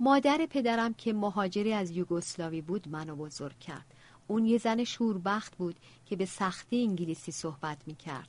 مادر 0.00 0.46
پدرم 0.50 0.94
که 0.94 1.12
مهاجری 1.12 1.72
از 1.72 1.90
یوگسلاوی 1.90 2.60
بود 2.60 2.88
منو 2.88 3.16
بزرگ 3.16 3.58
کرد. 3.58 3.86
اون 4.26 4.46
یه 4.46 4.58
زن 4.58 4.84
شوربخت 4.84 5.56
بود 5.56 5.76
که 6.06 6.16
به 6.16 6.26
سختی 6.26 6.82
انگلیسی 6.82 7.32
صحبت 7.32 7.78
می 7.86 7.94
کرد. 7.94 8.28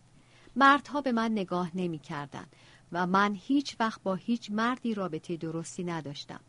مردها 0.56 1.02
به 1.02 1.12
من 1.12 1.32
نگاه 1.32 1.72
نمی 1.76 2.00
کردن 2.00 2.46
و 2.92 3.08
من 3.08 3.38
هیچ 3.42 3.76
وقت 3.80 4.04
با 4.04 4.16
هیچ 4.16 4.52
مردی 4.52 4.94
رابطه 4.94 5.38
درستی 5.38 5.84
نداشتم. 5.84 6.40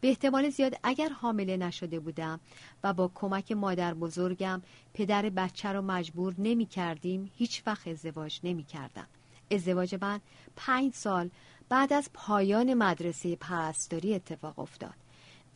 به 0.00 0.08
احتمال 0.08 0.50
زیاد 0.50 0.74
اگر 0.82 1.08
حامله 1.08 1.56
نشده 1.56 2.00
بودم 2.00 2.40
و 2.84 2.92
با 2.92 3.10
کمک 3.14 3.52
مادر 3.52 3.94
بزرگم 3.94 4.62
پدر 4.94 5.30
بچه 5.30 5.68
رو 5.68 5.82
مجبور 5.82 6.34
نمی 6.38 6.66
کردیم 6.66 7.30
هیچ 7.36 7.62
وقت 7.66 7.88
ازدواج 7.88 8.40
نمی 8.44 8.64
کردم. 8.64 9.06
ازدواج 9.50 9.96
من 10.00 10.20
پنج 10.56 10.94
سال 10.94 11.30
بعد 11.68 11.92
از 11.92 12.10
پایان 12.14 12.74
مدرسه 12.74 13.36
پرستاری 13.36 14.14
اتفاق 14.14 14.58
افتاد. 14.58 14.94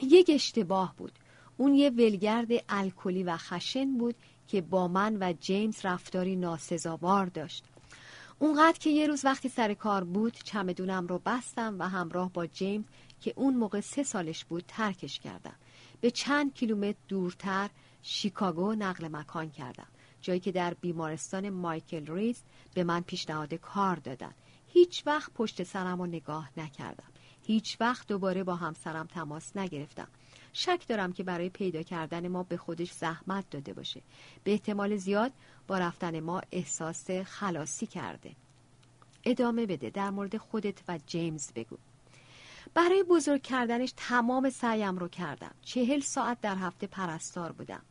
یک 0.01 0.31
اشتباه 0.35 0.95
بود. 0.97 1.13
اون 1.57 1.75
یه 1.75 1.91
ولگرد 1.91 2.49
الکلی 2.69 3.23
و 3.23 3.37
خشن 3.37 3.99
بود 3.99 4.15
که 4.49 4.61
با 4.61 4.89
من 4.89 5.17
و 5.21 5.33
جیمز 5.33 5.81
رفتاری 5.85 6.37
ناسزاوار 6.37 7.27
داشت. 7.27 7.65
اونقدر 8.39 8.79
که 8.79 8.91
یه 8.91 9.07
روز 9.07 9.25
وقتی 9.25 9.49
سر 9.49 9.75
کار 9.75 10.05
بود 10.05 10.37
چمدونم 10.45 11.07
رو 11.07 11.21
بستم 11.27 11.77
و 11.79 11.89
همراه 11.89 12.33
با 12.33 12.47
جیمز 12.47 12.85
که 13.21 13.33
اون 13.37 13.57
موقع 13.57 13.81
سه 13.81 14.03
سالش 14.03 14.45
بود 14.45 14.65
ترکش 14.69 15.19
کردم. 15.19 15.55
به 16.01 16.11
چند 16.11 16.55
کیلومتر 16.55 16.99
دورتر 17.09 17.71
شیکاگو 18.03 18.75
نقل 18.75 19.09
مکان 19.09 19.51
کردم. 19.51 19.87
جایی 20.21 20.41
که 20.41 20.53
در 20.53 20.75
بیمارستان 20.75 21.51
مایکل 21.51 22.15
ریز 22.15 22.43
به 22.75 22.85
من 22.85 23.01
پیشنهاد 23.01 23.55
کار 23.55 23.97
دادن. 23.97 24.33
هیچ 24.73 25.03
وقت 25.07 25.33
پشت 25.33 25.63
سرم 25.63 25.99
رو 25.99 26.07
نگاه 26.07 26.51
نکردم. 26.57 27.09
هیچ 27.43 27.77
وقت 27.81 28.07
دوباره 28.07 28.45
با 28.45 28.55
همسرم 28.55 29.07
تماس 29.07 29.57
نگرفتم. 29.57 30.09
شک 30.53 30.85
دارم 30.89 31.13
که 31.13 31.23
برای 31.23 31.49
پیدا 31.49 31.83
کردن 31.83 32.29
ما 32.29 32.43
به 32.43 32.57
خودش 32.57 32.93
زحمت 32.93 33.51
داده 33.51 33.73
باشه. 33.73 34.03
به 34.45 34.53
احتمال 34.53 34.97
زیاد 34.97 35.33
با 35.67 35.79
رفتن 35.79 36.21
ما 36.21 36.41
احساس 36.53 37.11
خلاصی 37.11 37.87
کرده. 37.87 38.37
ادامه 39.25 39.67
بده 39.67 39.91
در 39.91 40.11
مورد 40.11 40.37
خودت 40.37 40.79
و 40.89 40.99
جیمز 41.07 41.53
بگو. 41.53 41.77
برای 42.75 43.03
بزرگ 43.03 43.43
کردنش 43.43 43.93
تمام 43.97 44.51
سعیم 44.51 44.99
رو 44.99 45.09
کردم. 45.09 45.55
چهل 45.63 46.01
ساعت 46.01 46.41
در 46.41 46.57
هفته 46.57 46.87
پرستار 46.87 47.53
بودم 47.53 47.83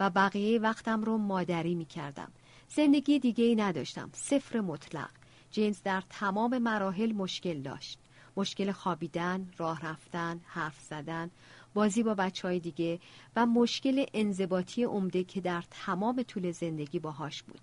و 0.00 0.10
بقیه 0.10 0.60
وقتم 0.60 1.04
رو 1.04 1.18
مادری 1.18 1.74
می 1.74 1.84
کردم 1.84 2.32
زندگی 2.68 3.18
دیگه 3.18 3.44
ای 3.44 3.54
نداشتم. 3.54 4.10
صفر 4.12 4.60
مطلق. 4.60 5.17
جیمز 5.50 5.82
در 5.82 6.02
تمام 6.10 6.58
مراحل 6.58 7.12
مشکل 7.12 7.62
داشت. 7.62 7.98
مشکل 8.36 8.72
خوابیدن، 8.72 9.50
راه 9.56 9.86
رفتن، 9.86 10.40
حرف 10.44 10.80
زدن، 10.80 11.30
بازی 11.74 12.02
با 12.02 12.14
بچه 12.14 12.48
های 12.48 12.60
دیگه 12.60 12.98
و 13.36 13.46
مشکل 13.46 14.04
انضباطی 14.14 14.84
عمده 14.84 15.24
که 15.24 15.40
در 15.40 15.64
تمام 15.70 16.22
طول 16.22 16.50
زندگی 16.50 16.98
باهاش 16.98 17.42
بود. 17.42 17.60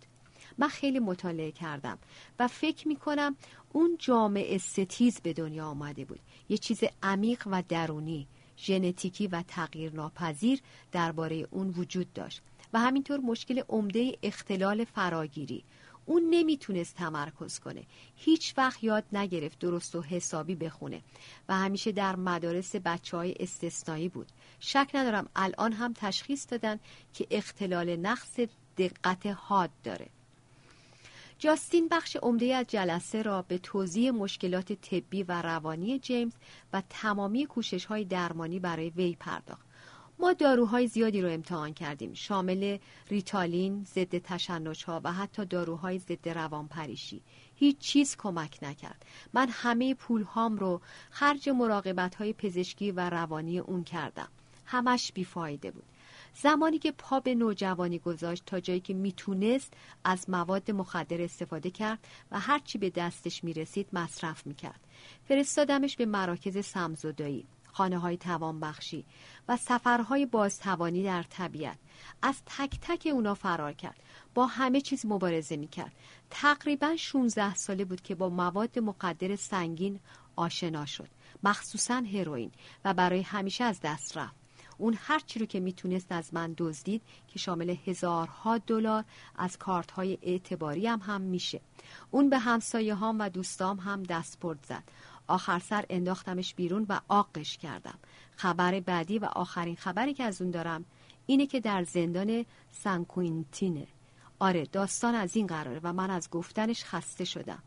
من 0.57 0.67
خیلی 0.67 0.99
مطالعه 0.99 1.51
کردم 1.51 1.97
و 2.39 2.47
فکر 2.47 2.87
می 2.87 2.95
کنم 2.95 3.35
اون 3.73 3.95
جامعه 3.99 4.57
ستیز 4.57 5.21
به 5.21 5.33
دنیا 5.33 5.65
آمده 5.65 6.05
بود. 6.05 6.19
یه 6.49 6.57
چیز 6.57 6.83
عمیق 7.03 7.43
و 7.51 7.63
درونی 7.69 8.27
ژنتیکی 8.57 9.27
و 9.27 9.43
تغییر 9.47 9.93
ناپذیر 9.93 10.61
درباره 10.91 11.47
اون 11.51 11.69
وجود 11.69 12.13
داشت. 12.13 12.41
و 12.73 12.79
همینطور 12.79 13.19
مشکل 13.19 13.61
عمده 13.69 14.17
اختلال 14.23 14.83
فراگیری. 14.83 15.63
اون 16.05 16.23
نمی‌تونست 16.29 16.95
تمرکز 16.95 17.59
کنه. 17.59 17.83
هیچ 18.15 18.53
وقت 18.57 18.83
یاد 18.83 19.03
نگرفت 19.13 19.59
درست 19.59 19.95
و 19.95 20.01
حسابی 20.01 20.55
بخونه. 20.55 21.01
و 21.49 21.55
همیشه 21.55 21.91
در 21.91 22.15
مدارس 22.15 22.75
بچه 22.75 23.17
های 23.17 23.35
استثنایی 23.39 24.09
بود. 24.09 24.27
شک 24.59 24.91
ندارم 24.93 25.29
الان 25.35 25.73
هم 25.73 25.93
تشخیص 25.93 26.45
دادن 26.49 26.79
که 27.13 27.27
اختلال 27.31 27.95
نقص 27.95 28.39
دقت 28.77 29.25
حاد 29.25 29.69
داره. 29.83 30.09
جاستین 31.39 31.87
بخش 31.87 32.15
عمده 32.15 32.55
از 32.55 32.65
جلسه 32.67 33.21
را 33.21 33.41
به 33.41 33.57
توضیح 33.57 34.11
مشکلات 34.11 34.73
طبی 34.73 35.23
و 35.23 35.41
روانی 35.41 35.99
جیمز 35.99 36.33
و 36.73 36.83
تمامی 36.89 37.45
کوشش 37.45 37.85
های 37.85 38.05
درمانی 38.05 38.59
برای 38.59 38.89
وی 38.89 39.15
پرداخت. 39.19 39.65
ما 40.19 40.33
داروهای 40.33 40.87
زیادی 40.87 41.21
رو 41.21 41.29
امتحان 41.29 41.73
کردیم. 41.73 42.13
شامل 42.13 42.77
ریتالین، 43.09 43.83
ضد 43.83 44.17
تشنج 44.17 44.83
ها 44.83 45.01
و 45.03 45.11
حتی 45.11 45.45
داروهای 45.45 45.99
ضد 45.99 46.29
روانپریشی. 46.29 47.21
هیچ 47.55 47.77
چیز 47.77 48.15
کمک 48.17 48.59
نکرد. 48.61 49.05
من 49.33 49.47
همه 49.51 49.93
پول 49.93 50.23
هام 50.23 50.57
رو 50.57 50.81
خرج 51.09 51.49
مراقبت 51.49 52.15
های 52.15 52.33
پزشکی 52.33 52.91
و 52.91 53.09
روانی 53.09 53.59
اون 53.59 53.83
کردم. 53.83 54.29
همش 54.65 55.11
بیفایده 55.11 55.71
بود. 55.71 55.83
زمانی 56.33 56.79
که 56.79 56.91
پا 56.91 57.19
به 57.19 57.35
نوجوانی 57.35 57.99
گذاشت 57.99 58.43
تا 58.45 58.59
جایی 58.59 58.79
که 58.79 58.93
می‌تونست 58.93 59.73
از 60.03 60.29
مواد 60.29 60.71
مخدر 60.71 61.21
استفاده 61.21 61.69
کرد 61.69 61.99
و 62.31 62.39
هرچی 62.39 62.77
به 62.77 62.89
دستش 62.89 63.43
می‌رسید 63.43 63.87
مصرف 63.93 64.47
می‌کرد. 64.47 64.79
فرستادمش 65.27 65.95
به 65.95 66.05
مراکز 66.05 66.65
سمزدایی 66.65 67.45
خانه 67.75 67.97
های 67.97 68.17
توانبخشی 68.17 69.05
و 69.47 69.57
سفرهای 69.57 70.25
بازتوانی 70.25 71.03
در 71.03 71.23
طبیعت 71.23 71.77
از 72.21 72.35
تک 72.45 72.79
تک 72.81 73.07
اونا 73.11 73.33
فرار 73.33 73.73
کرد. 73.73 73.99
با 74.33 74.45
همه 74.45 74.81
چیز 74.81 75.05
مبارزه 75.05 75.57
می‌کرد. 75.57 75.91
تقریبا 76.29 76.95
16 76.95 77.55
ساله 77.55 77.85
بود 77.85 78.01
که 78.01 78.15
با 78.15 78.29
مواد 78.29 78.79
مقدر 78.79 79.35
سنگین 79.35 79.99
آشنا 80.35 80.85
شد. 80.85 81.07
مخصوصا 81.43 81.95
هروئین 81.95 82.51
و 82.85 82.93
برای 82.93 83.21
همیشه 83.21 83.63
از 83.63 83.79
دست 83.83 84.17
رفت. 84.17 84.35
اون 84.77 84.97
هر 84.99 85.19
چی 85.19 85.39
رو 85.39 85.45
که 85.45 85.59
می‌تونست 85.59 86.11
از 86.11 86.33
من 86.33 86.53
دزدید 86.57 87.01
که 87.27 87.39
شامل 87.39 87.75
هزارها 87.85 88.57
دلار 88.57 89.03
از 89.35 89.57
کارت 89.57 89.91
های 89.91 90.17
اعتباری 90.21 90.87
هم 90.87 90.99
هم 90.99 91.21
میشه. 91.21 91.61
اون 92.11 92.29
به 92.29 92.39
همسایه 92.39 92.95
هام 92.95 93.19
و 93.19 93.29
دوستام 93.29 93.79
هم 93.79 94.03
دستپرد 94.03 94.65
زد. 94.67 94.83
آخر 95.27 95.59
سر 95.59 95.85
انداختمش 95.89 96.53
بیرون 96.53 96.85
و 96.89 96.99
آقش 97.07 97.57
کردم. 97.57 97.99
خبر 98.35 98.79
بعدی 98.79 99.19
و 99.19 99.25
آخرین 99.25 99.75
خبری 99.75 100.13
که 100.13 100.23
از 100.23 100.41
اون 100.41 100.51
دارم 100.51 100.85
اینه 101.25 101.45
که 101.45 101.59
در 101.59 101.83
زندان 101.83 102.45
سنکوینتینه 102.71 103.87
آره 104.39 104.65
داستان 104.65 105.15
از 105.15 105.35
این 105.35 105.47
قراره 105.47 105.79
و 105.83 105.93
من 105.93 106.09
از 106.09 106.29
گفتنش 106.29 106.83
خسته 106.83 107.25
شدم. 107.25 107.63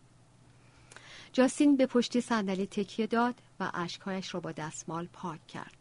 جاستین 1.32 1.76
به 1.76 1.86
پشتی 1.86 2.20
صندلی 2.20 2.66
تکیه 2.66 3.06
داد 3.06 3.34
و 3.60 3.70
اشکهایش 3.74 4.34
را 4.34 4.40
با 4.40 4.52
دستمال 4.52 5.08
پاک 5.12 5.46
کرد. 5.46 5.76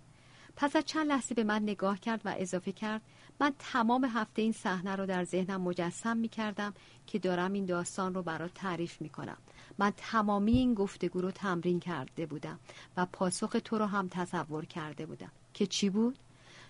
پس 0.56 0.76
از 0.76 0.86
چند 0.86 1.08
لحظه 1.08 1.36
به 1.36 1.44
من 1.44 1.64
نگاه 1.64 2.00
کرد 2.00 2.22
و 2.26 2.36
اضافه 2.38 2.72
کرد 2.72 3.02
من 3.40 3.54
تمام 3.60 4.06
هفته 4.06 4.42
این 4.42 4.52
صحنه 4.52 4.96
رو 4.96 5.06
در 5.06 5.24
ذهنم 5.24 5.62
مجسم 5.62 6.18
می 6.18 6.28
کردم 6.28 6.74
که 7.08 7.20
دارم 7.20 7.54
این 7.54 7.66
داستان 7.66 8.14
رو 8.14 8.24
برات 8.24 8.54
تعریف 8.54 9.02
می 9.02 9.10
کنم 9.10 9.38
من 9.78 9.94
تمامی 9.98 10.52
این 10.52 10.74
گفتگو 10.74 11.22
رو 11.22 11.32
تمرین 11.32 11.80
کرده 11.80 12.26
بودم 12.26 12.60
و 12.98 13.06
پاسخ 13.06 13.56
تو 13.64 13.78
رو 13.78 13.86
هم 13.86 14.08
تصور 14.08 14.66
کرده 14.66 15.06
بودم 15.06 15.32
که 15.54 15.68
چی 15.68 15.90
بود؟ 15.90 16.20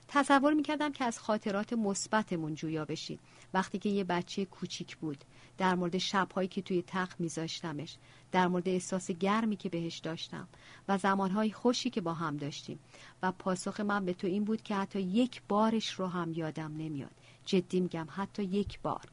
تصور 0.08 0.53
می‌کردم 0.53 0.91
که 0.91 1.03
از 1.03 1.20
خاطرات 1.20 1.74
مثبتمون 1.74 2.55
جویا 2.55 2.86
بشید 2.86 3.20
وقتی 3.53 3.80
که 3.80 3.89
یه 3.89 4.03
بچه 4.03 4.45
کوچیک 4.45 4.97
بود 4.97 5.24
در 5.58 5.76
مورد 5.76 5.97
شبهایی 5.97 6.47
که 6.47 6.62
توی 6.62 6.84
تخت 6.88 7.20
میذاشتمش 7.20 7.97
در 8.32 8.47
مورد 8.47 8.70
احساس 8.70 9.12
گرمی 9.12 9.55
که 9.55 9.70
بهش 9.70 9.97
داشتم 9.97 10.47
و 10.88 10.97
زمانهای 10.97 11.51
خوشی 11.51 11.89
که 11.89 12.01
با 12.01 12.14
هم 12.14 12.38
داشتیم. 12.38 12.80
و 13.24 13.32
پاسخ 13.32 13.80
من 13.80 14.05
به 14.05 14.14
تو 14.14 14.28
این 14.28 14.43
بود 14.43 14.62
که 14.62 14.76
حتی 14.76 15.01
یک 15.01 15.41
بارش 15.47 15.93
رو 15.93 16.08
هم 16.08 16.34
یادم 16.34 16.72
نمیاد. 16.78 17.12
جدی 17.45 17.80
میگم 17.80 18.08
حتی 18.10 18.43
یک 18.43 18.80
بار. 18.80 19.05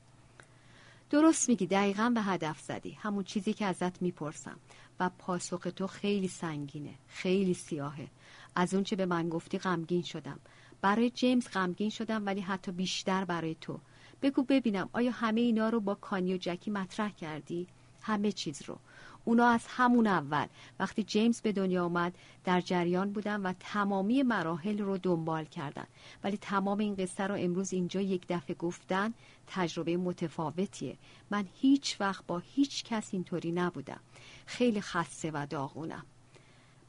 درست 1.10 1.48
میگی 1.48 1.66
دقیقا 1.66 2.12
به 2.14 2.22
هدف 2.22 2.60
زدی. 2.60 2.92
همون 2.92 3.24
چیزی 3.24 3.52
که 3.52 3.66
ازت 3.66 4.02
می‌پرسم. 4.02 4.56
و 5.00 5.10
پاسخ 5.18 5.66
تو 5.76 5.86
خیلی 5.86 6.28
سنگینه 6.28 6.94
خیلی 7.08 7.54
سیاهه. 7.54 8.08
از 8.54 8.74
اون 8.74 8.84
چه 8.84 8.96
به 8.96 9.06
من 9.06 9.28
گفتی 9.28 9.58
غمگین 9.58 10.02
شدم. 10.02 10.40
برای 10.80 11.10
جیمز 11.10 11.48
غمگین 11.48 11.90
شدم 11.90 12.26
ولی 12.26 12.40
حتی 12.40 12.72
بیشتر 12.72 13.24
برای 13.24 13.56
تو. 13.60 13.80
بگو 14.22 14.42
ببینم 14.42 14.88
آیا 14.92 15.10
همه 15.10 15.40
اینا 15.40 15.68
رو 15.68 15.80
با 15.80 15.94
کانی 15.94 16.34
و 16.34 16.36
جکی 16.36 16.70
مطرح 16.70 17.10
کردی؟ 17.10 17.66
همه 18.02 18.32
چیز 18.32 18.62
رو. 18.62 18.78
اونا 19.24 19.48
از 19.48 19.66
همون 19.68 20.06
اول. 20.06 20.46
وقتی 20.78 21.02
جیمز 21.02 21.40
به 21.40 21.52
دنیا 21.52 21.84
آمد 21.84 22.18
در 22.44 22.60
جریان 22.60 23.12
بودن 23.12 23.40
و 23.40 23.52
تمامی 23.60 24.22
مراحل 24.22 24.78
رو 24.78 24.98
دنبال 24.98 25.44
کردن. 25.44 25.86
ولی 26.24 26.36
تمام 26.36 26.78
این 26.78 26.94
قصه 26.94 27.26
رو 27.26 27.34
امروز 27.38 27.72
اینجا 27.72 28.00
یک 28.00 28.22
دفعه 28.28 28.56
گفتن 28.56 29.14
تجربه 29.46 29.96
متفاوتیه. 29.96 30.96
من 31.30 31.44
هیچ 31.60 31.96
وقت 32.00 32.26
با 32.26 32.38
هیچ 32.38 32.84
کس 32.84 33.08
اینطوری 33.12 33.52
نبودم. 33.52 34.00
خیلی 34.46 34.80
خسته 34.80 35.30
و 35.34 35.46
داغونم. 35.50 36.06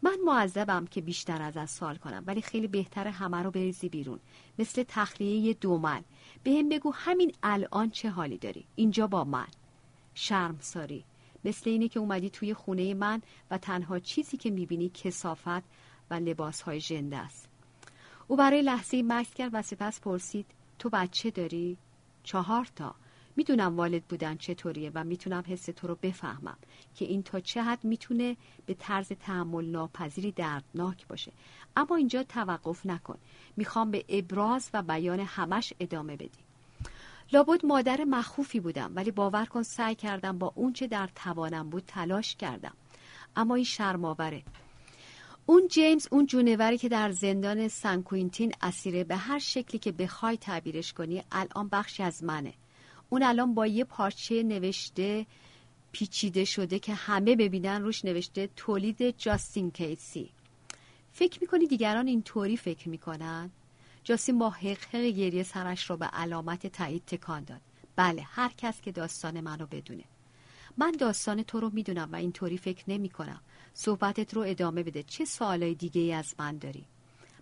من 0.06 0.18
معذبم 0.26 0.86
که 0.86 1.02
بیشتر 1.02 1.42
از 1.42 1.58
از 1.58 1.70
سال 1.70 1.96
کنم 1.96 2.24
ولی 2.28 2.42
خیلی 2.42 2.68
بهتر 2.68 3.08
همه 3.08 3.44
رو 3.44 3.52
بریزی 3.52 3.90
بیرون. 3.90 4.20
مثل 4.60 4.84
تخلیه 4.88 5.54
دومن 5.54 6.04
به 6.44 6.52
هم 6.52 6.70
بگو 6.70 6.94
همین 6.94 7.34
الان 7.44 7.90
چه 7.90 8.10
حالی 8.10 8.38
داری؟ 8.38 8.66
اینجا 8.76 9.08
با 9.08 9.24
من. 9.24 9.48
شرم 10.14 10.58
ساری 10.62 11.04
مثل 11.46 11.70
اینه 11.70 11.88
که 11.88 12.00
اومدی 12.00 12.30
توی 12.30 12.54
خونه 12.54 12.94
من 12.94 13.22
و 13.52 13.58
تنها 13.58 14.00
چیزی 14.00 14.38
که 14.38 14.52
می‌بینی 14.52 14.90
کسافت 14.90 15.64
و 16.10 16.14
لباسهای 16.14 16.80
ژنده 16.80 17.18
است. 17.18 17.50
او 18.28 18.36
برای 18.36 18.62
لحظه 18.62 19.04
مکس 19.06 19.34
کرد 19.34 19.52
و 19.54 19.62
سپس 19.62 20.00
پرسید 20.00 20.46
تو 20.80 20.90
بچه 20.90 21.32
داری؟ 21.32 21.78
چهار 22.24 22.68
تا. 22.76 22.96
می‌دونم 23.36 23.78
والد 23.78 24.04
بودن 24.04 24.38
چطوریه 24.38 24.92
و 24.94 25.04
می‌تونم 25.04 25.44
حس 25.48 25.66
تو 25.66 25.88
رو 25.88 25.98
بفهمم 26.02 26.58
که 26.96 27.06
این 27.06 27.24
تا 27.24 27.40
چه 27.40 27.64
حد 27.64 27.84
می‌تونه 27.84 28.38
به 28.66 28.74
طرز 28.74 29.08
تحمل 29.08 29.66
ناپذیری 29.66 30.32
دردناک 30.32 31.08
باشه. 31.08 31.32
اما 31.78 31.96
اینجا 31.96 32.24
توقف 32.24 32.86
نکن. 32.86 33.18
می‌خوام 33.58 33.92
به 33.92 34.06
ابراز 34.10 34.70
و 34.74 34.84
بیان 34.84 35.20
همش 35.20 35.74
ادامه 35.80 36.16
بدی. 36.16 36.46
لابد 37.34 37.66
مادر 37.66 38.04
مخوفی 38.04 38.60
بودم 38.60 38.92
ولی 38.96 39.12
باور 39.12 39.46
کن 39.46 39.64
سعی 39.64 39.96
کردم 39.96 40.38
با 40.38 40.54
اونچه 40.56 40.88
در 40.88 41.10
توانم 41.16 41.70
بود 41.70 41.84
تلاش 41.88 42.36
کردم. 42.36 42.74
اما 43.36 43.56
این 43.56 43.64
شرماوره 43.64 44.44
اون 45.46 45.68
جیمز 45.68 46.08
اون 46.12 46.26
جونوری 46.26 46.78
که 46.78 46.90
در 46.90 47.12
زندان 47.12 47.68
سن 47.68 48.02
کوینتین 48.02 48.54
اسیره 48.62 49.04
به 49.04 49.16
هر 49.16 49.40
شکلی 49.40 49.80
که 49.80 49.92
بخوای 49.92 50.38
تعبیرش 50.38 50.94
کنی 50.94 51.24
الان 51.32 51.70
بخشی 51.70 52.04
از 52.04 52.24
منه. 52.24 52.54
اون 53.10 53.24
الان 53.24 53.54
با 53.54 53.68
یه 53.68 53.84
پارچه 53.84 54.44
نوشته 54.44 55.26
پیچیده 55.92 56.46
شده 56.46 56.80
که 56.80 56.94
همه 56.94 57.36
ببینن 57.36 57.82
روش 57.82 58.06
نوشته 58.06 58.50
تولید 58.56 59.18
جاستین 59.18 59.72
کیسی. 59.72 60.30
فکر 61.12 61.40
می‌کنی 61.42 61.68
دیگران 61.68 62.08
اینطوری 62.08 62.58
فکر 62.58 62.90
می‌کنن؟ 62.90 63.52
جاستین 64.04 64.40
با 64.40 64.50
حق 64.50 64.96
گریه 64.96 65.44
سرش 65.44 65.90
رو 65.90 65.98
به 65.98 66.06
علامت 66.06 66.68
تایید 66.68 67.04
تکان 67.08 67.44
داد. 67.44 67.62
بله 67.96 68.22
هر 68.22 68.52
کس 68.58 68.82
که 68.82 68.92
داستان 68.92 69.42
منو 69.42 69.66
بدونه. 69.66 70.04
من 70.78 70.92
داستان 70.92 71.44
تو 71.44 71.60
رو 71.60 71.70
می‌دونم 71.74 72.10
و 72.12 72.16
اینطوری 72.16 72.58
فکر 72.58 72.84
نمی 72.88 73.10
کنم 73.10 73.42
صحبتت 73.74 74.34
رو 74.34 74.42
ادامه 74.42 74.84
بده. 74.84 75.04
چه 75.04 75.26
سوالای 75.26 75.76
دیگه 75.76 76.02
ای 76.02 76.14
از 76.14 76.36
من 76.40 76.58
داری؟ 76.58 76.86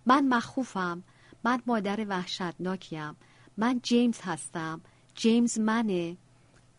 من 0.06 0.28
مخوفم. 0.28 1.02
من 1.44 1.62
مادر 1.66 2.06
وحشتناکیم. 2.08 3.16
من 3.56 3.80
جیمز 3.82 4.20
هستم. 4.22 4.80
جیمز 5.14 5.58
منه. 5.58 6.16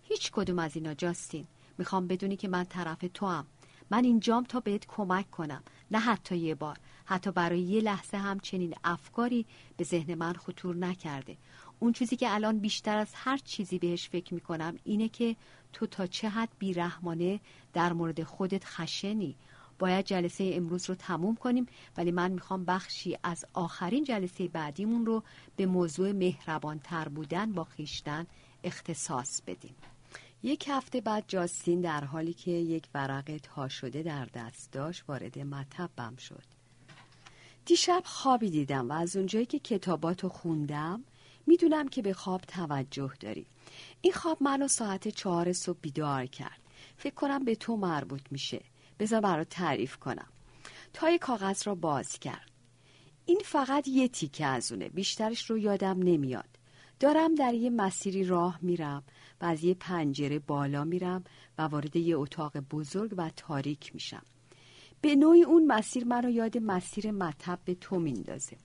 هیچ 0.03 0.31
کدوم 0.31 0.59
از 0.59 0.75
اینا 0.75 0.93
جاستین. 0.93 1.47
می‌خوام 1.77 2.07
بدونی 2.07 2.35
که 2.35 2.47
من 2.47 2.63
طرف 2.63 3.05
تو 3.13 3.27
هم. 3.27 3.45
من 3.89 4.03
اینجام 4.03 4.43
تا 4.43 4.59
بهت 4.59 4.85
کمک 4.87 5.31
کنم. 5.31 5.63
نه 5.91 5.99
حتی 5.99 6.37
یه 6.37 6.55
بار. 6.55 6.77
حتی 7.05 7.31
برای 7.31 7.59
یه 7.59 7.81
لحظه 7.81 8.17
هم 8.17 8.39
چنین 8.39 8.75
افکاری 8.83 9.45
به 9.77 9.83
ذهن 9.83 10.15
من 10.15 10.33
خطور 10.33 10.75
نکرده. 10.75 11.37
اون 11.79 11.93
چیزی 11.93 12.15
که 12.15 12.33
الان 12.33 12.59
بیشتر 12.59 12.97
از 12.97 13.07
هر 13.13 13.37
چیزی 13.37 13.79
بهش 13.79 14.09
فکر 14.09 14.33
می‌کنم 14.33 14.75
اینه 14.83 15.09
که 15.09 15.35
تو 15.73 15.87
تا 15.87 16.07
چه 16.07 16.29
حد 16.29 16.49
بیرحمانه 16.59 17.39
در 17.73 17.93
مورد 17.93 18.23
خودت 18.23 18.65
خشنی. 18.65 19.35
باید 19.79 20.05
جلسه 20.05 20.51
امروز 20.53 20.89
رو 20.89 20.95
تموم 20.95 21.35
کنیم 21.35 21.67
ولی 21.97 22.11
من 22.11 22.31
می‌خوام 22.31 22.65
بخشی 22.65 23.17
از 23.23 23.45
آخرین 23.53 24.03
جلسه 24.03 24.47
بعدیمون 24.47 25.05
رو 25.05 25.23
به 25.55 25.65
موضوع 25.65 26.11
مهربان 26.11 26.79
تر 26.79 27.07
بودن 27.07 27.51
با 27.51 27.63
خیشتن 27.63 28.27
اختصاص 28.63 29.41
بدیم. 29.41 29.75
یک 30.43 30.65
هفته 30.67 31.01
بعد 31.01 31.23
جاستین 31.27 31.81
در 31.81 32.03
حالی 32.03 32.33
که 32.33 32.51
یک 32.51 32.87
ورق 32.93 33.39
تا 33.43 33.67
شده 33.67 34.03
در 34.03 34.25
دست 34.25 34.71
داشت 34.71 35.03
وارد 35.07 35.39
مطبم 35.39 36.15
شد. 36.15 36.43
دیشب 37.65 38.01
خوابی 38.05 38.49
دیدم 38.49 38.89
و 38.89 38.93
از 38.93 39.15
اونجایی 39.15 39.45
که 39.45 39.59
کتاباتو 39.59 40.29
خوندم 40.29 41.03
می‌دونم 41.47 41.87
که 41.87 42.01
به 42.01 42.13
خواب 42.13 42.41
توجه 42.41 43.11
داری. 43.19 43.45
این 44.01 44.13
خواب 44.13 44.43
منو 44.43 44.67
ساعت 44.67 45.07
چهار 45.07 45.53
صبح 45.53 45.77
بیدار 45.81 46.25
کرد. 46.25 46.59
فکر 46.97 47.13
کنم 47.13 47.45
به 47.45 47.55
تو 47.55 47.77
مربوط 47.77 48.21
میشه. 48.31 48.61
بذار 48.99 49.21
برات 49.21 49.49
تعریف 49.49 49.97
کنم. 49.97 50.27
تای 50.93 51.17
کاغذ 51.17 51.67
را 51.67 51.75
باز 51.75 52.19
کرد. 52.19 52.51
این 53.25 53.41
فقط 53.45 53.87
یه 53.87 54.07
تیکه 54.07 54.45
از 54.45 54.71
اونه. 54.71 54.89
بیشترش 54.89 55.49
رو 55.49 55.57
یادم 55.57 55.99
نمیاد. 55.99 56.49
دارم 56.99 57.35
در 57.35 57.53
یه 57.53 57.69
مسیری 57.69 58.23
راه 58.23 58.59
میرم 58.61 59.03
و 59.41 59.45
از 59.45 59.63
یه 59.63 59.73
پنجره 59.73 60.39
بالا 60.39 60.83
میرم 60.83 61.23
و 61.57 61.61
وارد 61.61 61.95
یه 61.95 62.17
اتاق 62.17 62.57
بزرگ 62.57 63.13
و 63.17 63.29
تاریک 63.35 63.93
میشم. 63.93 64.23
به 65.01 65.15
نوعی 65.15 65.43
اون 65.43 65.65
مسیر 65.67 66.05
منو 66.05 66.29
یاد 66.29 66.57
مسیر 66.57 67.11
مطب 67.11 67.59
به 67.65 67.75
تو 67.75 67.99
میندازه. 67.99 68.57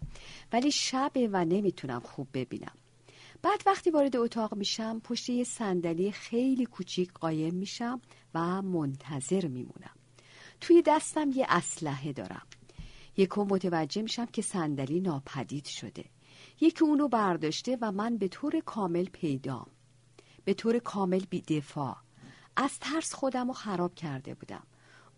ولی 0.52 0.70
شبه 0.70 1.28
و 1.32 1.44
نمی‌تونم 1.44 2.00
خوب 2.00 2.28
ببینم. 2.34 2.74
بعد 3.42 3.62
وقتی 3.66 3.90
وارد 3.90 4.16
اتاق 4.16 4.54
میشم 4.54 5.00
پشت 5.04 5.30
یه 5.30 5.44
صندلی 5.44 6.12
خیلی 6.12 6.66
کوچیک 6.66 7.12
قایم 7.12 7.54
میشم 7.54 8.00
و 8.34 8.62
منتظر 8.62 9.46
میمونم. 9.46 9.99
توی 10.60 10.82
دستم 10.82 11.30
یه 11.30 11.46
اسلحه 11.48 12.12
دارم. 12.12 12.46
یکو 13.16 13.44
متوجه 13.44 14.02
میشم 14.02 14.26
که 14.26 14.42
صندلی 14.42 15.00
ناپدید 15.00 15.64
شده. 15.64 16.04
یکی 16.60 16.84
اونو 16.84 17.08
برداشته 17.08 17.78
و 17.80 17.92
من 17.92 18.16
به 18.18 18.28
طور 18.28 18.60
کامل 18.60 19.04
پیدام. 19.04 19.66
به 20.44 20.54
طور 20.54 20.78
کامل 20.78 21.24
بی 21.30 21.40
دفاع 21.40 21.96
از 22.56 22.78
ترس 22.78 23.14
خودم 23.14 23.46
رو 23.46 23.52
خراب 23.52 23.94
کرده 23.94 24.34
بودم. 24.34 24.66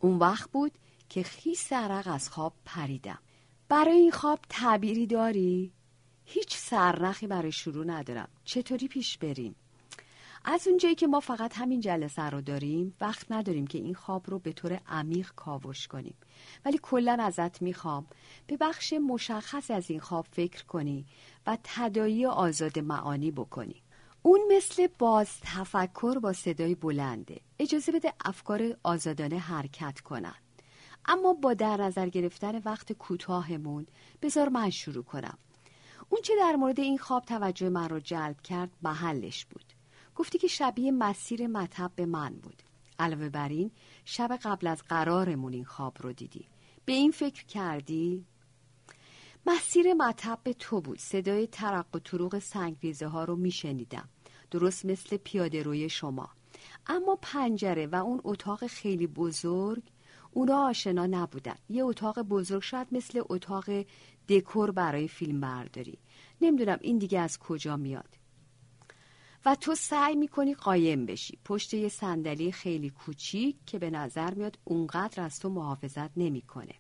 اون 0.01 0.19
وقت 0.19 0.51
بود 0.51 0.73
که 1.09 1.23
خیس 1.23 1.73
عرق 1.73 2.09
از 2.09 2.29
خواب 2.29 2.55
پریدم. 2.65 3.19
برای 3.69 3.97
این 3.97 4.11
خواب 4.11 4.41
تعبیری 4.49 5.07
داری؟ 5.07 5.73
هیچ 6.25 6.57
سرنخی 6.57 7.27
برای 7.27 7.53
شروع 7.53 7.85
ندارم. 7.85 8.29
چطوری 8.45 8.89
پیش 8.89 9.19
بریم؟ 9.19 9.55
از 10.45 10.69
اونجایی 10.69 10.95
که 10.95 11.07
ما 11.07 11.21
فقط 11.21 11.59
همین 11.59 11.81
جلسه 11.81 12.23
رو 12.23 12.41
داریم 12.41 12.95
وقت 13.01 13.33
نداریم 13.33 13.67
که 13.67 13.79
این 13.79 13.95
خواب 13.95 14.31
رو 14.31 14.39
به 14.39 14.53
طور 14.53 14.81
عمیق 14.89 15.33
کاوش 15.37 15.89
کنیم. 15.89 16.15
ولی 16.65 16.79
کلا 16.83 17.17
ازت 17.21 17.63
می‌خوام 17.63 18.07
به 18.47 18.57
بخش 18.57 18.93
مشخص 18.93 19.71
از 19.71 19.91
این 19.91 20.01
خواب 20.01 20.27
فکر 20.31 20.65
کنی 20.65 21.07
و 21.47 21.59
تدایی 21.65 22.27
آزاد 22.27 22.79
معانی 22.79 23.31
بکنی. 23.31 23.83
اون 24.23 24.41
مثل 24.57 24.89
باز 24.99 25.29
تفکر 25.41 26.19
با 26.19 26.33
صدای 26.33 26.75
بلنده. 26.75 27.41
اجازه 27.59 27.93
بده 27.93 28.13
افکار 28.25 28.77
آزادانه 28.83 29.39
حرکت 29.39 30.01
کنن. 30.01 30.35
اما 31.05 31.33
با 31.33 31.55
در 31.55 31.77
نظر 31.77 32.09
گرفتن 32.09 32.59
وقت 32.59 32.93
کوتاهمون 32.93 33.87
بذار 34.23 34.49
من 34.49 34.71
شروع 34.71 35.05
کنم. 35.05 35.39
اون 36.09 36.21
چه 36.23 36.33
در 36.39 36.57
مورد 36.57 36.81
این 36.81 36.99
خواب 36.99 37.25
توجه 37.25 37.69
من 37.69 37.89
رو 37.89 38.01
جلب 38.01 38.41
کرد 38.41 38.71
محلش 38.83 39.45
بود. 39.45 39.65
گفتی 40.15 40.39
که 40.39 40.49
شبیه 40.49 40.93
مسیر 40.93 41.47
مطب 41.47 41.93
به 41.97 42.07
من 42.07 42.35
بود. 42.35 42.63
علاوه 42.99 43.29
بر 43.29 43.49
این 43.49 43.71
شب 44.05 44.39
قبل 44.43 44.67
از 44.67 44.83
قرارمون 44.83 45.53
این 45.53 45.65
خواب 45.65 45.97
رو 46.01 46.13
دیدی. 46.13 46.47
به 46.85 46.93
این 46.93 47.11
فکر 47.11 47.45
کردی؟ 47.45 48.27
مسیر 49.47 49.95
مطب 49.95 50.39
به 50.43 50.53
تو 50.53 50.81
بود. 50.81 50.99
صدای 50.99 51.47
ترق 51.47 51.87
و 51.95 51.99
طروق 51.99 52.39
سنگریزه 52.39 53.07
ها 53.07 53.25
رو 53.25 53.37
میشنیدم. 53.37 54.09
درست 54.51 54.85
مثل 54.85 55.17
پیاده 55.17 55.63
روی 55.63 55.89
شما. 55.89 56.29
اما 56.87 57.19
پنجره 57.23 57.87
و 57.87 57.95
اون 57.95 58.21
اتاق 58.25 58.67
خیلی 58.67 59.07
بزرگ 59.07 59.83
اونا 60.31 60.69
آشنا 60.69 61.07
نبودن. 61.07 61.57
یه 61.69 61.85
اتاق 61.85 62.19
بزرگ 62.23 62.63
شاید 62.63 62.89
مثل 62.93 63.23
اتاق 63.29 63.65
دکور 64.29 64.71
برای 64.71 65.09
فیلم 65.09 65.41
برداری 65.41 65.99
نمی‌دونم 66.41 66.79
این 66.81 66.99
دیگه 66.99 67.21
از 67.21 67.39
کجا 67.39 67.77
میاد. 67.77 68.22
و 69.45 69.55
تو 69.55 69.75
سعی 69.75 70.17
می‌کنی 70.17 70.55
قایم 70.55 71.07
بشی. 71.07 71.39
پشت 71.45 71.75
یه 71.75 71.89
صندلی 71.89 72.53
خیلی 72.53 72.91
کوچیک 72.91 73.57
که 73.67 73.79
به 73.79 73.91
نظر 73.91 74.35
میاد 74.35 74.59
اونقدر 74.65 75.23
از 75.23 75.41
تو 75.41 75.49
محافظت 75.49 76.11
نمی‌کنه. 76.17 76.75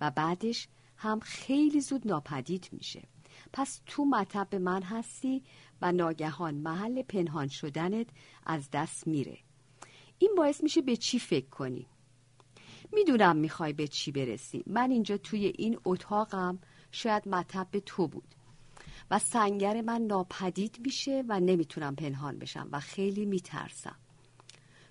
و 0.00 0.10
بعدش 0.10 0.68
هم 0.96 1.20
خیلی 1.20 1.80
زود 1.80 2.08
ناپدید 2.08 2.68
میشه. 2.72 3.02
پس 3.52 3.80
تو 3.86 4.04
مطب 4.04 4.54
من 4.54 4.82
هستی 4.82 5.42
و 5.82 5.92
ناگهان 5.92 6.54
محل 6.54 7.02
پنهان 7.02 7.48
شدنت 7.48 8.06
از 8.46 8.68
دست 8.72 9.06
میره. 9.06 9.38
این 10.18 10.34
باعث 10.36 10.62
میشه 10.62 10.82
به 10.82 10.96
چی 10.96 11.18
فکر 11.18 11.48
کنی؟ 11.48 11.86
می‌دونم 12.92 13.36
می‌خوای 13.36 13.72
به 13.72 13.88
چی 13.88 14.12
برسی. 14.12 14.64
من 14.66 14.90
اینجا 14.90 15.16
توی 15.16 15.46
این 15.46 15.78
اتاقم 15.84 16.58
شاید 16.92 17.28
مطب 17.28 17.78
تو 17.86 18.08
بود. 18.08 18.34
و 19.10 19.18
سنگر 19.18 19.80
من 19.80 20.02
ناپدید 20.02 20.78
میشه 20.84 21.24
و 21.28 21.40
نمی‌تونم 21.40 21.96
پنهان 21.96 22.38
بشم 22.38 22.68
و 22.72 22.80
خیلی 22.80 23.24
میترسم. 23.26 23.96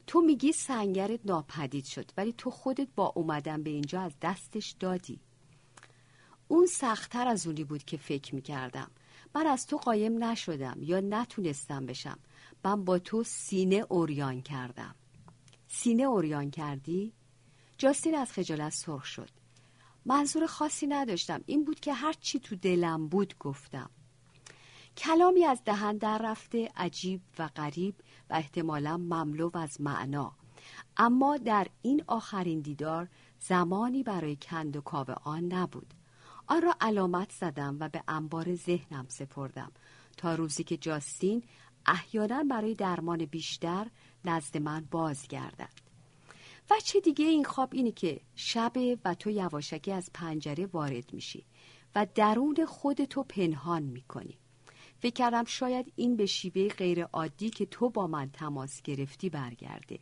تو 0.07 0.22
میگی 0.22 0.51
سنگرت 0.51 1.20
ناپدید 1.26 1.86
شد 1.86 2.11
ولی 2.18 2.34
تو 2.34 2.51
خودت 2.51 2.88
با 2.95 3.14
اومدن 3.16 3.64
به 3.64 3.70
اینجا 3.70 4.01
از 4.01 4.14
دستش 4.22 4.76
دادی. 4.80 5.20
اون 6.47 6.66
سختتر 6.66 7.28
از 7.28 7.47
اونی 7.47 7.64
بود 7.64 7.84
که 7.84 7.97
فکر 7.97 8.36
می‌کردم. 8.36 8.91
من 9.36 9.47
از 9.47 9.68
تو 9.68 9.78
قایم 9.78 10.24
نشدم 10.24 10.78
یا 10.80 10.99
نتونستم 10.99 11.86
بشم. 11.86 12.20
من 12.66 12.84
با 12.84 12.99
تو 12.99 13.24
سینه 13.24 13.86
اوریان 13.89 14.41
کردم. 14.41 14.95
سینه 15.68 16.03
اوریان 16.03 16.51
کردی؟ 16.51 17.14
جاستین 17.78 18.16
از 18.16 18.32
خجالت 18.32 18.74
سرخ 18.74 19.05
شد. 19.05 19.30
منظور 20.05 20.45
خاصی 20.45 20.88
نداشتم. 20.88 21.41
این 21.45 21.64
بود 21.64 21.80
که 21.80 21.93
هر 21.93 22.14
چی 22.14 22.39
تو 22.39 22.55
دلم 22.55 23.07
بود 23.07 23.38
گفتم. 23.39 23.89
کلامی 24.98 25.46
از 25.46 25.62
دهن 25.66 25.98
در 25.98 26.18
رفته 26.18 26.72
عجیب 26.76 27.22
و 27.39 27.48
غریب 27.48 27.96
و 28.30 28.34
احتمالا 28.34 28.98
مملو 28.98 29.58
از 29.58 29.82
معنا. 29.82 30.32
اما 30.98 31.38
در 31.38 31.68
این 31.82 32.04
آخرین 32.08 32.60
دیدار 32.62 33.08
زمانی 33.39 34.04
برای 34.04 34.38
کند 34.41 34.78
و 34.78 34.82
کاو 34.82 35.08
آن 35.24 35.44
نبود. 35.44 35.94
آن 36.48 36.62
را 36.62 36.76
علامت 36.82 37.32
زدم 37.32 37.78
و 37.80 37.89
به 37.89 38.04
انبار 38.08 38.56
ذهنم 38.56 39.06
سپردم. 39.10 39.72
تا 40.18 40.36
روزی 40.36 40.64
که 40.64 40.78
جاستین 40.78 41.44
احیانا 41.86 42.44
برای 42.44 42.74
درمان 42.74 43.26
بیشتر 43.26 43.88
نزد 44.26 44.58
من 44.58 44.88
بازگردد. 44.91 45.74
و 46.70 46.76
چه 46.84 47.00
دیگه 47.00 47.26
این 47.26 47.44
خواب 47.44 47.70
اینه 47.74 47.91
که 47.91 48.22
شب 48.36 48.72
و 49.06 49.14
تو 49.14 49.30
یواشکی 49.30 49.91
از 49.91 50.10
پنجره 50.14 50.66
وارد 50.66 51.14
میشی 51.14 51.46
و 51.96 52.08
درون 52.16 52.66
خودتو 52.66 53.24
پنهان 53.24 53.84
می‌کنی. 53.84 54.39
فکر 55.04 55.14
کردم 55.14 55.43
شاید 55.43 55.93
این 55.95 56.16
به 56.16 56.26
شیوه 56.26 56.68
غیر 56.68 57.04
عادی 57.04 57.49
که 57.49 57.66
تو 57.66 57.89
با 57.89 58.08
من 58.08 58.30
تماس 58.30 58.82
گرفتی 58.82 59.30
برگرده. 59.30 59.99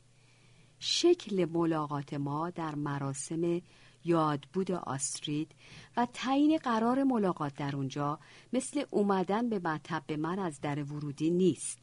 شکل 0.79 1.45
ملاقات 1.45 2.13
ما 2.13 2.49
در 2.49 2.75
مراسم 2.75 3.61
یادبود 4.05 4.71
آسترید 4.71 5.51
و 5.97 6.07
تعیین 6.13 6.57
قرار 6.57 7.03
ملاقات 7.03 7.55
در 7.55 7.75
اونجا 7.75 8.19
مثل 8.53 8.83
اومدن 8.89 9.49
به 9.49 9.59
مطب 9.59 10.11
من 10.11 10.39
از 10.39 10.61
در 10.61 10.83
ورودی 10.83 11.29
نیست 11.29 11.79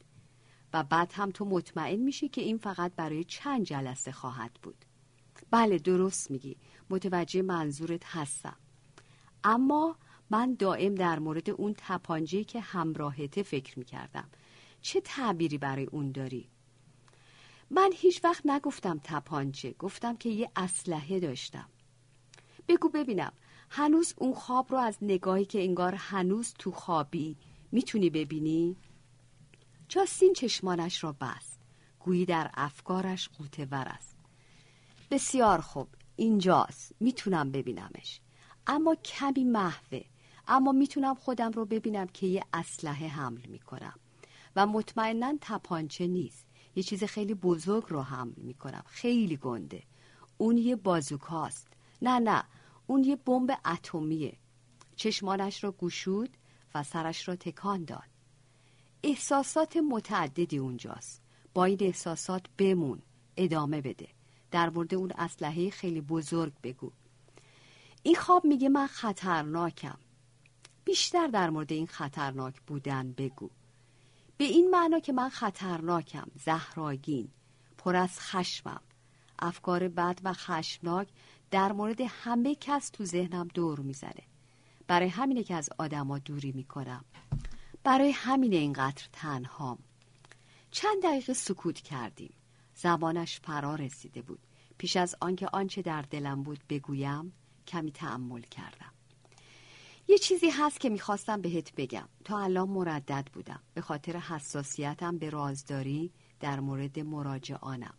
و 0.73 0.83
بعد 0.83 1.11
هم 1.15 1.31
تو 1.31 1.45
مطمئن 1.45 1.99
میشی 1.99 2.29
که 2.29 2.41
این 2.41 2.57
فقط 2.57 2.91
برای 2.95 3.23
چند 3.23 3.63
جلسه 3.63 4.11
خواهد 4.11 4.51
بود. 4.63 4.85
بله 5.51 5.77
درست 5.77 6.31
میگی. 6.31 6.57
متوجه 6.89 7.41
منظورت 7.41 8.03
هستم. 8.05 8.57
اما 9.43 9.95
من 10.29 10.53
دائم 10.53 10.95
در 10.95 11.19
مورد 11.19 11.49
اون 11.49 11.75
تپانجه 11.77 12.43
که 12.43 12.59
همراهته 12.59 13.43
فکر 13.43 13.79
می‌کردم. 13.79 14.29
چه 14.81 15.01
تعبیری 15.01 15.57
برای 15.57 15.85
اون 15.85 16.11
داری؟ 16.11 16.49
من 17.71 17.91
هیچ 17.95 18.23
وقت 18.23 18.45
نگفتم 18.45 18.99
تپانچه 19.03 19.75
گفتم 19.79 20.17
که 20.17 20.29
یه 20.29 20.49
اسلحه 20.55 21.19
داشتم. 21.19 21.69
بگو 22.67 22.89
ببینم 22.89 23.33
هنوز 23.69 24.13
اون 24.17 24.33
خواب 24.33 24.71
رو 24.71 24.77
از 24.77 24.97
نگاهی 25.01 25.45
که 25.45 25.63
انگار 25.63 25.95
هنوز 25.95 26.53
تو 26.59 26.71
خوابی 26.71 27.35
می‌تونی 27.71 28.09
ببینی؟ 28.09 28.75
جاستین 29.89 30.33
چشمانش 30.33 31.03
را 31.03 31.15
بست. 31.21 31.59
گویی 31.99 32.25
در 32.25 32.51
افکارش 32.53 33.29
قوته 33.29 33.65
ور 33.65 33.87
است. 33.87 34.15
بسیار 35.11 35.61
خوب 35.61 35.87
اینجاست. 36.15 36.95
می‌تونم 36.99 37.51
ببینمش. 37.51 38.19
اما 38.67 38.95
کمی 38.95 39.43
محوه. 39.43 40.01
اما 40.49 40.71
می‌تونم 40.71 41.15
خودم 41.15 41.51
رو 41.51 41.65
ببینم 41.65 42.07
که 42.07 42.27
یه 42.27 42.43
اسلحه 42.53 43.07
حمل 43.07 43.45
می‌کنم. 43.45 43.99
و 44.55 44.67
مطمئنا 44.67 45.33
تپانچه 45.41 46.07
نیست. 46.07 46.45
یه 46.75 46.83
چیز 46.83 47.03
خیلی 47.03 47.33
بزرگ 47.33 47.83
رو 47.87 48.01
حمل 48.01 48.33
می‌کنم. 48.37 48.83
خیلی 48.85 49.37
گنده. 49.37 49.83
اون 50.37 50.57
یه 50.57 50.75
بازوکاست. 50.75 51.67
نه 52.01 52.19
نه. 52.19 52.43
اون 52.87 53.03
یه 53.03 53.15
بمب 53.15 53.51
اتمیه. 53.65 54.37
چشمانش 54.95 55.63
را 55.63 55.71
گشود 55.71 56.37
و 56.75 56.83
سرش 56.83 57.27
را 57.27 57.35
تکان 57.35 57.83
داد. 57.83 58.09
احساسات 59.03 59.77
متعددی 59.77 60.57
اونجاست. 60.57 61.21
با 61.53 61.65
این 61.65 61.77
احساسات 61.81 62.45
بمون. 62.57 63.01
ادامه 63.37 63.81
بده. 63.81 64.07
در 64.51 64.69
مورد 64.69 64.93
اون 64.93 65.11
اسلحه 65.17 65.69
خیلی 65.69 66.01
بزرگ 66.01 66.53
بگو. 66.63 66.91
این 68.03 68.15
خواب 68.15 68.45
میگه 68.45 68.69
من 68.69 68.87
خطرناکم. 68.87 69.97
بیشتر 70.89 71.27
در 71.27 71.49
مورد 71.49 71.71
این 71.71 71.87
خطرناک 71.87 72.61
بودن 72.67 73.11
بگو. 73.11 73.49
به 74.37 74.45
این 74.45 74.69
معنا 74.69 74.99
که 74.99 75.13
من 75.13 75.29
خطرناکم 75.29 76.27
زهراگین 76.45 77.29
پر 77.77 77.95
از 77.95 78.19
خشمم. 78.19 78.81
افکار 79.39 79.87
بد 79.87 80.19
و 80.23 80.33
خشمناک 80.33 81.07
در 81.51 81.71
مورد 81.71 82.01
همه 82.01 82.55
کس 82.55 82.89
تو 82.89 83.05
ذهنم 83.05 83.47
دور 83.53 83.79
می‌زنه. 83.79 84.23
برای 84.87 85.07
همینه 85.07 85.43
که 85.43 85.55
از 85.55 85.69
آدما 85.77 86.19
دوری 86.19 86.51
می‌کنم. 86.51 87.05
برای 87.83 88.11
همین 88.11 88.53
اینقدر 88.53 89.03
تنهام. 89.13 89.77
چند 90.71 91.03
دقیقه 91.03 91.33
سکوت 91.33 91.81
کردیم. 91.81 92.33
زبانش 92.75 93.39
فرا 93.39 93.75
رسیده 93.75 94.21
بود. 94.21 94.39
پیش 94.77 94.95
از 94.95 95.15
آنکه 95.21 95.47
آنچه 95.53 95.81
در 95.81 96.01
دلم 96.01 96.43
بود 96.43 96.59
بگویم 96.69 97.33
کمی 97.67 97.91
تأمل 97.91 98.41
کردم. 98.41 98.98
یه 100.09 100.17
چیزی 100.17 100.49
هست 100.49 100.79
که 100.79 100.89
می‌خواستم 100.89 101.41
بهت 101.41 101.75
بگم. 101.75 102.07
تا 102.23 102.39
الان 102.39 102.69
مردد 102.69 103.27
بودم. 103.33 103.59
به 103.73 103.81
خاطر 103.81 104.17
حساسیتم 104.17 105.17
به 105.17 105.29
رازداری 105.29 106.11
در 106.39 106.59
مورد 106.59 106.99
مراجعانم. 106.99 107.93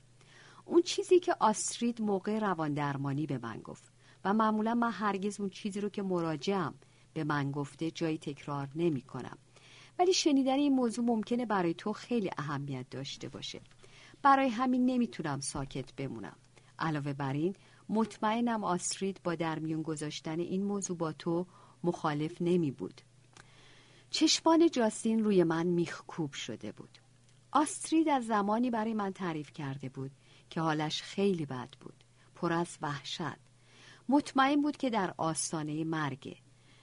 اون 0.64 0.82
چیزی 0.82 1.20
که 1.20 1.34
آسترید 1.40 2.02
موقع 2.02 2.38
روان 2.38 2.74
درمانی 2.74 3.26
به 3.26 3.38
من 3.38 3.61
گفت 3.61 3.92
و 4.24 4.34
معمولا 4.34 4.74
من 4.74 4.90
هرگز 4.90 5.40
اون 5.40 5.50
چیزی 5.50 5.80
رو 5.80 5.88
که 5.88 6.02
مراجعم 6.02 6.74
به 7.12 7.24
من 7.24 7.50
گفته 7.50 7.90
جایی 7.90 8.18
تکرار 8.18 8.68
نمی 8.74 9.02
کنم 9.02 9.38
ولی 9.98 10.12
شنیدن 10.12 10.54
این 10.54 10.72
موضوع 10.72 11.04
ممکنه 11.04 11.46
برای 11.46 11.74
تو 11.74 11.92
خیلی 11.92 12.30
اهمیت 12.38 12.90
داشته 12.90 13.28
باشه. 13.28 13.61
برای 14.22 14.48
همین 14.48 14.86
نمی‌تونم 14.86 15.40
ساکت 15.40 15.94
بمونم. 15.94 16.36
علاوه 16.78 17.12
بر 17.12 17.32
این 17.32 17.54
مطمئنم 17.88 18.64
آسترید 18.64 19.20
با 19.24 19.34
درمیون 19.34 19.82
گذاشتن 19.82 20.40
این 20.40 20.64
موضوع 20.64 20.96
با 20.96 21.12
تو 21.12 21.46
مخالف 21.84 22.36
نمی 22.40 22.70
بود. 22.70 23.00
چشمان 24.10 24.70
جاستین 24.70 25.24
روی 25.24 25.44
من 25.44 25.66
میخکوب 25.66 26.32
شده 26.32 26.72
بود. 26.72 26.98
آسترید 27.52 28.08
از 28.08 28.26
زمانی 28.26 28.70
برای 28.70 28.94
من 28.94 29.12
تعریف 29.12 29.52
کرده 29.52 29.88
بود 29.88 30.10
که 30.50 30.60
حالش 30.60 31.02
خیلی 31.02 31.46
بد 31.46 31.68
بود. 31.80 32.04
پر 32.34 32.52
از 32.52 32.78
وحشت. 32.82 33.38
مطمئن 34.08 34.62
بود 34.62 34.76
که 34.76 34.90
در 34.90 35.14
آستانه 35.16 35.84
مرگه. 35.84 36.36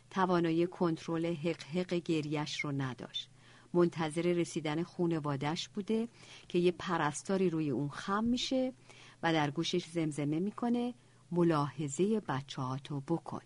توانایی 0.09 0.67
کنترل 0.67 1.25
حق 1.35 1.63
حق 1.63 1.93
گریش 1.93 2.59
رو 2.59 2.71
نداشت. 2.71 3.29
منتظر 3.73 4.21
رسیدن 4.21 4.83
خونوادش 4.83 5.69
بوده 5.69 6.07
که 6.47 6.59
یه 6.59 6.71
پرستاری 6.71 7.49
روی 7.49 7.69
اون 7.69 7.89
خم 7.89 8.23
میشه 8.23 8.73
و 9.23 9.33
در 9.33 9.51
گوشش 9.51 9.85
زمزمه 9.85 10.39
می‌کنه 10.39 10.93
ملاحظه 11.31 12.19
بچه 12.19 12.61
بکن. 13.07 13.41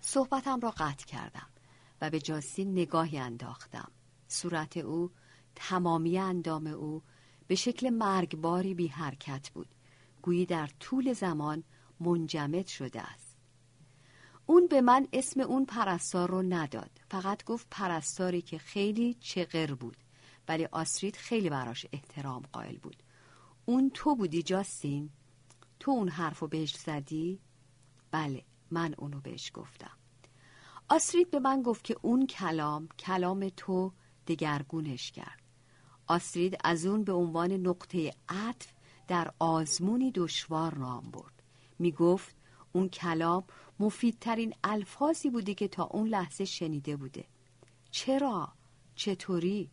صحبتم 0.00 0.60
را 0.60 0.70
قطع 0.70 1.06
کردم 1.06 1.48
و 2.00 2.10
به 2.10 2.20
جاستین 2.20 2.72
نگاهی 2.72 3.18
انداختم. 3.18 3.90
صورت 4.28 4.76
او 4.76 5.10
تمامی 5.54 6.18
اندام 6.18 6.66
او 6.66 7.02
به 7.46 7.54
شکل 7.54 7.90
مرگباری 7.90 8.74
بی 8.74 8.86
حرکت 8.86 9.50
بود. 9.50 9.68
گویی 10.22 10.46
در 10.46 10.70
طول 10.80 11.12
زمان 11.12 11.64
منجمد 12.00 12.66
شده 12.66 13.00
است. 13.00 13.36
اون 14.46 14.66
به 14.66 14.80
من 14.80 15.08
اسم 15.12 15.40
اون 15.40 15.64
پرستار 15.64 16.30
رو 16.30 16.42
نداد. 16.42 16.90
فقط 17.10 17.44
گفت 17.44 17.66
پرستاری 17.70 18.42
که 18.42 18.58
خیلی 18.58 19.14
چغر 19.14 19.74
بود 19.74 19.96
ولی 20.48 20.68
آسرید 20.72 21.16
خیلی 21.16 21.50
براش 21.50 21.86
احترام 21.92 22.42
قائل 22.52 22.76
بود. 22.76 23.02
اون 23.64 23.90
تو 23.94 24.16
بودی 24.16 24.42
جاستین؟ 24.42 25.10
تو 25.80 25.90
اون 25.90 26.08
حرف 26.08 26.38
رو 26.38 26.48
بهش 26.48 26.76
زدی؟ 26.76 27.40
بله 28.10 28.44
من 28.70 28.94
اونو 28.98 29.20
بهش 29.20 29.50
گفتم. 29.54 29.90
آسرید 30.88 31.30
به 31.30 31.38
من 31.38 31.62
گفت 31.62 31.84
که 31.84 31.96
اون 32.02 32.26
کلام 32.26 32.88
کلام 32.98 33.48
تو 33.48 33.92
دگرگونش 34.26 35.12
کرد. 35.12 35.42
آسرید 36.06 36.56
از 36.64 36.86
اون 36.86 37.04
به 37.04 37.12
عنوان 37.12 37.52
نقطه 37.52 38.12
عطف 38.28 38.72
در 39.08 39.30
آزمونی 39.38 40.12
دشوار 40.14 40.78
نام 40.78 41.10
برد. 41.10 41.42
می 41.78 41.92
گفت 41.92 42.36
اون 42.72 42.88
کلام 42.88 43.44
مفیدترین 43.80 44.54
الفاظی 44.64 45.30
بوده 45.30 45.54
که 45.54 45.68
تا 45.68 45.84
اون 45.84 46.08
لحظه 46.08 46.44
شنیده 46.44 46.96
بوده. 46.96 47.24
چرا؟ 47.90 48.52
چطوری؟ 48.94 49.70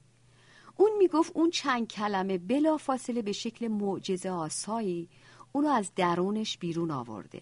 اون 0.75 0.91
می‌گفت 0.97 1.31
اون 1.35 1.49
چند 1.49 1.87
کلمه 1.87 2.37
بلا 2.37 2.77
فاصله 2.77 3.21
به 3.21 3.31
شکل 3.31 3.67
معجزه 3.67 4.29
آسایی 4.29 5.09
اونو 5.51 5.67
از 5.67 5.91
درونش 5.95 6.57
بیرون 6.57 6.91
آورده. 6.91 7.41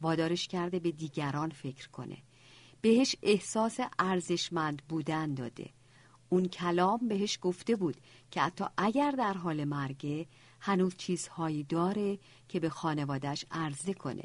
وادارش 0.00 0.48
کرده 0.48 0.78
به 0.78 0.90
دیگران 0.90 1.50
فکر 1.50 1.88
کنه. 1.88 2.16
بهش 2.80 3.16
احساس 3.22 3.78
ارزشمند 3.98 4.82
بودن 4.88 5.34
داده. 5.34 5.70
اون 6.28 6.48
کلام 6.48 7.08
بهش 7.08 7.38
گفته 7.42 7.76
بود 7.76 7.96
که 8.30 8.40
حتی 8.40 8.64
اگر 8.76 9.10
در 9.10 9.32
حال 9.32 9.64
مرگه 9.64 10.26
هنوز 10.60 10.96
چیزهایی 10.96 11.62
داره 11.62 12.18
که 12.48 12.60
به 12.60 12.68
خانوادش 12.68 13.44
عرضه 13.50 13.94
کنه. 13.94 14.24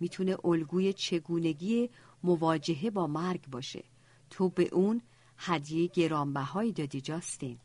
می‌تونه 0.00 0.36
الگوی 0.44 0.92
چگونگی 0.92 1.90
مواجهه 2.24 2.90
با 2.90 3.06
مرگ 3.06 3.46
باشه. 3.50 3.84
تو 4.30 4.48
به 4.48 4.68
اون 4.72 5.02
هدیه 5.38 5.86
گرانبهایی 5.86 6.72
دادی 6.72 7.00
جاستین. 7.00 7.58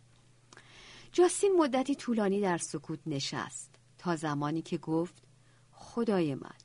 جاستین 1.12 1.56
مدتی 1.60 1.96
طولانی 1.96 2.42
در 2.42 2.58
سکوت 2.58 3.00
نشست 3.06 3.76
تا 3.98 4.16
زمانی 4.16 4.62
که 4.62 4.78
گفت 4.78 5.24
خدای 5.72 6.36
من. 6.36 6.56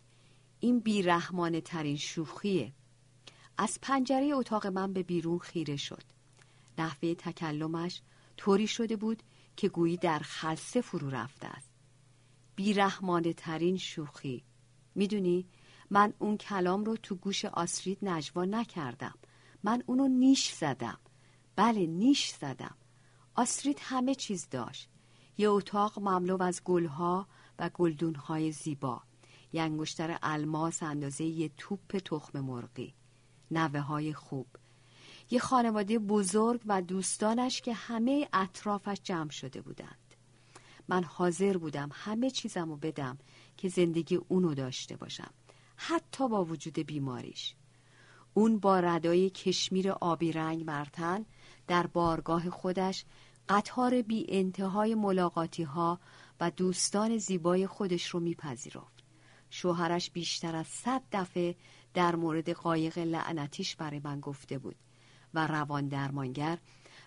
این 0.64 0.80
بیرحمانه 0.80 1.60
ترین 1.60 1.96
شوخیه. 1.96 2.72
از 3.58 3.78
پنجره 3.82 4.30
اتاق 4.34 4.66
من 4.66 4.92
به 4.92 5.02
بیرون 5.02 5.38
خیره 5.38 5.76
شد. 5.76 6.02
نحوه 6.78 7.14
تکلمش 7.14 8.02
طوری 8.36 8.66
شده 8.66 8.96
بود 8.96 9.22
که 9.56 9.68
گویی 9.68 9.96
در 9.96 10.18
خلصه 10.18 10.80
فرو 10.80 11.10
رفته 11.10 11.46
است. 11.46 11.70
بیرحمانه 12.56 13.32
ترین 13.32 13.76
شوخی. 13.76 14.44
می‌دونی 14.94 15.46
من 15.90 16.12
اون 16.18 16.36
کلام 16.36 16.84
رو 16.84 16.96
تو 16.96 17.14
گوش 17.14 17.44
آسرید 17.44 17.98
نجوا 18.02 18.44
نکردم. 18.44 19.14
من 19.64 19.82
اونو 19.86 20.08
نیش 20.08 20.52
زدم. 20.52 20.98
بله 21.56 21.86
نیش 21.86 22.28
زدم. 22.30 22.76
آسرید 23.34 23.78
همه 23.82 24.14
چیز 24.14 24.48
داشت. 24.50 24.88
یه 25.38 25.48
اتاق 25.48 25.98
مملو 25.98 26.42
از 26.42 26.62
گلها 26.64 27.28
و 27.58 27.70
گلدونهای 27.74 28.52
زیبا. 28.52 29.02
یه 29.54 29.62
انگشتر 29.62 30.18
الماس 30.22 30.82
اندازه 30.82 31.24
یه 31.24 31.50
توپ 31.56 31.98
تخم 31.98 32.40
مرغی. 32.40 32.94
نوه 33.50 33.80
های 33.80 34.12
خوب. 34.12 34.46
یه 35.30 35.38
خانواده 35.38 35.98
بزرگ 35.98 36.60
و 36.66 36.82
دوستانش 36.82 37.60
که 37.60 37.74
همه 37.74 38.28
اطرافش 38.32 39.00
جمع 39.02 39.30
شده 39.30 39.60
بودند. 39.60 40.14
من 40.88 41.04
حاضر 41.04 41.56
بودم 41.56 41.90
همه 41.92 42.30
چیزم 42.30 42.76
بدم 42.76 43.18
که 43.56 43.68
زندگی 43.68 44.16
اونو 44.16 44.54
داشته 44.54 44.96
باشم 44.96 45.30
حتی 45.76 46.28
با 46.28 46.44
وجود 46.44 46.78
بیماریش. 46.78 47.54
اون 48.34 48.58
با 48.58 48.80
ردای 48.80 49.30
کشمیر 49.30 49.90
آبی 49.90 50.32
رنگ 50.32 50.64
مرتن 50.64 51.24
در 51.66 51.86
بارگاه 51.86 52.50
خودش 52.50 53.04
قطار 53.48 54.02
بی 54.02 54.26
انتهای 54.28 54.94
ملاقاتی 54.94 55.62
ها 55.62 56.00
و 56.40 56.50
دوستان 56.50 57.18
زیبای 57.18 57.66
خودش 57.66 58.06
رو 58.06 58.20
میپذیرفت. 58.20 58.93
شوهرش 59.54 60.10
بیشتر 60.10 60.56
از 60.56 60.66
صد 60.66 61.02
دفعه 61.12 61.56
در 61.94 62.16
مورد 62.16 62.50
قایق 62.50 62.98
لعنتیش 62.98 63.76
برای 63.76 64.00
من 64.04 64.20
گفته 64.20 64.58
بود 64.58 64.76
و 65.34 65.46
روان 65.46 65.88
درمانگر 65.88 66.58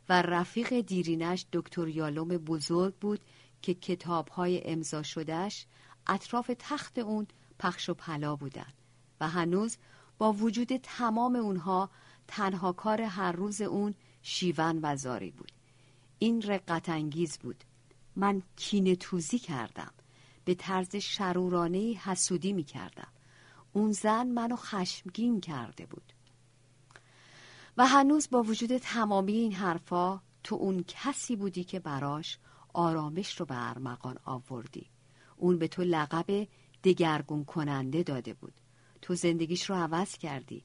و 0.10 0.22
رفیق 0.22 0.82
دیرینش 0.82 1.46
دکتر 1.54 1.88
یالوم 1.88 2.28
بزرگ 2.28 2.96
بود 2.96 3.20
که 3.62 3.74
کتابهای 3.74 4.62
امضا 4.66 5.04
شدهش 5.04 5.66
اطراف 6.08 6.52
تخت 6.60 6.98
اون 6.98 7.28
پخش 7.60 7.90
و 7.90 7.94
پلا 7.94 8.36
بودن 8.36 8.74
و 9.22 9.28
هنوز 9.28 9.78
با 10.18 10.34
وجود 10.34 10.78
تمام 10.78 11.36
اونها 11.36 11.90
تنها 12.28 12.72
کار 12.72 13.02
هر 13.02 13.32
روز 13.32 13.62
اون 13.62 13.94
شیون 14.22 14.80
و 14.82 14.96
زاری 14.96 15.32
بود. 15.32 15.52
این 16.20 16.42
رقت 16.42 16.90
انگیز 16.90 17.38
بود. 17.38 17.64
من 18.16 18.42
کینه 18.56 18.96
توزی 18.96 19.40
کردم. 19.40 19.94
به 20.48 20.56
طرز 20.56 20.96
شرورانه 20.96 21.78
حسودی 21.78 22.54
می 22.54 22.64
کردم 22.64 23.08
اون 23.74 23.92
زن 23.92 24.28
منو 24.28 24.56
خشمگین 24.56 25.42
کرده 25.42 25.86
بود. 25.86 26.14
و 27.78 27.88
هنوز 27.88 28.30
با 28.32 28.44
وجود 28.44 28.78
تمامی 28.78 29.34
این 29.34 29.54
حرفا 29.54 30.22
تو 30.44 30.56
اون 30.56 30.84
کسی 30.88 31.36
بودی 31.36 31.64
که 31.64 31.80
براش 31.80 32.38
آرامش 32.74 33.40
رو 33.40 33.46
به 33.46 33.70
ارمغان 33.70 34.18
آوردی. 34.26 34.90
اون 35.38 35.58
به 35.58 35.68
تو 35.68 35.84
لقب 35.84 36.48
دگرگون 36.84 37.46
کننده 37.46 38.04
داده 38.04 38.34
بود. 38.34 38.54
تو 39.02 39.16
زندگیش 39.16 39.70
رو 39.70 39.76
عوض 39.76 40.18
کردی. 40.18 40.64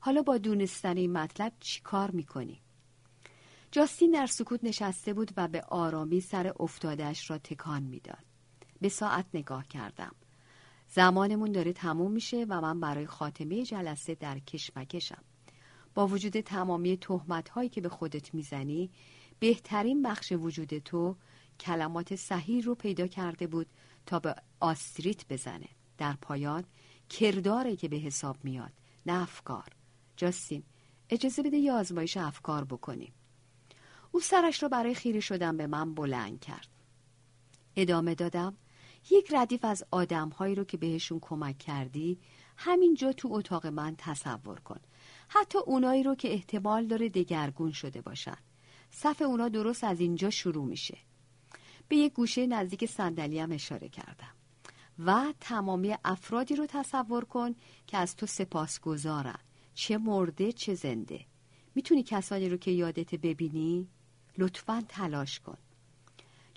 حالا 0.00 0.22
با 0.22 0.38
دونستن 0.38 0.96
این 0.96 1.12
مطلب 1.12 1.52
چی 1.60 1.80
کار 1.80 2.10
می‌کنی؟ 2.10 2.60
جاستین 3.70 4.10
در 4.10 4.26
سکوت 4.26 4.64
نشسته 4.64 5.12
بود 5.12 5.30
و 5.36 5.48
به 5.48 5.60
آرامی 5.60 6.20
سر 6.20 6.52
افتادهش 6.60 7.30
را 7.30 7.38
تکان 7.38 7.82
می‌داد. 7.82 8.27
به 8.80 8.88
ساعت 8.88 9.26
نگاه 9.34 9.68
کردم. 9.68 10.14
زمانمون 10.88 11.52
داره 11.52 11.72
تموم 11.72 12.12
میشه 12.12 12.46
و 12.48 12.60
من 12.60 12.80
برای 12.80 13.06
خاتمه 13.06 13.62
جلسه 13.64 14.14
در 14.14 14.38
کشمکشم. 14.38 15.22
با 15.94 16.06
وجود 16.06 16.40
تمامی 16.40 16.96
تهمت 16.96 17.48
هایی 17.48 17.68
که 17.68 17.80
به 17.80 17.88
خودت 17.88 18.34
می‌زنی 18.34 18.90
بهترین 19.38 20.02
بخش 20.02 20.32
وجود 20.32 20.78
تو 20.78 21.16
کلمات 21.60 22.16
صحیح 22.16 22.64
رو 22.64 22.74
پیدا 22.74 23.06
کرده 23.06 23.46
بود 23.46 23.66
تا 24.06 24.18
به 24.18 24.34
آستریت 24.60 25.28
بزنه. 25.28 25.68
در 25.98 26.16
پایان 26.22 26.64
کرداره 27.08 27.76
که 27.76 27.88
به 27.88 27.96
حساب 27.96 28.36
میاد. 28.44 28.72
نه 29.06 29.22
افکار. 29.22 29.66
جاستین 30.16 30.62
اجازه 31.10 31.42
بده 31.42 31.56
یه 31.56 31.72
آزمایش 31.72 32.16
افکار 32.16 32.64
بکنیم. 32.64 33.12
او 34.12 34.20
سرش 34.20 34.62
رو 34.62 34.68
برای 34.68 34.94
خیره 34.94 35.20
شدن 35.20 35.56
به 35.56 35.66
من 35.66 35.94
بلند 35.94 36.40
کرد. 36.40 36.68
ادامه 37.76 38.14
دادم 38.14 38.56
یک 39.10 39.28
ردیف 39.30 39.64
از 39.64 39.84
آدمهایی 39.90 40.54
رو 40.54 40.64
که 40.64 40.76
بهشون 40.76 41.18
کمک 41.20 41.58
کردی 41.58 42.18
همینجا 42.56 43.12
تو 43.12 43.28
اتاق 43.32 43.66
من 43.66 43.94
تصور 43.98 44.60
کن. 44.60 44.80
حتی 45.28 45.58
اونایی 45.58 46.02
رو 46.02 46.14
که 46.14 46.32
احتمال 46.32 46.86
داره 46.86 47.08
دگرگون 47.08 47.72
شده 47.72 48.00
باشن. 48.00 48.36
صف 48.90 49.22
اونا 49.22 49.48
درست 49.48 49.84
از 49.84 50.00
اینجا 50.00 50.30
شروع 50.30 50.64
میشه. 50.64 50.98
به 51.88 51.96
یک 51.96 52.12
گوشه 52.12 52.46
نزدیک 52.46 52.86
صندلیم 52.86 53.52
اشاره 53.52 53.88
کردم. 53.88 54.34
و 54.98 55.32
تمامی 55.40 55.94
افرادی 56.04 56.56
رو 56.56 56.66
تصور 56.66 57.24
کن 57.24 57.54
که 57.86 57.96
از 57.96 58.16
تو 58.16 58.26
سپاس 58.26 58.80
گذارن 58.80 59.38
چه 59.74 59.98
مرده 59.98 60.52
چه 60.52 60.74
زنده. 60.74 61.20
می‌تونی 61.74 62.02
کسانی 62.02 62.48
رو 62.48 62.56
که 62.56 62.70
یادت 62.70 63.14
ببینی؟ 63.14 63.88
لطفا 64.38 64.84
تلاش 64.88 65.40
کن. 65.40 65.58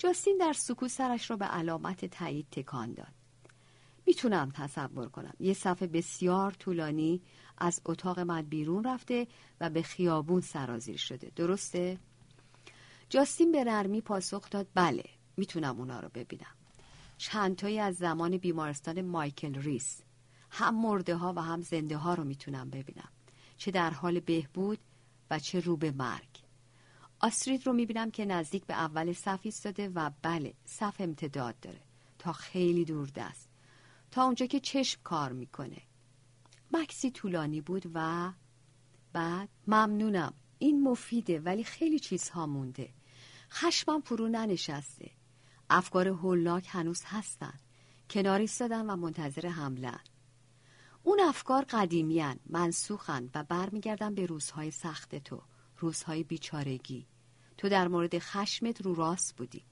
جاستین 0.01 0.37
در 0.37 0.53
سکوت 0.53 0.89
سرش 0.89 1.29
را 1.29 1.37
به 1.37 1.45
علامت 1.45 2.05
تایید 2.05 2.47
تکان 2.51 2.93
داد. 2.93 3.13
می‌تونم 4.07 4.51
تصور 4.55 5.09
کنم. 5.09 5.33
یه 5.39 5.53
صفحه 5.53 5.87
بسیار 5.87 6.51
طولانی 6.51 7.21
از 7.57 7.81
اتاق 7.85 8.19
من 8.19 8.41
بیرون 8.41 8.83
رفته 8.83 9.27
و 9.59 9.69
به 9.69 9.81
خیابون 9.81 10.41
سرازیر 10.41 10.97
شده. 10.97 11.31
درسته؟ 11.35 11.97
جاستین 13.09 13.51
به 13.51 13.63
نرمی 13.63 14.01
پاسخ 14.01 14.49
داد 14.49 14.67
بله 14.73 15.03
می‌تونم 15.37 15.79
اونا 15.79 15.99
رو 15.99 16.09
ببینم. 16.13 16.55
چندتایی 17.17 17.79
از 17.79 17.95
زمان 17.95 18.37
بیمارستان 18.37 19.01
مایکل 19.01 19.55
ریس. 19.55 20.01
هم 20.49 20.81
مرده 20.81 21.15
ها 21.15 21.33
و 21.33 21.41
هم 21.41 21.61
زنده 21.61 21.97
ها 21.97 22.13
رو 22.13 22.23
می‌تونم 22.23 22.69
ببینم. 22.69 23.09
چه 23.57 23.71
در 23.71 23.89
حال 23.89 24.19
بهبود 24.19 24.79
و 25.31 25.39
چه 25.39 25.59
رو 25.59 25.77
به 25.77 25.91
مرگ. 25.91 26.30
آسترید 27.23 27.67
رو 27.67 27.73
می‌بینم 27.73 28.11
که 28.11 28.25
نزدیک 28.25 28.65
به 28.65 28.73
اول 28.73 29.13
صف 29.13 29.39
ایستاده 29.43 29.89
و 29.89 30.11
بله 30.21 30.53
صف 30.65 30.95
امتداد 30.99 31.59
داره. 31.59 31.81
تا 32.19 32.33
خیلی 32.33 32.85
دور 32.85 33.09
دست. 33.15 33.49
تا 34.11 34.23
اونجا 34.23 34.45
که 34.45 34.59
چشم 34.59 35.01
کار 35.03 35.31
می‌کنه. 35.31 35.81
مکسی 36.71 37.11
طولانی 37.11 37.61
بود 37.61 37.91
و 37.93 38.31
بعد 39.13 39.49
ممنونم. 39.67 40.33
این 40.59 40.83
مفیده 40.83 41.39
ولی 41.39 41.63
خیلی 41.63 41.99
چیزها 41.99 42.45
مونده. 42.45 42.89
خشمم 43.51 44.01
فرو 44.01 44.27
ننشسته. 44.27 45.11
افکار 45.69 46.07
هولاک 46.07 46.65
هنوز 46.69 47.01
هستن. 47.05 47.53
کنار 48.09 48.39
ایستادن 48.39 48.89
و 48.89 48.95
منتظر 48.95 49.47
حمله 49.47 49.93
اون 51.03 51.19
افکار 51.19 51.65
قدیمیان 51.69 52.39
منسوخن 52.49 53.29
و 53.35 53.43
برمیگردن 53.43 54.15
به 54.15 54.25
روزهای 54.25 54.71
سخت 54.71 55.15
تو 55.15 55.41
روزهای 55.77 56.23
بیچارگی. 56.23 57.07
تو 57.61 57.69
در 57.69 57.87
مورد 57.87 58.19
خشمت 58.19 58.81
رو 58.81 58.93
راست 58.93 59.35
بودی. 59.37 59.65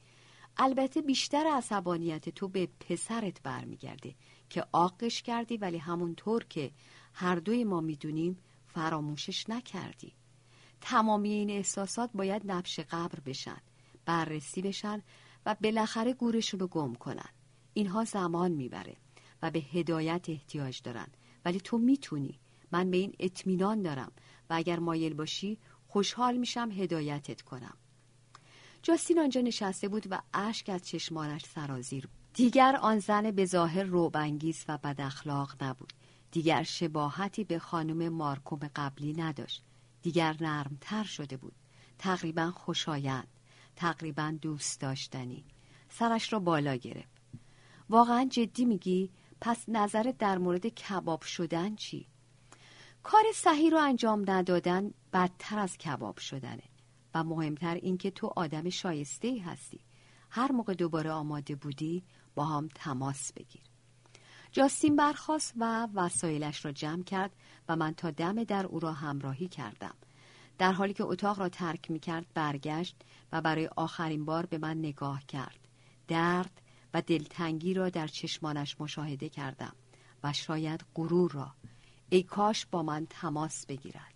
البته 0.58 1.02
بیشتر 1.02 1.46
عصبانیت 1.54 2.30
تو 2.30 2.48
به 2.48 2.70
پسرت 2.80 3.42
برمیگرده 3.44 4.16
که 4.50 4.66
آقش 4.72 5.22
کردی 5.22 5.58
ولی 5.58 5.78
همونطور 5.78 6.44
که 6.44 6.72
هر 7.14 7.36
دوی 7.36 7.64
ما 7.64 7.82
می‌دونیم 7.82 8.38
فراموشش 8.68 9.50
نکردی. 9.50 10.14
تمامی 10.82 11.30
این 11.30 11.50
احساسات 11.50 12.10
باید 12.14 12.42
نبش 12.46 12.80
قبر 12.80 13.20
بشن 13.26 13.62
بررسی 14.06 14.62
بشن 14.62 15.02
و 15.46 15.56
بالاخره 15.64 16.14
گورشون 16.14 16.60
رو 16.60 16.68
گم 16.68 16.94
کنن. 16.94 17.30
اینها 17.74 18.04
زمان 18.04 18.52
می‌بره 18.52 18.96
و 19.42 19.52
به 19.52 19.60
هدایت 19.60 20.26
احتیاج 20.30 20.82
دارن. 20.82 21.08
ولی 21.46 21.60
تو 21.60 21.78
می‌تونی. 21.78 22.40
من 22.72 22.92
به 22.92 22.98
این 22.98 23.16
اطمینان 23.20 23.82
دارم 23.82 24.12
و 24.50 24.54
اگر 24.54 24.80
مایل 24.80 25.14
باشی 25.14 25.58
خوشحال 25.90 26.38
میشم 26.38 26.72
هدایتت 26.72 27.42
کنم. 27.42 27.78
جاستین 28.82 29.20
آنجا 29.20 29.42
نشسته 29.42 29.88
بود 29.88 30.08
و 30.10 30.22
اشک 30.34 30.70
از 30.70 30.88
چشمانش 30.88 31.46
سرازیر 31.46 32.08
بود. 32.08 32.16
دیگر 32.34 32.76
آن 32.76 33.00
زن 33.00 33.32
به 33.32 33.46
ظاهر 33.46 33.84
روبانگیز 33.84 34.66
و 34.68 34.78
بد 34.78 35.02
اخلاق 35.02 35.64
نبود. 35.64 35.94
دیگر 36.32 36.64
شباهتی 36.64 37.44
به 37.44 37.60
خانم 37.60 38.10
مارکوم 38.10 38.60
قبلی 38.76 39.14
نداشت. 39.14 39.64
دیگر 40.02 40.36
نرمتر 40.42 41.04
شده 41.04 41.38
بود. 41.38 41.56
تقریبا 41.98 42.52
خوشایند 42.52 43.28
تقریبا 43.76 44.38
دوست 44.42 44.82
داشتنی. 44.82 45.46
سرش 45.90 46.34
را 46.34 46.40
بالا 46.40 46.76
گرفت. 46.76 47.22
واقعا 47.90 48.26
جدی 48.32 48.66
میگی؟ 48.66 49.12
پس 49.42 49.66
نظرت 49.68 50.18
در 50.18 50.38
مورد 50.38 50.68
کباب 50.68 51.22
شدن 51.22 51.76
چی؟ 51.76 52.08
کار 53.04 53.24
صحیح 53.36 53.72
رو 53.72 53.78
انجام 53.78 54.24
ندادن 54.28 54.94
بدتر 55.14 55.60
از 55.60 55.78
کباب 55.78 56.18
شدنه. 56.18 56.64
و 57.14 57.24
مهمتر 57.24 57.76
اینکه 57.76 58.12
تو 58.12 58.34
آدم 58.36 58.70
شایسته 58.70 59.28
ای 59.28 59.40
هستی. 59.40 59.80
هر 60.30 60.52
موقع 60.52 60.74
دوباره 60.74 61.12
آماده 61.12 61.56
بودی 61.56 62.04
با 62.36 62.46
هم 62.46 62.70
تماس 62.76 63.34
بگیر. 63.34 63.62
جاستین 64.52 64.96
برخواست 64.96 65.54
و 65.58 65.88
وسایلش 65.94 66.66
را 66.66 66.72
جمع 66.72 67.04
کرد 67.04 67.32
و 67.70 67.76
من 67.76 67.94
تا 67.94 68.12
دم 68.12 68.44
در 68.44 68.66
او 68.66 68.80
را 68.80 68.94
همراهی 68.94 69.48
کردم. 69.48 69.96
در 70.58 70.72
حالی 70.72 70.94
که 70.94 71.04
اتاق 71.04 71.40
را 71.40 71.50
ترک 71.50 71.92
می 71.92 72.00
کرد 72.00 72.26
برگشت 72.34 72.96
و 73.32 73.42
برای 73.42 73.68
آخرین 73.68 74.26
بار 74.26 74.46
به 74.46 74.58
من 74.58 74.78
نگاه 74.78 75.26
کرد. 75.26 75.60
درد 76.08 76.62
و 76.94 77.02
دلتنگی 77.02 77.74
را 77.74 77.90
در 77.90 78.08
چشمانش 78.08 78.76
مشاهده 78.82 79.30
کردم 79.30 79.76
و 80.24 80.34
شاید 80.34 80.86
غرور 80.96 81.32
را 81.32 81.56
ای 82.10 82.24
کاش 82.24 82.66
با 82.66 82.84
من 82.84 83.08
تماس 83.10 83.66
بگیرد. 83.66 84.14